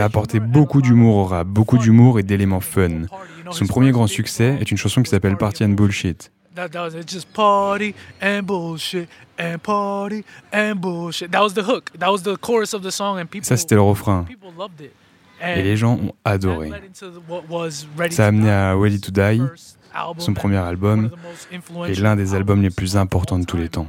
a 0.00 0.04
apporté 0.04 0.40
beaucoup 0.40 0.82
d'humour 0.82 1.16
au 1.16 1.24
rap, 1.24 1.46
beaucoup 1.46 1.78
d'humour 1.78 2.18
et 2.18 2.22
d'éléments 2.22 2.60
fun. 2.60 3.02
Son 3.50 3.66
premier 3.66 3.90
grand 3.90 4.06
succès 4.06 4.56
est 4.60 4.70
une 4.70 4.78
chanson 4.78 5.02
qui 5.02 5.10
s'appelle 5.10 5.36
Party 5.36 5.64
and 5.64 5.70
Bullshit. 5.70 6.32
Ça, 13.42 13.56
c'était 13.56 13.74
le 13.74 13.80
refrain. 13.80 14.26
Et 15.44 15.62
les 15.62 15.76
gens 15.76 15.94
ont 15.94 16.12
adoré. 16.24 16.70
Ça 18.10 18.24
a 18.24 18.28
amené 18.28 18.50
à 18.50 18.74
Ready 18.74 19.00
to 19.00 19.10
Die, 19.10 19.42
son 20.18 20.34
premier 20.34 20.58
album, 20.58 21.10
et 21.88 21.94
l'un 21.94 22.16
des 22.16 22.34
albums 22.34 22.62
les 22.62 22.70
plus 22.70 22.96
importants 22.96 23.38
de 23.38 23.44
tous 23.44 23.56
les 23.56 23.68
temps. 23.68 23.88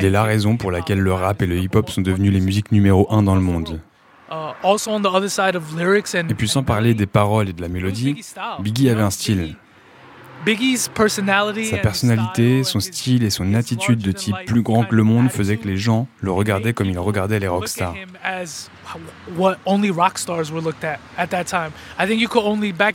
Il 0.00 0.06
est 0.06 0.10
la 0.10 0.22
raison 0.22 0.56
pour 0.56 0.70
laquelle 0.70 1.00
le 1.00 1.12
rap 1.12 1.42
et 1.42 1.46
le 1.46 1.58
hip-hop 1.58 1.90
sont 1.90 2.00
devenus 2.00 2.32
les 2.32 2.40
musiques 2.40 2.72
numéro 2.72 3.06
un 3.12 3.22
dans 3.22 3.34
le 3.34 3.40
monde. 3.40 3.80
Uh, 4.30 4.52
et 6.30 6.34
puis 6.34 6.48
sans 6.48 6.62
parler 6.62 6.94
des 6.94 7.06
paroles 7.06 7.50
et 7.50 7.52
de 7.52 7.60
la 7.60 7.68
mélodie, 7.68 8.24
Biggie 8.60 8.88
avait 8.88 9.02
un 9.02 9.10
style. 9.10 9.56
Sa 11.64 11.78
personnalité, 11.78 12.64
son 12.64 12.80
style 12.80 13.22
et 13.22 13.30
son 13.30 13.54
attitude 13.54 14.00
de 14.00 14.10
type 14.10 14.34
plus 14.46 14.62
grand 14.62 14.84
que 14.84 14.94
le 14.94 15.04
monde 15.04 15.30
faisaient 15.30 15.56
que 15.56 15.68
les 15.68 15.76
gens 15.76 16.08
le 16.20 16.32
regardaient 16.32 16.72
comme 16.72 16.88
ils 16.88 16.98
regardaient 16.98 17.38
les 17.38 17.46
rockstars. 17.46 17.94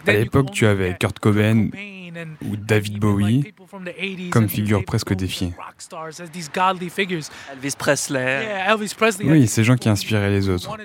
À 0.08 0.14
l'époque, 0.14 0.52
tu 0.52 0.66
avais 0.66 0.98
Kurt 1.00 1.20
Cobain, 1.20 1.68
ou 2.46 2.56
David 2.56 3.00
Bowie 3.00 3.54
comme 4.32 4.50
figure 4.50 4.84
presque 4.86 5.14
défiée. 5.14 5.54
Elvis 8.72 8.94
Presley. 8.96 9.30
Oui, 9.30 9.48
ces 9.48 9.64
gens 9.64 9.76
qui 9.76 9.90
inspiraient 9.90 10.30
les 10.30 10.50
autres. 10.50 10.76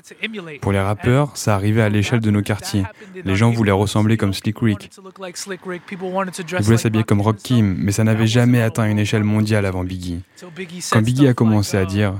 Pour 0.60 0.72
les 0.72 0.80
rappeurs, 0.80 1.36
ça 1.36 1.54
arrivait 1.54 1.82
à 1.82 1.88
l'échelle 1.88 2.20
de 2.20 2.30
nos 2.30 2.42
quartiers. 2.42 2.84
Les 3.24 3.36
gens 3.36 3.50
voulaient 3.50 3.72
ressembler 3.72 4.16
comme 4.16 4.32
Slick 4.32 4.58
Rick. 4.60 4.90
Ils 4.98 6.64
voulaient 6.64 6.76
s'habiller 6.78 7.04
comme 7.04 7.20
Rock 7.20 7.36
Kim, 7.42 7.76
mais 7.78 7.92
ça 7.92 8.04
n'avait 8.04 8.26
jamais 8.26 8.62
atteint 8.62 8.88
une 8.88 8.98
échelle 8.98 9.24
mondiale 9.24 9.66
avant 9.66 9.84
Biggie. 9.84 10.22
Quand 10.90 11.02
Biggie 11.02 11.28
a 11.28 11.34
commencé 11.34 11.76
à 11.76 11.84
dire 11.84 12.14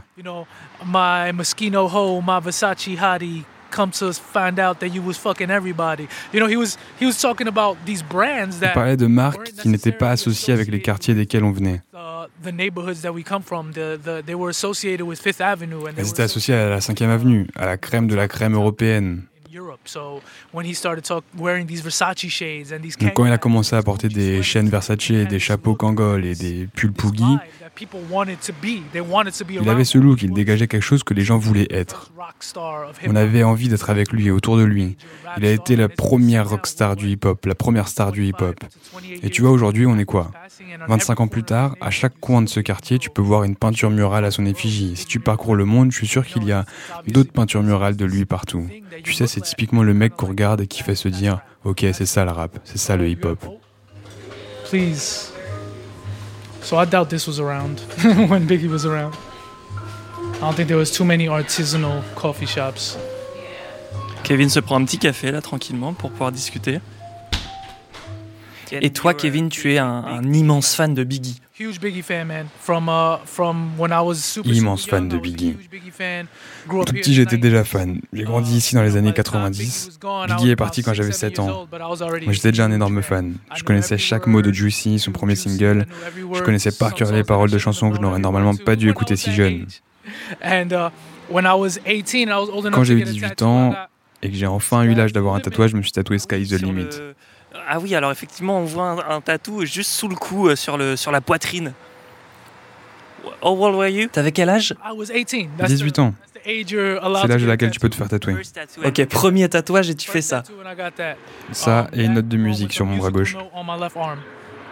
come 3.72 3.90
to 3.90 4.12
find 4.12 4.58
out 4.58 4.78
that 4.80 4.88
you 4.88 5.02
was 5.02 5.14
fucking 5.14 5.50
everybody. 5.50 6.06
You 6.32 6.40
know, 6.40 6.46
he 6.46 6.56
was 6.56 6.78
he 7.00 7.06
was 7.06 7.18
talking 7.20 7.48
about 7.48 7.76
these 7.84 8.02
brands 8.02 8.60
that. 8.60 8.70
Il 8.70 8.74
parlait 8.74 8.96
de 8.96 9.06
marques 9.06 9.52
qui 9.60 9.68
n'étaient 9.68 9.92
pas 9.92 10.10
associées 10.10 10.54
avec 10.54 10.68
les 10.68 10.80
quartiers 10.80 11.14
desquels 11.14 11.44
on 11.44 11.52
venait. 11.52 11.80
The 12.42 12.52
neighborhoods 12.52 13.02
that 13.02 13.12
we 13.12 13.24
come 13.24 13.42
from, 13.42 13.72
the, 13.72 13.98
the, 14.02 14.22
they 14.24 14.34
were 14.34 14.50
associated 14.50 15.06
with 15.06 15.20
Fifth 15.20 15.40
Avenue. 15.40 15.88
And 15.88 15.94
Elles 15.96 16.10
étaient 16.10 16.22
associées 16.22 16.54
à 16.54 16.68
la 16.68 16.78
5e 16.78 17.08
avenue, 17.08 17.48
à 17.56 17.66
la 17.66 17.76
crème 17.76 18.06
de 18.06 18.14
la 18.14 18.28
crème 18.28 18.54
européenne. 18.54 19.24
Donc 23.00 23.14
quand 23.14 23.26
il 23.26 23.32
a 23.32 23.38
commencé 23.38 23.76
à 23.76 23.82
porter 23.82 24.08
des 24.08 24.42
chaînes 24.42 24.68
Versace, 24.68 24.98
des 24.98 25.38
chapeaux 25.38 25.74
Kangol 25.74 26.24
et 26.24 26.34
des 26.34 26.66
pulls 26.74 26.92
Poogie, 26.92 27.36
il 27.80 29.68
avait 29.68 29.84
ce 29.84 29.98
look, 29.98 30.22
il 30.22 30.32
dégageait 30.32 30.68
quelque 30.68 30.82
chose 30.82 31.02
que 31.02 31.14
les 31.14 31.22
gens 31.22 31.38
voulaient 31.38 31.68
être. 31.70 32.12
On 33.06 33.16
avait 33.16 33.42
envie 33.42 33.68
d'être 33.68 33.90
avec 33.90 34.12
lui 34.12 34.26
et 34.26 34.30
autour 34.30 34.56
de 34.56 34.62
lui. 34.62 34.96
Il 35.36 35.44
a 35.44 35.50
été 35.50 35.76
la 35.76 35.88
première 35.88 36.48
rockstar 36.48 36.96
du 36.96 37.08
hip-hop, 37.08 37.46
la 37.46 37.54
première 37.54 37.88
star 37.88 38.12
du 38.12 38.26
hip-hop. 38.26 38.56
Et 39.22 39.30
tu 39.30 39.42
vois, 39.42 39.50
aujourd'hui, 39.50 39.86
on 39.86 39.98
est 39.98 40.04
quoi? 40.04 40.30
25 40.88 41.20
ans 41.20 41.28
plus 41.28 41.42
tard, 41.44 41.76
à 41.80 41.90
chaque 41.90 42.18
coin 42.20 42.42
de 42.42 42.48
ce 42.48 42.60
quartier, 42.60 42.98
tu 42.98 43.10
peux 43.10 43.22
voir 43.22 43.44
une 43.44 43.56
peinture 43.56 43.90
murale 43.90 44.24
à 44.24 44.30
son 44.30 44.46
effigie. 44.46 44.96
Si 44.96 45.06
tu 45.06 45.20
parcours 45.20 45.54
le 45.54 45.64
monde, 45.64 45.92
je 45.92 45.96
suis 45.96 46.06
sûr 46.06 46.26
qu'il 46.26 46.44
y 46.44 46.52
a 46.52 46.64
d'autres 47.08 47.32
peintures 47.32 47.62
murales 47.62 47.96
de 47.96 48.04
lui 48.04 48.24
partout. 48.24 48.66
Tu 49.02 49.12
sais, 49.12 49.26
c'est 49.26 49.40
typiquement 49.40 49.82
le 49.82 49.94
mec 49.94 50.14
qu'on 50.14 50.26
regarde 50.26 50.60
et 50.60 50.66
qui 50.66 50.82
fait 50.82 50.94
se 50.94 51.08
dire 51.08 51.40
Ok, 51.64 51.86
c'est 51.92 52.06
ça 52.06 52.24
le 52.24 52.32
rap, 52.32 52.58
c'est 52.64 52.78
ça 52.78 52.96
le 52.96 53.08
hip-hop. 53.08 53.38
Please. 54.68 55.31
So 56.62 56.78
I 56.78 56.84
doubt 56.84 57.10
this 57.10 57.26
was 57.26 57.40
around 57.40 57.80
when 58.28 58.46
Biggie 58.46 58.68
was 58.68 58.86
around. 58.86 59.14
I 60.36 60.40
don't 60.40 60.54
think 60.54 60.68
there 60.68 60.76
was 60.76 60.90
too 60.90 61.04
many 61.04 61.26
artisanal 61.26 62.02
coffee 62.14 62.46
shops. 62.46 62.96
Kevin 64.22 64.48
se 64.48 64.60
prend 64.60 64.76
un 64.76 64.84
petit 64.84 64.98
café 64.98 65.30
là 65.32 65.40
tranquillement 65.40 65.92
pour 65.92 66.10
pouvoir 66.10 66.32
discuter. 66.32 66.80
Et 68.70 68.90
toi, 68.90 69.12
Kevin, 69.12 69.48
tu 69.50 69.74
es 69.74 69.78
un, 69.78 70.22
immense 70.32 70.74
fan 70.74 70.94
de 70.94 71.04
Biggie. 71.04 71.40
Immense 74.44 74.86
fan 74.86 75.08
de 75.08 75.16
Biggie. 75.18 75.56
Tout 76.68 76.84
petit, 76.84 77.14
j'étais 77.14 77.36
déjà 77.36 77.64
fan. 77.64 78.00
J'ai 78.12 78.24
grandi 78.24 78.56
ici 78.56 78.74
dans 78.74 78.82
les 78.82 78.96
années 78.96 79.12
90. 79.12 79.98
Biggie 80.28 80.50
est 80.50 80.56
parti 80.56 80.82
quand 80.82 80.94
j'avais 80.94 81.12
7 81.12 81.38
ans. 81.40 81.66
Moi, 82.24 82.32
j'étais 82.32 82.50
déjà 82.52 82.64
un 82.64 82.72
énorme 82.72 83.02
fan. 83.02 83.34
Je 83.54 83.62
connaissais 83.62 83.98
chaque 83.98 84.26
mot 84.26 84.42
de 84.42 84.52
Juicy, 84.52 84.98
son 84.98 85.12
premier 85.12 85.36
single. 85.36 85.86
Je 86.34 86.40
connaissais 86.42 86.72
par 86.72 86.94
cœur 86.94 87.12
les 87.12 87.24
paroles 87.24 87.50
de 87.50 87.58
chansons 87.58 87.90
que 87.90 87.96
je 87.96 88.00
n'aurais 88.00 88.18
normalement 88.18 88.54
pas 88.56 88.76
dû 88.76 88.88
écouter 88.90 89.16
si 89.16 89.32
jeune. 89.32 89.66
Quand 92.72 92.84
j'ai 92.84 92.94
eu 92.94 93.02
18 93.02 93.42
ans 93.42 93.74
et 94.22 94.30
que 94.30 94.36
j'ai 94.36 94.46
enfin 94.46 94.82
eu 94.84 94.94
l'âge 94.94 95.12
d'avoir 95.12 95.34
un 95.34 95.40
tatouage, 95.40 95.70
je 95.70 95.76
me 95.76 95.82
suis 95.82 95.92
tatoué 95.92 96.18
Sky 96.18 96.42
is 96.42 96.48
the 96.48 96.60
Limit. 96.62 96.88
Ah 97.68 97.78
oui, 97.80 97.94
alors 97.94 98.10
effectivement, 98.10 98.58
on 98.58 98.64
voit 98.64 99.12
un, 99.12 99.20
tatou 99.20 99.64
juste 99.64 99.90
sous 99.90 100.08
le 100.08 100.16
cou, 100.16 100.48
euh, 100.48 100.56
sur, 100.56 100.76
le, 100.76 100.96
sur 100.96 101.12
la 101.12 101.20
poitrine. 101.20 101.72
How 103.42 103.64
old 103.64 103.76
were 103.76 103.88
you? 103.88 104.08
T'avais 104.08 104.32
quel 104.32 104.48
âge? 104.48 104.74
18 105.66 105.98
ans. 105.98 106.14
C'est 106.44 107.28
l'âge 107.28 107.44
à 107.44 107.46
laquelle 107.46 107.70
tu 107.70 107.78
peux 107.78 107.88
te 107.88 107.94
faire 107.94 108.08
tatouer. 108.08 108.34
Ok, 108.84 109.06
premier 109.06 109.48
tatouage 109.48 109.90
et 109.90 109.94
tu 109.94 110.10
fais 110.10 110.22
ça. 110.22 110.42
Ça 111.52 111.88
et 111.92 112.04
une 112.04 112.14
note 112.14 112.28
de 112.28 112.36
musique 112.36 112.72
sur 112.72 112.84
mon 112.84 112.96
bras 112.96 113.10
gauche. 113.10 113.36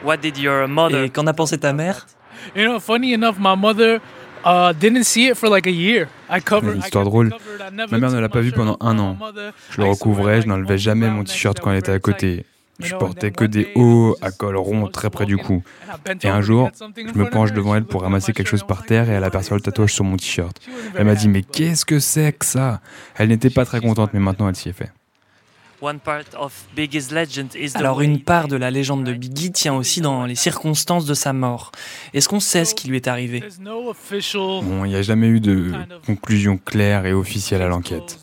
What 0.05 0.16
did 0.18 0.38
your 0.38 0.66
mother... 0.66 1.05
Et 1.05 1.11
qu'en 1.11 1.26
a 1.26 1.32
pensé 1.32 1.59
ta 1.59 1.72
mère? 1.72 2.07
You 2.57 2.64
know, 2.64 2.80
funny 2.80 3.12
enough, 3.12 3.36
my 3.38 3.55
mother 3.55 4.01
uh, 4.45 4.72
didn't 4.72 5.05
see 5.05 5.28
it 5.28 5.36
for 5.36 5.51
like 5.51 5.66
a 5.66 5.70
year. 5.70 6.09
I 6.30 6.41
covered, 6.41 6.76
Une 6.76 6.80
histoire 6.80 7.05
drôle. 7.05 7.30
Ma 7.91 7.99
mère 7.99 8.11
ne 8.11 8.18
l'a 8.18 8.28
pas 8.28 8.41
vu 8.41 8.53
pendant 8.53 8.76
un 8.80 8.99
an. 8.99 9.18
Je 9.70 9.80
le 9.80 9.88
recouvrais, 9.88 10.43
je 10.43 10.49
n'enlevais 10.49 10.78
jamais 10.78 11.09
mon 11.09 11.24
t-shirt 11.24 11.61
quand 11.61 11.70
elle 11.70 11.78
était 11.78 11.93
à 11.93 11.99
côté. 11.99 12.47
Je 12.80 12.94
portais 12.96 13.30
que 13.30 13.44
des 13.44 13.72
hauts 13.74 14.16
à 14.20 14.30
col 14.30 14.56
rond 14.56 14.88
très 14.88 15.10
près 15.10 15.26
du 15.26 15.36
cou. 15.36 15.62
Et 16.22 16.28
un 16.28 16.40
jour, 16.40 16.70
je 16.96 17.18
me 17.18 17.28
penche 17.28 17.52
devant 17.52 17.74
elle 17.74 17.84
pour 17.84 18.02
ramasser 18.02 18.32
quelque 18.32 18.48
chose 18.48 18.64
par 18.64 18.84
terre 18.84 19.10
et 19.10 19.12
elle 19.12 19.24
aperçoit 19.24 19.56
le 19.56 19.62
tatouage 19.62 19.94
sur 19.94 20.04
mon 20.04 20.16
t-shirt. 20.16 20.56
Elle 20.96 21.04
m'a 21.04 21.14
dit 21.14 21.28
Mais 21.28 21.42
qu'est-ce 21.42 21.84
que 21.84 21.98
c'est 21.98 22.32
que 22.32 22.46
ça? 22.46 22.80
Elle 23.16 23.28
n'était 23.28 23.50
pas 23.50 23.64
très 23.64 23.80
contente, 23.80 24.10
mais 24.12 24.20
maintenant 24.20 24.48
elle 24.48 24.56
s'y 24.56 24.68
est 24.68 24.72
fait. 24.72 24.90
Alors 27.74 28.00
une 28.02 28.20
part 28.20 28.48
de 28.48 28.56
la 28.56 28.70
légende 28.70 29.04
de 29.04 29.12
Biggie 29.14 29.52
tient 29.52 29.74
aussi 29.74 30.00
dans 30.00 30.26
les 30.26 30.34
circonstances 30.34 31.06
de 31.06 31.14
sa 31.14 31.32
mort. 31.32 31.72
Est-ce 32.12 32.28
qu'on 32.28 32.40
sait 32.40 32.64
ce 32.64 32.74
qui 32.74 32.88
lui 32.88 32.96
est 32.96 33.08
arrivé? 33.08 33.42
Bon, 34.62 34.84
il 34.84 34.88
n'y 34.88 34.96
a 34.96 35.02
jamais 35.02 35.28
eu 35.28 35.40
de 35.40 35.72
conclusion 36.04 36.58
claire 36.58 37.06
et 37.06 37.12
officielle 37.12 37.62
à 37.62 37.68
l'enquête. 37.68 38.18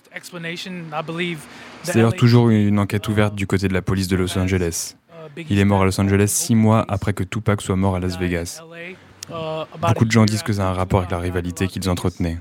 C'est 1.87 1.93
d'ailleurs 1.93 2.13
toujours 2.13 2.49
une 2.49 2.79
enquête 2.79 3.07
ouverte 3.07 3.33
du 3.33 3.47
côté 3.47 3.69
de 3.69 3.73
la 3.73 3.81
police 3.81 4.09
de 4.09 4.17
Los 4.17 4.37
Angeles. 4.37 4.95
Il 5.49 5.57
est 5.57 5.65
mort 5.65 5.83
à 5.83 5.85
Los 5.85 5.99
Angeles 6.01 6.27
six 6.27 6.53
mois 6.53 6.85
après 6.89 7.13
que 7.13 7.23
Tupac 7.23 7.61
soit 7.61 7.77
mort 7.77 7.95
à 7.95 7.99
Las 8.01 8.17
Vegas. 8.17 8.61
Beaucoup 9.79 10.05
de 10.05 10.11
gens 10.11 10.25
disent 10.25 10.43
que 10.43 10.51
ça 10.51 10.67
a 10.67 10.71
un 10.71 10.73
rapport 10.73 10.99
avec 10.99 11.11
la 11.11 11.19
rivalité 11.19 11.67
qu'ils 11.67 11.89
entretenaient 11.89 12.39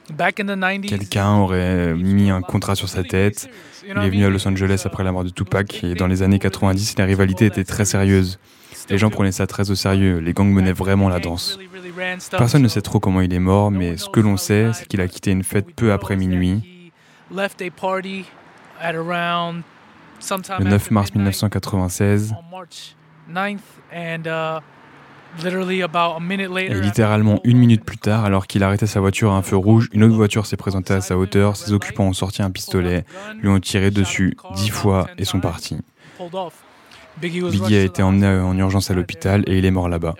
died 0.00 0.08
and 0.08 0.16
back 0.16 0.40
in 0.40 0.46
the 0.46 0.56
90s 0.56 0.88
Quelqu'un 0.88 1.36
aurait 1.36 1.94
mis 1.94 2.30
un 2.30 2.42
contrat 2.42 2.74
sur 2.74 2.88
sa 2.88 3.02
tête. 3.02 3.48
Il 3.84 3.98
est 3.98 4.10
venu 4.10 4.24
à 4.24 4.30
Los 4.30 4.46
Angeles 4.46 4.82
après 4.84 5.04
la 5.04 5.12
mort 5.12 5.24
de 5.24 5.30
Tupac 5.30 5.84
et 5.84 5.94
dans 5.94 6.06
les 6.06 6.22
années 6.22 6.38
90, 6.38 6.98
la 6.98 7.04
rivalité 7.04 7.46
était 7.46 7.64
très 7.64 7.84
sérieuse. 7.84 8.38
Les 8.88 8.98
gens 8.98 9.10
prenaient 9.10 9.32
ça 9.32 9.46
très 9.46 9.70
au 9.70 9.74
sérieux, 9.74 10.18
les 10.18 10.32
gangs 10.32 10.52
menaient 10.52 10.72
vraiment 10.72 11.08
la 11.08 11.20
danse. 11.20 11.58
Personne 12.30 12.62
ne 12.62 12.68
sait 12.68 12.82
trop 12.82 13.00
comment 13.00 13.20
il 13.20 13.32
est 13.34 13.38
mort, 13.38 13.70
mais 13.70 13.96
ce 13.96 14.08
que 14.08 14.20
l'on 14.20 14.36
sait, 14.36 14.70
c'est 14.72 14.86
qu'il 14.86 15.00
a 15.00 15.08
quitté 15.08 15.30
une 15.30 15.44
fête 15.44 15.72
peu 15.74 15.92
après 15.92 16.16
minuit. 16.16 16.90
Le 17.30 17.48
9 20.64 20.90
mars 20.90 21.14
1996. 21.14 22.34
Et 25.38 26.80
littéralement 26.80 27.40
une 27.44 27.58
minute 27.58 27.84
plus 27.84 27.98
tard, 27.98 28.24
alors 28.24 28.46
qu'il 28.46 28.62
arrêtait 28.62 28.86
sa 28.86 29.00
voiture 29.00 29.32
à 29.32 29.36
un 29.36 29.42
feu 29.42 29.56
rouge, 29.56 29.88
une 29.92 30.04
autre 30.04 30.14
voiture 30.14 30.46
s'est 30.46 30.56
présentée 30.56 30.94
à 30.94 31.00
sa 31.00 31.16
hauteur, 31.16 31.56
ses 31.56 31.72
occupants 31.72 32.04
ont 32.04 32.12
sorti 32.12 32.42
un 32.42 32.50
pistolet, 32.50 33.04
lui 33.40 33.48
ont 33.48 33.60
tiré 33.60 33.90
dessus 33.90 34.36
dix 34.54 34.70
fois 34.70 35.08
et 35.18 35.24
sont 35.24 35.40
partis. 35.40 35.78
Biggie 37.20 37.76
a 37.76 37.82
été 37.82 38.02
emmené 38.02 38.26
en 38.26 38.56
urgence 38.56 38.90
à 38.90 38.94
l'hôpital 38.94 39.42
et 39.46 39.58
il 39.58 39.64
est 39.64 39.70
mort 39.70 39.88
là-bas. 39.88 40.14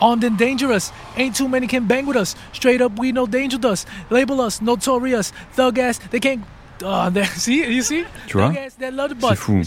Armed 0.00 0.24
and 0.24 0.38
dangerous, 0.38 0.92
ain't 1.18 1.36
too 1.36 1.46
many 1.46 1.66
can 1.66 1.82
bang 1.82 2.06
with 2.06 2.16
us. 2.16 2.34
Straight 2.54 2.80
up, 2.80 2.92
we 2.98 3.12
no 3.12 3.26
danger 3.26 3.58
us. 3.62 3.84
Label 4.10 4.40
us 4.40 4.62
notorious, 4.62 5.32
thug 5.54 5.78
ass. 5.78 5.98
They 6.10 6.20
can't 6.20 6.40
Oh, 6.82 7.10
see, 7.36 7.64
you 7.72 7.82
see? 7.82 8.04
Tu 8.26 8.38
vois? 8.38 8.52
C'est 8.54 9.36
fou. 9.36 9.62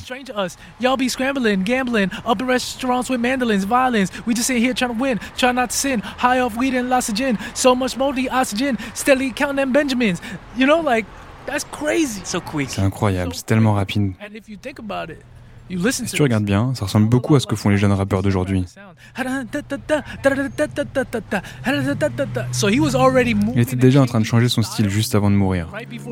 Y'all 0.79 0.97
be 0.97 1.09
scrambling, 1.09 1.63
gambling, 1.63 2.09
up 2.25 2.41
in 2.41 2.47
restaurants 2.47 3.09
with 3.09 3.19
mandolins, 3.19 3.65
violins. 3.65 4.11
We 4.25 4.33
just 4.33 4.47
sit 4.47 4.57
here 4.57 4.73
trying 4.73 4.95
to 4.95 4.99
win, 4.99 5.19
try 5.37 5.51
not 5.51 5.69
to 5.69 5.75
sin. 5.75 5.99
High 6.01 6.39
off 6.39 6.57
weed 6.57 6.73
and 6.73 6.89
lots 6.89 7.09
of 7.09 7.15
gin. 7.15 7.37
So 7.53 7.75
much 7.75 7.97
more 7.97 8.13
the 8.13 8.29
oxygen. 8.29 8.77
Steadily 8.93 9.31
counting 9.31 9.57
them 9.57 9.71
Benjamins. 9.71 10.21
You 10.55 10.65
know, 10.65 10.79
like, 10.81 11.05
that's 11.45 11.65
crazy. 11.65 12.21
So 12.25 12.39
quick. 12.39 12.69
C'est 12.69 12.81
incroyable, 12.81 13.33
c'est 13.33 13.45
tellement 13.45 13.73
rapide. 13.75 14.15
And 14.19 14.35
if 14.35 14.47
you 14.49 14.57
think 14.57 14.79
about 14.79 15.09
it, 15.09 15.21
si 15.69 16.05
tu 16.05 16.21
regardes 16.21 16.43
bien, 16.43 16.73
ça 16.75 16.85
ressemble 16.85 17.09
beaucoup 17.09 17.35
à 17.35 17.39
ce 17.39 17.47
que 17.47 17.55
font 17.55 17.69
les 17.69 17.77
jeunes 17.77 17.91
rappeurs 17.91 18.21
d'aujourd'hui. 18.21 18.65
Il 23.55 23.59
était 23.59 23.75
déjà 23.75 24.01
en 24.01 24.05
train 24.05 24.19
de 24.19 24.25
changer 24.25 24.49
son 24.49 24.61
style 24.61 24.89
juste 24.89 25.15
avant 25.15 25.31
de 25.31 25.35
mourir, 25.35 25.67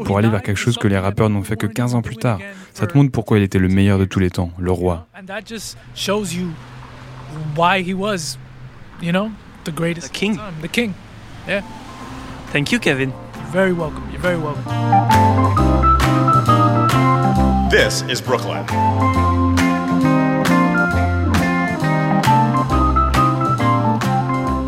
pour 0.06 0.18
aller 0.18 0.30
vers 0.30 0.42
quelque 0.42 0.58
chose 0.58 0.78
que 0.78 0.88
les 0.88 0.98
rappeurs 0.98 1.30
n'ont 1.30 1.44
fait 1.44 1.58
que 1.58 1.68
15 1.68 1.96
ans 1.96 2.02
plus 2.02 2.18
tard. 2.18 2.40
Ça 2.74 2.88
te 2.88 2.98
montre 2.98 3.12
pourquoi 3.12 3.38
il 3.38 3.44
était 3.44 3.60
le 3.60 3.68
meilleur 3.68 4.00
de 4.00 4.06
tous 4.06 4.20
les 4.20 4.30
temps, 4.30 4.52
le 4.58 4.72
roi. 4.72 5.08
The 9.64 9.72
greatest. 9.72 10.08
The 10.08 10.12
king. 10.12 10.40
The 10.62 10.68
king. 10.68 10.94
Yeah. 11.48 11.62
Thank 12.52 12.72
you, 12.72 12.80
Kevin. 12.80 13.10
You're 13.36 13.52
very 13.52 13.74
welcome. 13.74 14.04
You're 14.12 14.22
very 14.22 14.38
welcome. 14.38 15.31
This 17.72 18.04
is 18.10 18.22
Brooklyn. 18.22 18.66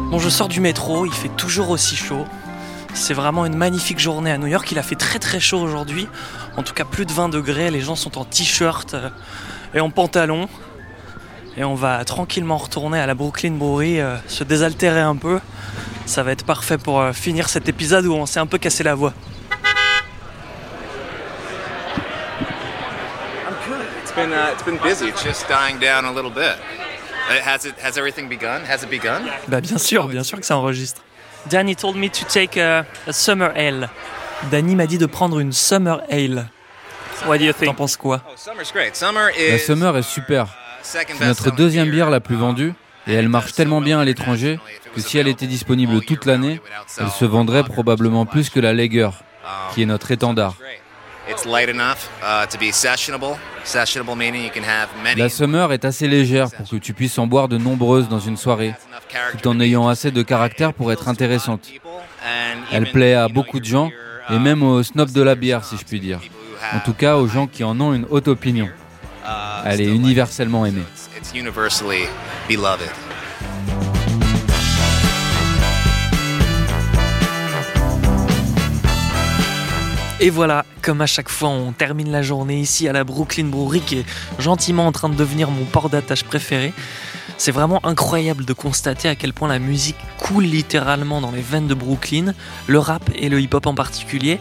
Bon, 0.10 0.20
je 0.20 0.30
sors 0.30 0.48
du 0.48 0.62
métro, 0.62 1.06
il 1.06 1.12
fait 1.12 1.28
toujours 1.36 1.72
aussi 1.72 1.98
chaud. 1.98 2.26
C'est 2.94 3.14
vraiment 3.14 3.46
une 3.46 3.58
magnifique 3.58 4.00
journée 4.00 4.32
à 4.32 4.38
New 4.38 4.48
York. 4.48 4.72
Il 4.72 4.80
a 4.80 4.84
fait 4.84 4.96
très 4.96 5.20
très 5.20 5.42
chaud 5.42 5.60
aujourd'hui. 5.60 6.08
En 6.56 6.64
tout 6.64 6.74
cas, 6.74 6.86
plus 6.86 7.06
de 7.06 7.12
20 7.12 7.28
degrés. 7.28 7.72
Les 7.72 7.82
gens 7.82 7.96
sont 7.96 8.18
en 8.18 8.24
t-shirt 8.24 8.94
euh, 8.94 9.10
et 9.74 9.82
en 9.82 9.90
pantalon. 9.90 10.48
Et 11.58 11.66
on 11.66 11.76
va 11.76 12.06
tranquillement 12.06 12.56
retourner 12.56 13.02
à 13.02 13.06
la 13.06 13.16
Brooklyn 13.16 13.52
Brewery, 13.52 14.00
euh, 14.00 14.16
se 14.28 14.46
désaltérer 14.46 15.02
un 15.02 15.18
peu. 15.18 15.42
Ça 16.06 16.24
va 16.24 16.32
être 16.32 16.46
parfait 16.46 16.78
pour 16.78 17.02
euh, 17.02 17.12
finir 17.12 17.50
cet 17.50 17.68
épisode 17.68 18.06
où 18.06 18.14
on 18.14 18.26
s'est 18.26 18.40
un 18.40 18.48
peu 18.48 18.60
cassé 18.60 18.82
la 18.82 18.96
voix. 18.96 19.14
It's 24.03 24.03
been, 24.16 24.32
uh, 24.32 24.52
it's 24.54 24.64
been 24.64 24.80
busy, 24.84 25.12
just 25.24 25.48
dying 25.48 25.80
down 25.80 26.06
a 26.06 26.12
little 26.12 26.32
bit. 26.32 26.58
Uh, 27.30 27.42
has 27.42 27.66
it 27.66 27.76
has 27.80 27.98
everything 27.98 28.28
begun? 28.28 28.62
Has 28.66 28.84
it 28.84 28.90
begun? 28.90 29.24
Bah 29.48 29.62
bien 29.62 29.78
sûr, 29.78 30.08
bien 30.08 30.24
sûr 30.24 30.40
que 30.40 30.46
ça 30.46 30.58
enregistre. 30.58 31.02
Danny 31.50 31.76
told 31.76 31.96
me 31.96 32.10
to 32.10 32.26
take 32.26 32.58
a, 32.58 32.86
summer 33.12 33.52
ale. 33.56 33.90
Danny 34.52 34.76
m'a 34.76 34.88
dit 34.88 34.98
de 34.98 35.06
prendre 35.06 35.40
une 35.40 35.54
summer 35.54 36.02
ale. 36.10 36.48
What 37.26 37.38
do 37.38 37.46
you 37.46 37.54
think? 37.54 37.66
T'en 37.66 37.76
penses 37.76 37.98
quoi? 37.98 38.22
Oh, 38.28 38.34
summer's 38.36 38.72
great. 38.72 38.96
Summer 38.96 39.30
is, 39.38 39.52
la 39.52 39.58
summer 39.58 39.98
est 39.98 40.04
super. 40.04 40.48
C'est 40.82 41.22
notre 41.22 41.52
deuxième 41.52 41.90
bière 41.90 42.10
la 42.10 42.20
plus 42.20 42.36
vendue 42.36 42.74
et 43.08 43.14
elle 43.14 43.30
marche 43.30 43.54
tellement 43.54 43.82
bien 43.82 44.00
à 44.00 44.06
l'étranger 44.06 44.60
que 44.94 45.02
si 45.02 45.18
elle 45.18 45.28
était 45.28 45.48
disponible 45.48 46.02
toute 46.02 46.26
l'année, 46.26 46.62
elle 47.00 47.10
se 47.10 47.26
vendrait 47.26 47.64
probablement 47.64 48.26
plus 48.26 48.50
que 48.50 48.60
la 48.60 48.74
Lager, 48.74 49.10
qui 49.74 49.82
est 49.82 49.86
notre 49.86 50.12
étendard. 50.12 50.56
La 55.18 55.30
Summer 55.30 55.72
est 55.72 55.86
assez 55.86 56.08
légère 56.08 56.52
pour 56.52 56.70
que 56.70 56.76
tu 56.76 56.94
puisses 56.94 57.18
en 57.18 57.28
boire 57.28 57.48
de 57.48 57.58
nombreuses 57.58 58.10
dans 58.10 58.20
une 58.20 58.36
soirée, 58.38 58.74
tout 59.32 59.48
en 59.48 59.60
ayant 59.60 59.88
assez 59.88 60.12
de 60.12 60.22
caractère 60.22 60.74
pour 60.74 60.92
être 60.92 61.08
intéressante. 61.08 61.70
Elle 62.72 62.92
plaît 62.92 63.14
à 63.14 63.28
beaucoup 63.30 63.60
de 63.60 63.66
gens, 63.66 63.90
et 64.30 64.38
même 64.40 64.64
aux 64.64 64.84
snobs 64.84 65.12
de 65.12 65.22
la 65.22 65.36
bière, 65.36 65.64
si 65.64 65.78
je 65.78 65.86
puis 65.86 66.00
dire. 66.00 66.20
En 66.74 66.80
tout 66.80 66.94
cas, 66.94 67.16
aux 67.18 67.28
gens 67.28 67.48
qui 67.48 67.64
en 67.64 67.80
ont 67.80 67.94
une 67.94 68.06
haute 68.10 68.28
opinion. 68.28 68.70
Elle 69.66 69.82
est 69.82 69.86
universellement 69.86 70.66
aimée. 70.66 70.84
Et 80.24 80.30
voilà, 80.30 80.66
comme 80.82 81.02
à 81.02 81.06
chaque 81.06 81.28
fois, 81.28 81.50
on 81.50 81.74
termine 81.74 82.10
la 82.10 82.22
journée 82.22 82.58
ici 82.58 82.88
à 82.88 82.94
la 82.94 83.04
Brooklyn 83.04 83.48
Brewery 83.48 83.82
qui 83.82 83.98
est 83.98 84.06
gentiment 84.40 84.88
en 84.88 84.94
train 84.94 85.10
de 85.10 85.16
devenir 85.16 85.52
mon 85.52 85.66
port 85.66 85.90
d'attache 85.90 86.24
préféré. 86.24 86.72
C'est 87.38 87.52
vraiment 87.52 87.86
incroyable 87.86 88.46
de 88.46 88.54
constater 88.54 89.10
à 89.10 89.16
quel 89.16 89.34
point 89.34 89.50
la 89.50 89.60
musique 89.60 89.98
coule 90.20 90.46
littéralement 90.46 91.20
dans 91.20 91.32
les 91.32 91.42
veines 91.42 91.68
de 91.68 91.74
Brooklyn, 91.74 92.34
le 92.68 92.80
rap 92.80 93.04
et 93.16 93.28
le 93.28 93.42
hip-hop 93.42 93.68
en 93.68 93.76
particulier. 93.76 94.40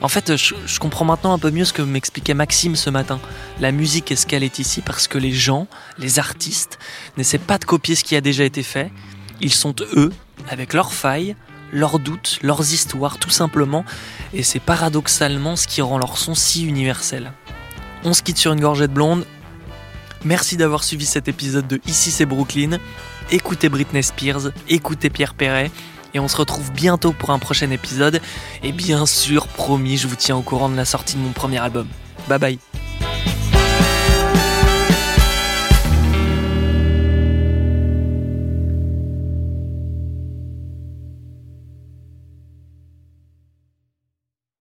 En 0.00 0.08
fait, 0.08 0.36
je, 0.36 0.78
comprends 0.78 1.04
maintenant 1.04 1.34
un 1.34 1.38
peu 1.38 1.50
mieux 1.50 1.66
ce 1.66 1.74
que 1.74 1.82
m'expliquait 1.82 2.32
Maxime 2.32 2.74
ce 2.74 2.88
matin. 2.88 3.20
La 3.60 3.72
musique 3.72 4.10
est 4.10 4.16
ce 4.16 4.26
qu'elle 4.26 4.42
est 4.42 4.58
ici 4.58 4.80
parce 4.80 5.06
que 5.06 5.18
les 5.18 5.32
gens, 5.32 5.66
les 5.98 6.18
artistes, 6.18 6.78
n'essaient 7.18 7.36
pas 7.36 7.58
de 7.58 7.66
copier 7.66 7.94
ce 7.94 8.04
qui 8.04 8.16
a 8.16 8.22
déjà 8.22 8.44
été 8.44 8.62
fait? 8.62 8.90
Ils 9.42 9.52
sont 9.52 9.74
eux, 9.96 10.14
avec 10.48 10.72
leurs 10.72 10.94
failles, 10.94 11.36
leurs 11.74 11.98
doutes, 11.98 12.38
leurs 12.42 12.72
histoires 12.72 13.18
tout 13.18 13.30
simplement, 13.30 13.84
et 14.32 14.42
c'est 14.42 14.60
paradoxalement 14.60 15.56
ce 15.56 15.66
qui 15.66 15.82
rend 15.82 15.98
leur 15.98 16.16
son 16.16 16.34
si 16.34 16.64
universel. 16.64 17.32
On 18.04 18.14
se 18.14 18.22
quitte 18.22 18.38
sur 18.38 18.52
une 18.52 18.60
gorgée 18.60 18.88
de 18.88 18.92
blonde. 18.92 19.26
Merci 20.24 20.56
d'avoir 20.56 20.84
suivi 20.84 21.04
cet 21.04 21.28
épisode 21.28 21.66
de 21.66 21.80
Ici 21.86 22.10
c'est 22.10 22.24
Brooklyn. 22.24 22.78
Écoutez 23.30 23.68
Britney 23.68 24.02
Spears, 24.02 24.52
écoutez 24.68 25.10
Pierre 25.10 25.34
Perret, 25.34 25.70
et 26.14 26.20
on 26.20 26.28
se 26.28 26.36
retrouve 26.36 26.70
bientôt 26.72 27.12
pour 27.12 27.30
un 27.30 27.38
prochain 27.38 27.70
épisode. 27.70 28.20
Et 28.62 28.72
bien 28.72 29.04
sûr, 29.04 29.48
promis, 29.48 29.96
je 29.96 30.06
vous 30.06 30.16
tiens 30.16 30.36
au 30.36 30.42
courant 30.42 30.68
de 30.68 30.76
la 30.76 30.84
sortie 30.84 31.16
de 31.16 31.20
mon 31.20 31.32
premier 31.32 31.58
album. 31.58 31.88
Bye 32.28 32.38
bye 32.38 32.58